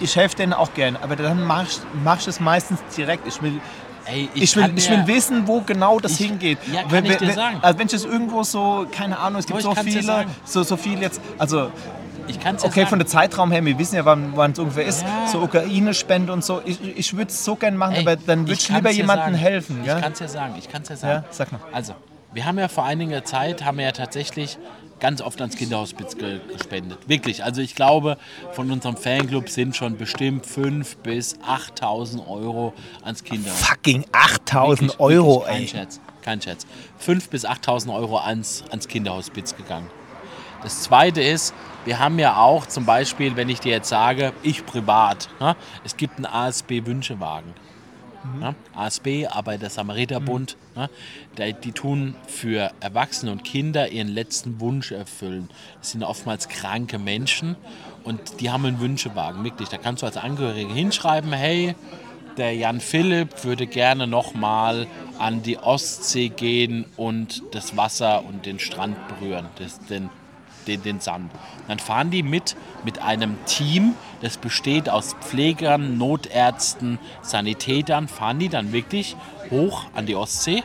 Ich 0.00 0.14
helfe 0.16 0.36
denen 0.36 0.52
auch 0.52 0.72
gerne, 0.74 1.00
aber 1.02 1.16
dann 1.16 1.42
mache 1.44 1.64
ich, 1.68 1.78
mach 2.04 2.20
ich 2.20 2.28
es 2.28 2.40
meistens 2.40 2.80
direkt. 2.96 3.26
Ich 3.26 3.40
will, 3.42 3.60
ey, 4.06 4.28
ich, 4.34 4.54
will, 4.56 4.62
kann 4.62 4.76
ich 4.76 4.88
will 4.88 5.06
wissen, 5.06 5.46
wo 5.46 5.60
genau 5.60 5.98
das 6.00 6.12
Ich- 6.12 6.26
hingeht. 6.26 6.58
ja, 6.72 6.82
kann 6.82 6.92
wenn, 6.92 7.04
ich 7.06 7.16
dir 7.16 7.28
wenn- 7.28 7.34
sagen. 7.34 7.58
Also 7.62 7.78
wenn 7.78 7.86
ich 7.86 7.92
das 7.92 8.04
irgendwo 8.04 8.42
so, 8.44 8.86
keine 8.90 9.18
Ahnung, 9.18 9.40
es 9.40 9.46
gibt 9.46 9.60
so 9.60 9.72
ich 9.72 9.78
viele, 9.80 10.26
so, 10.44 10.62
so 10.62 10.76
viel 10.76 11.00
jetzt, 11.00 11.20
also 11.36 11.70
Ich 12.28 12.38
kann 12.40 12.56
es 12.56 12.62
ja 12.62 12.68
okay, 12.68 12.80
sagen. 12.80 12.90
von 12.90 12.98
der 12.98 13.08
Zeitraum 13.08 13.50
her, 13.50 13.64
wir 13.64 13.78
wissen 13.78 13.96
ja, 13.96 14.04
wann 14.04 14.52
es 14.52 14.58
ungefähr 14.58 14.84
ist, 14.84 15.02
Ja. 15.02 15.26
so 15.26 15.40
Ukraine-Spende 15.40 16.32
und 16.32 16.44
so. 16.44 16.60
Ich, 16.64 16.78
ich 16.96 17.16
würde 17.16 17.30
es 17.30 17.44
so 17.44 17.56
gerne 17.56 17.76
machen, 17.76 17.94
Ey, 17.94 18.02
aber 18.02 18.16
dann 18.16 18.40
würde 18.40 18.52
ich, 18.54 18.68
kann's 18.68 18.78
lieber 18.78 18.90
jemandem 18.90 19.34
helfen. 19.34 19.80
Ich 19.82 19.86
Ja? 19.88 20.00
kann 20.00 20.12
es 20.12 20.18
ja 20.20 20.28
sagen. 20.28 20.54
Ich 20.58 20.68
kann 20.68 20.82
es 20.82 20.88
ja 20.90 20.96
sagen. 20.96 21.24
Ja, 21.24 21.32
sag 21.32 21.52
mal. 21.52 21.60
Also, 21.72 21.94
wir 22.32 22.44
haben 22.44 22.58
ja 22.58 22.68
vor 22.68 22.84
einiger 22.84 23.24
Zeit, 23.24 23.64
haben 23.64 23.78
wir 23.78 23.86
ja 23.86 23.92
tatsächlich 23.92 24.58
ganz 25.00 25.22
oft 25.22 25.40
ans 25.40 25.56
Kinderhospiz 25.56 26.16
ge 26.18 26.40
gespendet. 26.52 26.98
Wirklich. 27.08 27.44
Also 27.44 27.60
ich 27.62 27.74
glaube, 27.76 28.18
von 28.52 28.70
unserem 28.70 28.96
Fanclub 28.96 29.48
sind 29.48 29.76
schon 29.76 29.96
bestimmt 29.96 30.44
5.000 30.44 30.96
bis 31.04 31.36
8.000 31.38 32.26
Euro 32.28 32.74
ans 33.04 33.22
Kinderhospiz. 33.22 33.66
Fucking 33.68 34.04
8000 34.10 34.80
Wirklich, 34.90 35.00
Euro, 35.00 35.40
wirklich, 35.40 35.46
kein 35.46 35.60
ey. 35.62 35.68
Scherz, 35.68 36.00
kein 36.22 36.42
Scherz. 36.42 36.66
5.000 37.06 37.30
bis 37.30 37.46
8.000 37.46 37.94
Euro 37.94 38.18
ans, 38.18 38.64
ans 38.70 38.88
Kinderhospiz 38.88 39.54
gegangen. 39.56 39.88
Das 40.62 40.82
zweite 40.82 41.22
ist, 41.22 41.54
wir 41.84 41.98
haben 41.98 42.18
ja 42.18 42.36
auch 42.36 42.66
zum 42.66 42.84
Beispiel, 42.84 43.36
wenn 43.36 43.48
ich 43.48 43.60
dir 43.60 43.72
jetzt 43.72 43.88
sage, 43.88 44.32
ich 44.42 44.66
privat, 44.66 45.28
ne, 45.40 45.56
es 45.84 45.96
gibt 45.96 46.16
einen 46.16 46.26
ASB-Wünschewagen. 46.26 47.54
Ne? 48.38 48.54
ASB, 48.74 49.26
Arbeiter 49.26 49.70
Samariterbund, 49.70 50.56
ne? 50.74 50.90
die, 51.38 51.54
die 51.54 51.72
tun 51.72 52.14
für 52.26 52.72
Erwachsene 52.80 53.32
und 53.32 53.44
Kinder 53.44 53.88
ihren 53.88 54.08
letzten 54.08 54.60
Wunsch 54.60 54.90
erfüllen. 54.92 55.48
Das 55.78 55.92
sind 55.92 56.02
oftmals 56.02 56.48
kranke 56.48 56.98
Menschen 56.98 57.56
und 58.04 58.40
die 58.40 58.50
haben 58.50 58.66
einen 58.66 58.80
Wünschewagen, 58.80 59.44
wirklich. 59.44 59.68
Da 59.68 59.78
kannst 59.78 60.02
du 60.02 60.06
als 60.06 60.16
Angehörige 60.16 60.72
hinschreiben, 60.72 61.32
hey, 61.32 61.74
der 62.36 62.54
Jan 62.54 62.80
Philipp 62.80 63.44
würde 63.44 63.66
gerne 63.66 64.06
nochmal 64.06 64.86
an 65.18 65.42
die 65.42 65.58
Ostsee 65.58 66.28
gehen 66.28 66.86
und 66.96 67.42
das 67.52 67.76
Wasser 67.76 68.24
und 68.24 68.46
den 68.46 68.58
Strand 68.58 68.96
berühren, 69.08 69.46
das, 69.58 69.78
den, 69.86 70.10
den, 70.68 70.82
den 70.82 71.00
Sand. 71.00 71.32
Dann 71.66 71.78
fahren 71.80 72.10
die 72.10 72.22
mit 72.22 72.54
mit 72.84 73.02
einem 73.02 73.36
Team, 73.46 73.94
das 74.22 74.36
besteht 74.36 74.88
aus 74.88 75.16
Pflegern, 75.20 75.98
Notärzten, 75.98 76.98
Sanitätern, 77.22 78.06
fahren 78.08 78.38
die 78.38 78.48
dann 78.48 78.72
wirklich 78.72 79.16
hoch 79.50 79.84
an 79.94 80.06
die 80.06 80.14
Ostsee 80.14 80.62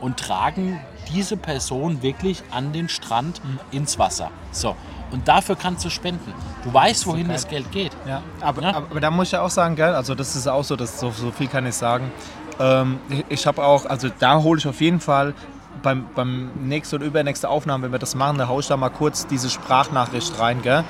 und 0.00 0.18
tragen 0.18 0.80
diese 1.12 1.36
Person 1.36 2.02
wirklich 2.02 2.42
an 2.50 2.72
den 2.72 2.88
Strand 2.88 3.40
ins 3.72 3.98
Wasser. 3.98 4.30
So. 4.52 4.76
Und 5.12 5.28
dafür 5.28 5.54
kannst 5.56 5.84
du 5.84 5.90
spenden. 5.90 6.34
Du 6.64 6.74
weißt, 6.74 7.06
wohin 7.06 7.28
das 7.28 7.46
Geld 7.46 7.70
geht. 7.70 7.92
Ja, 8.06 8.22
aber, 8.40 8.62
Ja. 8.62 8.68
aber, 8.70 8.86
aber 8.90 9.00
da 9.00 9.10
muss 9.10 9.28
ich 9.28 9.32
ja 9.32 9.42
auch 9.42 9.50
sagen, 9.50 9.76
gell, 9.76 9.94
also 9.94 10.14
das 10.16 10.34
ist 10.34 10.48
auch 10.48 10.64
so, 10.64 10.74
dass 10.74 10.98
so, 10.98 11.10
so 11.10 11.30
viel 11.30 11.46
kann 11.46 11.64
ich 11.64 11.74
sagen. 11.76 12.10
Ähm, 12.58 12.98
ich 13.08 13.24
ich 13.28 13.46
habe 13.46 13.64
auch, 13.64 13.86
also 13.86 14.08
da 14.18 14.42
hole 14.42 14.58
ich 14.58 14.66
auf 14.66 14.80
jeden 14.80 14.98
Fall 14.98 15.34
beim, 15.82 16.06
beim 16.14 16.50
nächsten 16.64 16.96
oder 16.96 17.06
übernächsten 17.06 17.48
Aufnahme, 17.48 17.84
wenn 17.84 17.92
wir 17.92 17.98
das 17.98 18.14
machen, 18.14 18.38
da 18.38 18.48
haue 18.48 18.60
ich 18.60 18.68
da 18.68 18.76
mal 18.76 18.90
kurz 18.90 19.26
diese 19.26 19.50
Sprachnachricht 19.50 20.38
rein, 20.38 20.62
gell. 20.62 20.84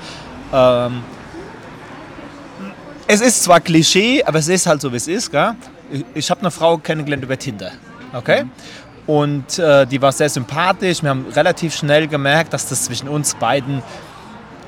Ähm, 0.53 1.03
es 3.07 3.21
ist 3.21 3.43
zwar 3.43 3.59
Klischee, 3.59 4.23
aber 4.23 4.39
es 4.39 4.47
ist 4.47 4.67
halt 4.67 4.81
so, 4.81 4.91
wie 4.91 4.97
es 4.97 5.07
ist, 5.07 5.31
gell. 5.31 5.55
Ich, 5.91 6.05
ich 6.13 6.29
habe 6.29 6.41
eine 6.41 6.51
Frau 6.51 6.77
kennengelernt 6.77 7.23
über 7.23 7.37
Tinder, 7.37 7.71
okay? 8.13 8.45
Und 9.05 9.57
äh, 9.57 9.85
die 9.87 10.01
war 10.01 10.11
sehr 10.11 10.29
sympathisch. 10.29 11.01
Wir 11.01 11.11
haben 11.11 11.27
relativ 11.33 11.73
schnell 11.73 12.07
gemerkt, 12.07 12.51
dass 12.51 12.67
das 12.67 12.83
zwischen 12.83 13.07
uns 13.07 13.35
beiden 13.35 13.81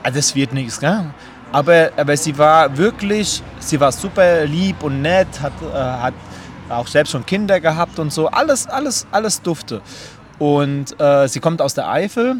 also 0.04 0.18
das 0.18 0.36
wird 0.36 0.54
nichts, 0.54 0.80
gell? 0.80 1.06
Aber, 1.52 1.90
aber 1.98 2.16
sie 2.16 2.38
war 2.38 2.78
wirklich, 2.78 3.42
sie 3.60 3.80
war 3.80 3.92
super 3.92 4.46
lieb 4.46 4.84
und 4.84 5.02
nett, 5.02 5.28
hat, 5.42 5.54
äh, 5.62 5.76
hat 5.76 6.14
auch 6.70 6.88
selbst 6.88 7.12
schon 7.12 7.26
Kinder 7.26 7.60
gehabt 7.60 8.00
und 8.00 8.12
so. 8.14 8.28
Alles, 8.28 8.68
alles, 8.68 9.08
alles 9.12 9.42
dufte. 9.42 9.82
Und 10.38 11.00
äh, 11.02 11.28
sie 11.28 11.40
kommt 11.40 11.62
aus 11.62 11.74
der 11.74 11.90
Eifel 11.90 12.38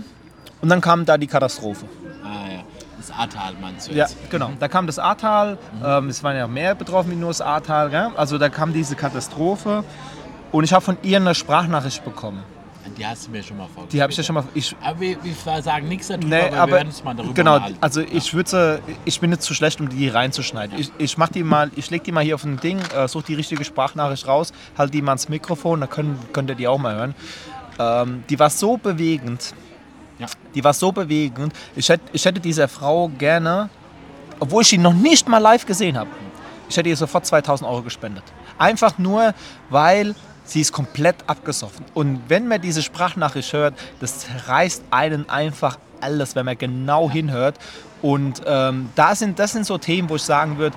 und 0.62 0.70
dann 0.70 0.82
kam 0.82 1.06
da 1.06 1.18
die 1.18 1.28
Katastrophe. 1.28 1.86
Ah, 2.24 2.52
ja. 2.52 2.60
Das 2.98 3.12
Ahrtal 3.12 3.54
meinst 3.62 3.88
du 3.90 3.92
Ja, 3.94 4.06
jetzt? 4.06 4.18
genau. 4.30 4.52
Da 4.60 4.68
kam 4.68 4.86
das 4.88 5.00
Ahrtal, 5.00 5.58
ähm, 5.84 6.10
es 6.10 6.22
waren 6.24 6.36
ja 6.36 6.48
mehr 6.48 6.76
betroffen 6.76 7.12
wie 7.12 7.16
nur 7.16 7.30
das 7.30 7.42
Ahrtal, 7.42 7.90
gell? 7.90 8.10
Also 8.18 8.38
da 8.38 8.50
kam 8.50 8.74
diese 8.74 8.96
Katastrophe 8.96 9.84
und 10.52 10.64
ich 10.64 10.74
habe 10.74 10.84
von 10.84 10.98
ihr 11.02 11.18
eine 11.18 11.34
Sprachnachricht 11.36 12.04
bekommen. 12.04 12.44
Die 13.00 13.08
hast 13.08 13.28
du 13.28 13.32
mir 13.32 13.42
schon 13.42 13.56
mal 13.56 13.64
vorgestellt. 13.64 13.94
Die 13.94 14.02
habe 14.02 14.12
ich 14.12 14.18
ja 14.18 14.24
schon 14.24 14.36
mal. 14.36 14.44
Ich, 14.54 14.76
Aber 14.82 15.00
wir, 15.00 15.18
wir 15.24 15.62
sagen 15.62 15.88
nichts 15.88 16.08
darüber, 16.10 16.28
Nee, 16.28 16.42
aber, 16.42 16.52
wir 16.52 16.62
aber 16.62 16.72
werden 16.74 16.88
uns 16.90 17.04
mal 17.04 17.16
darüber 17.16 17.34
genau, 17.34 17.54
unterhalten. 17.54 17.78
also 17.80 18.02
ich 18.02 18.34
würde, 18.34 18.82
ich 19.06 19.20
bin 19.22 19.32
jetzt 19.32 19.46
zu 19.46 19.54
schlecht, 19.54 19.80
um 19.80 19.88
die 19.88 20.10
reinzuschneiden. 20.10 20.78
Ich, 20.78 20.92
ich 20.98 21.18
mach 21.18 21.30
die 21.30 21.44
mal, 21.44 21.72
ich 21.78 21.90
leg 21.90 22.04
die 22.04 22.12
mal 22.12 22.24
hier 22.24 22.36
auf 22.36 22.44
ein 22.44 22.58
Ding, 22.58 22.80
äh, 22.94 23.08
such 23.08 23.24
die 23.24 23.36
richtige 23.36 23.64
Sprachnachricht 23.64 24.28
raus, 24.28 24.52
halt 24.78 24.94
die 24.94 25.02
mal 25.02 25.12
ans 25.14 25.30
Mikrofon, 25.30 25.80
dann 25.80 25.90
können, 25.90 26.20
könnt 26.34 26.50
ihr 26.50 26.56
die 26.56 26.68
auch 26.68 26.78
mal 26.78 26.96
hören. 26.96 27.16
Ähm, 27.80 28.24
die 28.30 28.38
war 28.38 28.50
so 28.50 28.76
bewegend. 28.76 29.54
Ja. 30.20 30.28
Die 30.54 30.64
war 30.64 30.74
so 30.74 30.92
bewegend. 30.92 31.54
Ich 31.78 31.88
hätte, 31.88 32.04
ich 32.12 32.26
hätte 32.26 32.42
dieser 32.42 32.68
Frau 32.68 33.08
gerne, 33.08 33.70
obwohl 34.42 34.64
ich 34.64 34.68
sie 34.68 34.78
noch 34.78 34.94
nicht 34.94 35.30
mal 35.30 35.38
live 35.38 35.66
gesehen 35.66 35.98
habe, 35.98 36.10
ich 36.68 36.76
hätte 36.76 36.90
ihr 36.90 36.98
sofort 36.98 37.26
2000 37.26 37.70
Euro 37.70 37.82
gespendet. 37.82 38.24
Einfach 38.58 38.98
nur, 38.98 39.34
weil 39.70 40.16
sie 40.50 40.62
ist 40.62 40.72
komplett 40.72 41.16
abgesoffen. 41.28 41.86
Und 41.94 42.22
wenn 42.28 42.48
man 42.48 42.62
diese 42.62 42.82
Sprachnachricht 42.82 43.54
hört, 43.54 43.76
das 44.00 44.26
reißt 44.48 44.84
einen 44.92 45.30
einfach 45.30 45.78
alles, 46.02 46.36
wenn 46.36 46.46
man 46.46 46.58
genau 46.58 47.10
hinhört. 47.10 47.58
Und 48.02 48.42
ähm, 48.46 48.90
da 48.96 49.14
sind, 49.16 49.40
das 49.40 49.52
sind 49.52 49.66
so 49.66 49.78
Themen, 49.78 50.10
wo 50.10 50.16
ich 50.16 50.24
sagen 50.24 50.58
würde, 50.58 50.76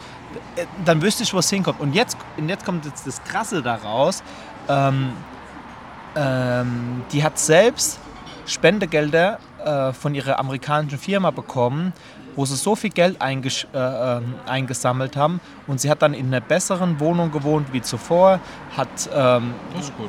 äh, 0.56 0.66
dann 0.85 1.00
wüsste 1.02 1.22
ich, 1.22 1.32
wo 1.32 1.38
es 1.38 1.48
hinkommt. 1.48 1.80
Und 1.80 1.94
jetzt, 1.94 2.16
und 2.37 2.48
jetzt 2.48 2.64
kommt 2.64 2.85
jetzt 2.85 3.06
das 3.06 3.22
Krasse 3.24 3.62
daraus. 3.62 4.22
Ähm, 4.68 5.12
ähm, 6.16 7.02
die 7.12 7.22
hat 7.22 7.38
selbst 7.38 7.98
Spendegelder 8.46 9.38
äh, 9.64 9.92
von 9.92 10.14
ihrer 10.14 10.38
amerikanischen 10.38 10.98
Firma 10.98 11.30
bekommen, 11.30 11.92
wo 12.37 12.45
sie 12.45 12.57
so 12.57 12.75
viel 12.75 12.90
Geld 12.90 13.21
eingesch 13.21 13.66
äh, 13.75 13.79
ähm, 13.79 14.35
eingesammelt 14.47 15.16
haben. 15.16 15.40
Und 15.66 15.81
sie 15.81 15.90
hat 15.90 16.03
dann 16.03 16.14
in 16.14 16.27
einer 16.27 16.40
besseren 16.40 17.01
Wohnung 17.01 17.31
gewohnt 17.31 17.73
wie 17.73 17.83
zuvor, 17.83 18.40
hat, 18.77 19.11
ähm, 19.14 19.55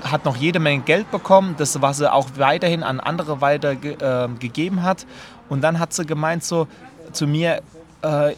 hat 0.03 0.25
noch 0.25 0.35
jede 0.35 0.59
Menge 0.59 0.83
Geld 0.83 1.09
bekommen, 1.11 1.55
das 1.57 1.81
was 1.81 1.97
sie 1.97 2.11
auch 2.11 2.27
weiterhin 2.37 2.83
an 2.83 2.99
andere 2.99 3.41
weitergegeben 3.41 4.35
äh, 4.35 4.39
gegeben 4.39 4.83
hat. 4.83 5.05
Und 5.49 5.61
dann 5.61 5.79
hat 5.79 5.93
sie 5.93 6.05
gemeint 6.05 6.43
so 6.43 6.67
zu 7.11 7.27
mir, 7.27 7.61
äh, 8.01 8.33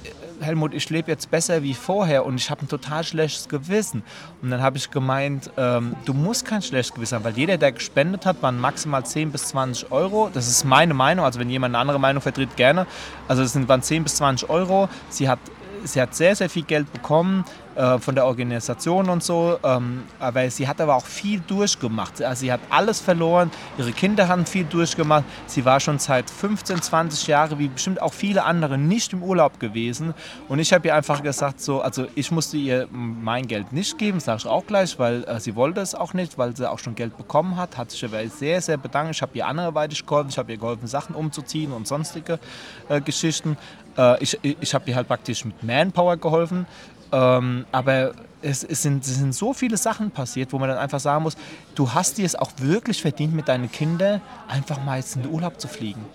Helmut, 0.45 0.73
ich 0.73 0.89
lebe 0.89 1.11
jetzt 1.11 1.31
besser 1.31 1.63
wie 1.63 1.73
vorher 1.73 2.25
und 2.25 2.35
ich 2.35 2.49
habe 2.49 2.61
ein 2.61 2.67
total 2.67 3.03
schlechtes 3.03 3.49
Gewissen. 3.49 4.03
Und 4.41 4.51
dann 4.51 4.61
habe 4.61 4.77
ich 4.77 4.91
gemeint, 4.91 5.51
ähm, 5.57 5.95
du 6.05 6.13
musst 6.13 6.45
kein 6.45 6.61
schlechtes 6.61 6.93
Gewissen 6.93 7.15
haben, 7.15 7.23
weil 7.23 7.35
jeder, 7.37 7.57
der 7.57 7.71
gespendet 7.71 8.25
hat, 8.25 8.41
waren 8.41 8.59
maximal 8.59 9.05
10 9.05 9.31
bis 9.31 9.47
20 9.47 9.91
Euro. 9.91 10.29
Das 10.33 10.47
ist 10.47 10.63
meine 10.63 10.93
Meinung, 10.93 11.25
also 11.25 11.39
wenn 11.39 11.49
jemand 11.49 11.73
eine 11.73 11.81
andere 11.81 11.99
Meinung 11.99 12.21
vertritt, 12.21 12.55
gerne. 12.55 12.85
Also 13.27 13.43
es 13.43 13.67
waren 13.67 13.81
10 13.81 14.03
bis 14.03 14.15
20 14.15 14.49
Euro. 14.49 14.87
Sie 15.09 15.27
hat, 15.27 15.39
sie 15.85 16.01
hat 16.01 16.15
sehr, 16.15 16.35
sehr 16.35 16.49
viel 16.49 16.63
Geld 16.63 16.91
bekommen. 16.91 17.45
äh, 17.75 17.99
von 17.99 18.15
der 18.15 18.25
Organisation 18.25 19.09
und 19.09 19.23
so. 19.23 19.59
Ähm, 19.63 20.03
aber 20.19 20.49
sie 20.49 20.67
hat 20.67 20.81
aber 20.81 20.95
auch 20.95 21.05
viel 21.05 21.41
durchgemacht. 21.41 22.21
Also 22.21 22.41
sie 22.41 22.51
hat 22.51 22.61
alles 22.69 23.01
verloren, 23.01 23.51
ihre 23.77 23.91
Kinder 23.91 24.27
haben 24.27 24.45
viel 24.45 24.63
durchgemacht. 24.63 25.25
Sie 25.45 25.65
war 25.65 25.79
schon 25.79 25.99
seit 25.99 26.29
15, 26.29 26.81
20 26.81 27.27
Jahren, 27.27 27.59
wie 27.59 27.67
bestimmt 27.67 28.01
auch 28.01 28.13
viele 28.13 28.43
andere, 28.43 28.77
nicht 28.77 29.13
im 29.13 29.23
Urlaub 29.23 29.59
gewesen. 29.59 30.13
Und 30.47 30.59
ich 30.59 30.73
habe 30.73 30.87
ihr 30.87 30.95
einfach 30.95 31.21
gesagt, 31.21 31.59
so, 31.61 31.81
also 31.81 32.07
ich 32.15 32.31
musste 32.31 32.57
ihr 32.57 32.87
mein 32.91 33.47
Geld 33.47 33.73
nicht 33.73 33.97
geben, 33.97 34.19
sage 34.19 34.39
ich 34.39 34.47
auch 34.47 34.65
gleich, 34.65 34.97
weil 34.99 35.23
äh, 35.25 35.39
sie 35.39 35.55
wollte 35.55 35.81
es 35.81 35.95
auch 35.95 36.13
nicht, 36.13 36.37
weil 36.37 36.55
sie 36.55 36.69
auch 36.69 36.79
schon 36.79 36.95
Geld 36.95 37.17
bekommen 37.17 37.57
hat. 37.57 37.77
Hat 37.77 37.91
sich 37.91 38.03
aber 38.05 38.25
sehr, 38.27 38.61
sehr 38.61 38.77
bedankt. 38.77 39.15
Ich 39.15 39.21
habe 39.21 39.37
ihr 39.37 39.47
anderweitig 39.47 40.05
geholfen, 40.05 40.29
ich 40.29 40.37
habe 40.37 40.51
ihr 40.51 40.57
geholfen, 40.57 40.87
Sachen 40.87 41.15
umzuziehen 41.15 41.71
und 41.71 41.87
sonstige 41.87 42.39
äh, 42.89 43.01
Geschichten. 43.01 43.57
Äh, 43.97 44.23
ich 44.23 44.39
ich 44.43 44.73
habe 44.73 44.89
ihr 44.89 44.95
halt 44.95 45.07
praktisch 45.07 45.45
mit 45.45 45.63
Manpower 45.63 46.17
geholfen. 46.17 46.65
Ähm, 47.11 47.65
aber 47.71 48.13
es, 48.41 48.63
es, 48.63 48.81
sind, 48.81 49.03
es, 49.03 49.15
sind, 49.15 49.33
so 49.33 49.53
viele 49.53 49.77
Sachen 49.77 50.11
passiert, 50.11 50.53
wo 50.53 50.59
man 50.59 50.69
dann 50.69 50.77
einfach 50.77 50.99
sagen 50.99 51.23
muss, 51.23 51.35
du 51.75 51.93
hast 51.93 52.17
dir 52.17 52.25
es 52.25 52.35
auch 52.35 52.51
wirklich 52.57 53.01
verdient, 53.01 53.33
mit 53.33 53.47
deinen 53.47 53.71
Kindern 53.71 54.21
einfach 54.47 54.83
mal 54.83 54.97
jetzt 54.97 55.15
in 55.15 55.23
den 55.23 55.31
Urlaub 55.31 55.59
zu 55.59 55.67
fliegen 55.67 56.05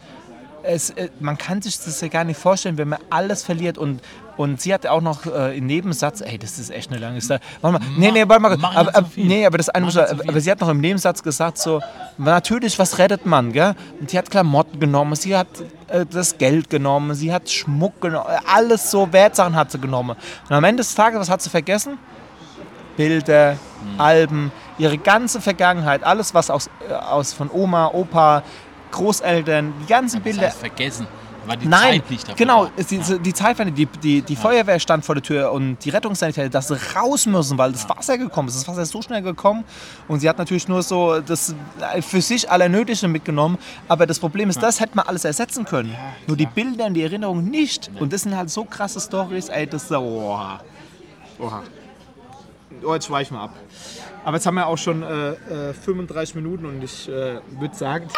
es, 0.62 0.90
äh, 0.90 1.08
man 1.20 1.38
kann 1.38 1.62
sich 1.62 1.78
das 1.78 2.00
ja 2.00 2.08
gar 2.08 2.24
nicht 2.24 2.38
vorstellen, 2.38 2.78
wenn 2.78 2.88
man 2.88 3.00
alles 3.10 3.42
verliert. 3.42 3.78
Und, 3.78 4.00
und 4.36 4.60
sie 4.60 4.72
hat 4.72 4.86
auch 4.86 5.00
noch 5.00 5.26
äh, 5.26 5.56
im 5.56 5.66
Nebensatz, 5.66 6.20
ey, 6.20 6.38
das 6.38 6.58
ist 6.58 6.70
echt 6.70 6.90
eine 6.90 7.00
lange 7.00 7.20
Story. 7.20 7.40
Warte 7.60 7.78
mal, 7.78 7.86
nee, 7.96 8.10
nee, 8.10 8.24
warte 8.26 8.42
mal. 8.42 8.52
Aber, 8.52 8.96
aber, 8.96 9.10
nee, 9.16 9.46
aber 9.46 9.58
das 9.58 9.68
eine 9.68 9.84
muss, 9.84 9.96
aber 9.96 10.40
sie 10.40 10.50
hat 10.50 10.60
noch 10.60 10.68
im 10.68 10.80
Nebensatz 10.80 11.22
gesagt, 11.22 11.58
so, 11.58 11.80
natürlich, 12.18 12.78
was 12.78 12.98
rettet 12.98 13.26
man, 13.26 13.52
gell? 13.52 13.74
Und 14.00 14.10
sie 14.10 14.18
hat 14.18 14.30
Klamotten 14.30 14.78
genommen, 14.80 15.14
sie 15.16 15.36
hat 15.36 15.48
äh, 15.88 16.06
das 16.06 16.38
Geld 16.38 16.70
genommen, 16.70 17.14
sie 17.14 17.32
hat 17.32 17.50
Schmuck 17.50 18.00
genommen, 18.00 18.26
alles 18.46 18.90
so 18.90 19.12
Wertsachen 19.12 19.54
hat 19.54 19.70
sie 19.70 19.78
genommen. 19.78 20.16
Und 20.48 20.54
am 20.54 20.64
Ende 20.64 20.82
des 20.82 20.94
Tages, 20.94 21.20
was 21.20 21.30
hat 21.30 21.42
sie 21.42 21.50
vergessen? 21.50 21.98
Bilder, 22.96 23.54
mhm. 23.54 24.00
Alben, 24.00 24.52
ihre 24.78 24.98
ganze 24.98 25.40
Vergangenheit, 25.40 26.02
alles, 26.02 26.34
was 26.34 26.50
aus, 26.50 26.68
äh, 26.88 26.92
aus 26.92 27.32
von 27.32 27.50
Oma, 27.50 27.88
Opa, 27.88 28.42
Großeltern, 28.90 29.72
die 29.82 29.86
ganzen 29.86 30.16
das 30.16 30.24
Bilder. 30.24 30.46
Heißt 30.46 30.58
vergessen. 30.58 31.06
War 31.46 31.56
die 31.56 31.68
Nein, 31.68 32.00
Zeit 32.00 32.10
nicht 32.10 32.22
dafür 32.24 32.36
genau, 32.36 32.66
da. 32.66 32.82
die, 32.82 33.18
die 33.18 33.32
Zeit 33.32 33.58
war 33.58 33.64
nicht. 33.64 33.78
Die, 33.78 33.86
die, 33.86 34.22
die 34.22 34.34
ja. 34.34 34.40
Feuerwehr 34.40 34.78
stand 34.78 35.04
vor 35.04 35.14
der 35.14 35.22
Tür 35.22 35.52
und 35.52 35.78
die 35.84 35.90
Rettungssanitäter, 35.90 36.50
dass 36.50 36.68
sie 36.68 36.76
raus 36.94 37.26
müssen, 37.26 37.56
weil 37.56 37.72
das 37.72 37.88
Wasser 37.88 38.18
gekommen 38.18 38.48
ist. 38.48 38.56
Das 38.56 38.68
Wasser 38.68 38.82
ist 38.82 38.90
so 38.90 39.00
schnell 39.00 39.22
gekommen 39.22 39.64
und 40.06 40.20
sie 40.20 40.28
hat 40.28 40.38
natürlich 40.38 40.68
nur 40.68 40.82
so 40.82 41.20
das 41.20 41.54
für 42.02 42.20
sich 42.20 42.50
Allernötige 42.50 43.08
mitgenommen. 43.08 43.58
Aber 43.88 44.06
das 44.06 44.18
Problem 44.18 44.50
ist, 44.50 44.62
das 44.62 44.80
hätte 44.80 44.96
man 44.96 45.06
alles 45.06 45.24
ersetzen 45.24 45.64
können. 45.64 45.96
nur 46.26 46.36
die 46.36 46.46
Bilder 46.46 46.86
und 46.86 46.94
die 46.94 47.02
Erinnerungen 47.02 47.50
nicht. 47.50 47.90
Und 47.98 48.12
das 48.12 48.22
sind 48.22 48.36
halt 48.36 48.50
so 48.50 48.64
krasse 48.64 49.00
Stories, 49.00 49.48
ey, 49.48 49.66
das 49.66 49.82
ist 49.84 49.88
so, 49.88 49.98
oha. 49.98 50.60
Oha. 51.38 51.62
Oh, 52.84 52.94
jetzt 52.94 53.06
schweifen 53.06 53.36
wir 53.36 53.42
ab. 53.42 53.54
Aber 54.24 54.36
jetzt 54.36 54.46
haben 54.46 54.54
wir 54.54 54.66
auch 54.66 54.78
schon 54.78 55.02
äh, 55.02 55.72
35 55.72 56.34
äh, 56.34 56.38
Minuten 56.38 56.66
und 56.66 56.84
ich 56.84 57.08
äh, 57.08 57.40
würde 57.58 57.74
sagen. 57.74 58.08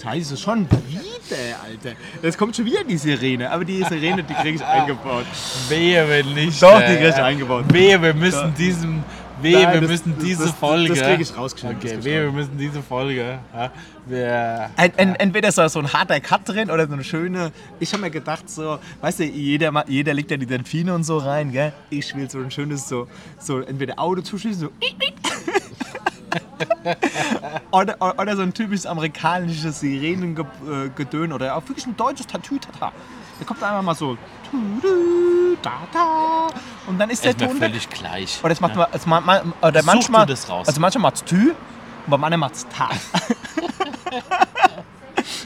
Scheiße, 0.00 0.36
schon 0.36 0.68
wieder, 0.70 1.60
Alter. 1.64 1.96
Jetzt 2.22 2.36
kommt 2.36 2.56
schon 2.56 2.64
wieder 2.64 2.82
die 2.84 2.96
Sirene. 2.96 3.50
Aber 3.50 3.64
die 3.64 3.82
Sirene, 3.84 4.22
die 4.24 4.34
krieg 4.34 4.56
ich 4.56 4.64
eingebaut. 4.64 5.26
Wehe, 5.68 6.08
wenn 6.08 6.34
nicht. 6.34 6.60
Doch, 6.62 6.80
die 6.80 6.96
krieg 6.96 7.10
ich 7.10 7.14
eingebaut. 7.14 7.64
Wehe, 7.72 8.00
wir 8.00 8.14
müssen 8.14 8.50
Doch. 8.50 8.54
diesem. 8.54 9.04
Wehe, 9.42 9.62
Nein, 9.62 9.74
wir 9.74 9.80
das, 9.82 9.90
müssen 9.90 10.18
diese 10.18 10.44
das, 10.44 10.52
Folge. 10.52 10.94
Das 10.94 11.02
krieg 11.02 11.20
ich 11.20 11.36
rausgeschnitten. 11.36 11.78
Okay, 11.78 11.98
wehe, 12.02 12.22
wir 12.24 12.32
müssen 12.32 12.56
diese 12.56 12.80
Folge. 12.82 13.38
Ja, 13.52 13.72
wir, 14.06 14.70
Ent, 14.76 14.96
ent, 14.96 15.20
entweder 15.20 15.48
ist 15.48 15.58
da 15.58 15.68
so 15.68 15.80
ein 15.80 15.92
harter 15.92 16.18
Cut 16.20 16.48
drin 16.48 16.70
oder 16.70 16.86
so 16.86 16.92
eine 16.92 17.04
schöne. 17.04 17.52
Ich 17.80 17.92
habe 17.92 18.02
mir 18.02 18.10
gedacht, 18.10 18.48
so, 18.48 18.78
weißt 19.00 19.20
du, 19.20 19.24
jeder, 19.24 19.84
jeder 19.88 20.14
legt 20.14 20.30
ja 20.30 20.36
die 20.36 20.46
Delfine 20.46 20.94
und 20.94 21.04
so 21.04 21.18
rein, 21.18 21.52
gell? 21.52 21.72
Ich 21.90 22.14
will 22.16 22.30
so 22.30 22.38
ein 22.38 22.50
schönes, 22.50 22.88
so, 22.88 23.08
so 23.38 23.60
entweder 23.60 23.98
Auto 23.98 24.22
zuschließen, 24.22 24.60
so. 24.60 24.70
Oder, 27.70 27.96
oder 28.18 28.36
so 28.36 28.42
ein 28.42 28.52
typisches 28.52 28.86
amerikanisches 28.86 29.80
Sirenengedön 29.80 31.32
oder 31.32 31.56
auch 31.56 31.68
wirklich 31.68 31.86
ein 31.86 31.96
deutsches 31.96 32.26
Tatütata. 32.26 32.92
Da 33.38 33.44
kommt 33.44 33.62
einfach 33.62 33.82
mal 33.82 33.94
so. 33.94 34.16
Und 36.86 36.98
dann 36.98 37.10
ist 37.10 37.24
der 37.24 37.32
ist 37.32 37.40
Ton. 37.40 37.56
völlig 37.56 37.88
gleich. 37.90 38.38
Oder, 38.40 38.50
das 38.50 38.60
macht 38.60 38.76
ja. 38.76 38.88
man, 39.06 39.24
man, 39.24 39.52
oder 39.60 39.80
Such 39.80 39.86
manchmal. 39.86 40.26
das 40.26 40.48
raus. 40.48 40.68
Also 40.68 40.80
manchmal 40.80 41.02
macht 41.02 41.16
es 41.16 41.24
Tü 41.24 41.50
und 41.50 42.10
bei 42.10 42.16
manchen 42.16 42.40
macht 42.40 42.54
es 42.54 42.66
Ta. 42.68 42.90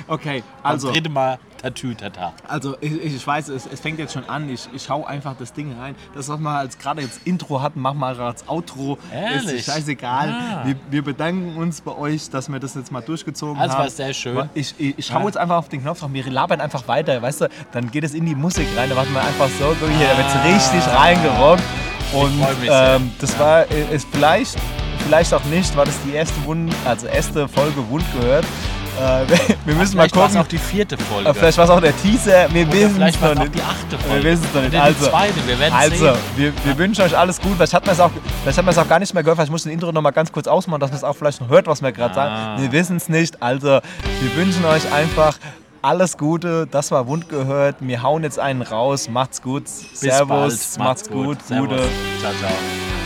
okay, 0.09 0.43
also. 0.63 0.93
Dritte 0.93 1.11
Mal 1.11 1.39
Tatütata. 1.59 2.33
Also 2.47 2.77
ich, 2.81 2.93
ich 3.03 3.27
weiß, 3.27 3.49
es, 3.49 3.67
es, 3.67 3.81
fängt 3.81 3.99
jetzt 3.99 4.13
schon 4.15 4.29
an. 4.29 4.49
Ich, 4.49 4.69
ich 4.73 4.89
hau 4.89 5.05
einfach 5.05 5.35
das 5.39 5.53
Ding 5.53 5.75
rein. 5.79 5.95
Das, 6.15 6.29
was 6.29 6.39
wir 6.39 6.51
als 6.51 6.79
gerade 6.79 7.03
jetzt 7.03 7.27
Intro 7.27 7.61
hatten, 7.61 7.81
machen 7.81 7.99
wir 7.99 8.19
als 8.19 8.49
Outro. 8.49 8.99
Ehrlich? 9.13 9.55
Ist 9.55 9.67
scheißegal. 9.67 10.29
Ah. 10.31 10.63
Wir, 10.65 10.77
wir, 10.91 11.03
bedanken 11.03 11.57
uns 11.57 11.81
bei 11.81 11.97
euch, 11.97 12.31
dass 12.31 12.51
wir 12.51 12.61
das 12.61 12.75
jetzt 12.75 12.93
mal 12.93 13.01
durchgezogen 13.01 13.57
das 13.57 13.73
haben. 13.73 13.85
Das 13.85 13.99
war 13.99 14.07
sehr 14.07 14.15
schön. 14.15 14.49
Ich, 14.55 14.75
ich, 14.79 14.99
ich 14.99 15.13
hau 15.13 15.27
jetzt 15.27 15.37
einfach 15.37 15.57
auf 15.57 15.69
den 15.69 15.83
Knopf 15.83 16.01
drauf. 16.01 16.13
Wir 16.13 16.31
labern 16.31 16.61
einfach 16.61 16.87
weiter, 16.89 17.21
weißt 17.21 17.43
du? 17.43 17.49
Dann 17.73 17.91
geht 17.91 18.05
es 18.05 18.15
in 18.15 18.25
die 18.25 18.35
Musik 18.35 18.67
rein. 18.77 18.89
Da 18.89 18.95
machen 18.95 19.13
wir 19.13 19.21
einfach 19.21 19.49
so, 19.59 19.75
so 19.75 19.89
hier, 19.89 20.07
da 20.09 20.17
wird 20.17 20.29
es 20.29 20.73
richtig 20.73 20.95
reingerockt. 20.95 21.65
Und 22.13 22.41
ähm, 22.71 23.11
das 23.21 23.39
war, 23.39 23.71
ist 23.71 24.07
vielleicht, 24.11 24.57
vielleicht 25.05 25.35
auch 25.35 25.45
nicht, 25.45 25.77
war 25.77 25.85
das 25.85 26.01
die 26.07 26.13
erste 26.15 26.43
Wund, 26.47 26.73
also 26.87 27.07
erste 27.07 27.47
Folge 27.49 27.87
Wund 27.91 28.05
gehört. 28.19 28.47
Äh, 28.99 29.27
wir 29.65 29.75
müssen 29.75 29.93
vielleicht 29.93 30.15
mal 30.15 30.23
gucken. 30.27 30.39
auch 30.41 30.47
die 30.47 30.59
vierte 30.59 30.97
Folge. 30.99 31.33
Vielleicht 31.35 31.57
war 31.59 31.65
es 31.65 31.71
auch 31.71 31.81
der 31.81 31.97
Teaser. 31.97 32.53
Wir 32.53 32.71
wissen 32.73 33.03
es 33.03 33.21
noch 33.21 33.35
nicht. 33.35 33.55
die 33.55 33.63
achte 33.63 33.99
Folge. 33.99 34.25
Wir 34.25 34.33
wissen 34.33 34.45
es 34.49 34.55
noch 34.55 34.63
nicht. 34.63 34.75
Also, 34.77 35.05
die 35.05 35.11
zweite. 35.11 35.47
Wir 35.47 35.59
werden 35.59 35.75
also 35.75 35.97
sehen. 35.97 36.15
wir, 36.37 36.53
wir 36.65 36.73
ja. 36.73 36.79
wünschen 36.79 37.03
euch 37.05 37.17
alles 37.17 37.41
gut. 37.41 37.53
Vielleicht 37.57 37.75
hat 37.75 37.87
man 37.87 37.95
es 37.95 38.01
auch, 38.01 38.11
vielleicht 38.43 38.59
hat 38.59 38.65
man 38.65 38.73
es 38.73 38.79
auch 38.79 38.89
gar 38.89 38.99
nicht 38.99 39.15
mehr 39.15 39.23
gehört. 39.23 39.37
Vielleicht 39.39 39.53
muss 39.53 39.61
ich 39.63 39.65
das 39.67 39.73
Intro 39.75 39.93
noch 39.93 40.03
mal 40.03 40.11
ganz 40.11 40.33
kurz 40.33 40.47
ausmachen, 40.49 40.81
dass 40.81 40.91
man 40.91 40.97
es 40.99 41.05
auch 41.05 41.15
vielleicht 41.17 41.41
noch 41.41 41.49
hört, 41.49 41.67
was 41.67 41.83
wir 41.83 41.93
gerade 41.93 42.13
Ah. 42.13 42.57
sagen. 42.57 42.63
Wir 42.63 42.73
wissen 42.73 42.97
es 42.97 43.09
nicht. 43.09 43.43
Also 43.43 43.67
wir 43.69 44.37
wünschen 44.37 44.65
euch 44.65 44.93
einfach 44.93 45.39
alles 45.81 46.17
Gute. 46.19 46.67
Das 46.69 46.91
war 46.91 47.07
Wund 47.07 47.29
gehört. 47.29 47.77
Wir 47.81 48.03
hauen 48.03 48.25
jetzt 48.25 48.39
einen 48.41 48.63
raus. 48.63 49.09
Macht's 49.09 49.41
gut. 49.43 49.65
Bis 49.65 50.01
Servus. 50.01 50.29
bald. 50.77 50.79
Macht's 50.79 51.09
gut. 51.09 51.39
Servus. 51.47 51.69
Gute. 51.69 51.83
Ciao, 52.21 52.33
ciao. 52.41 52.98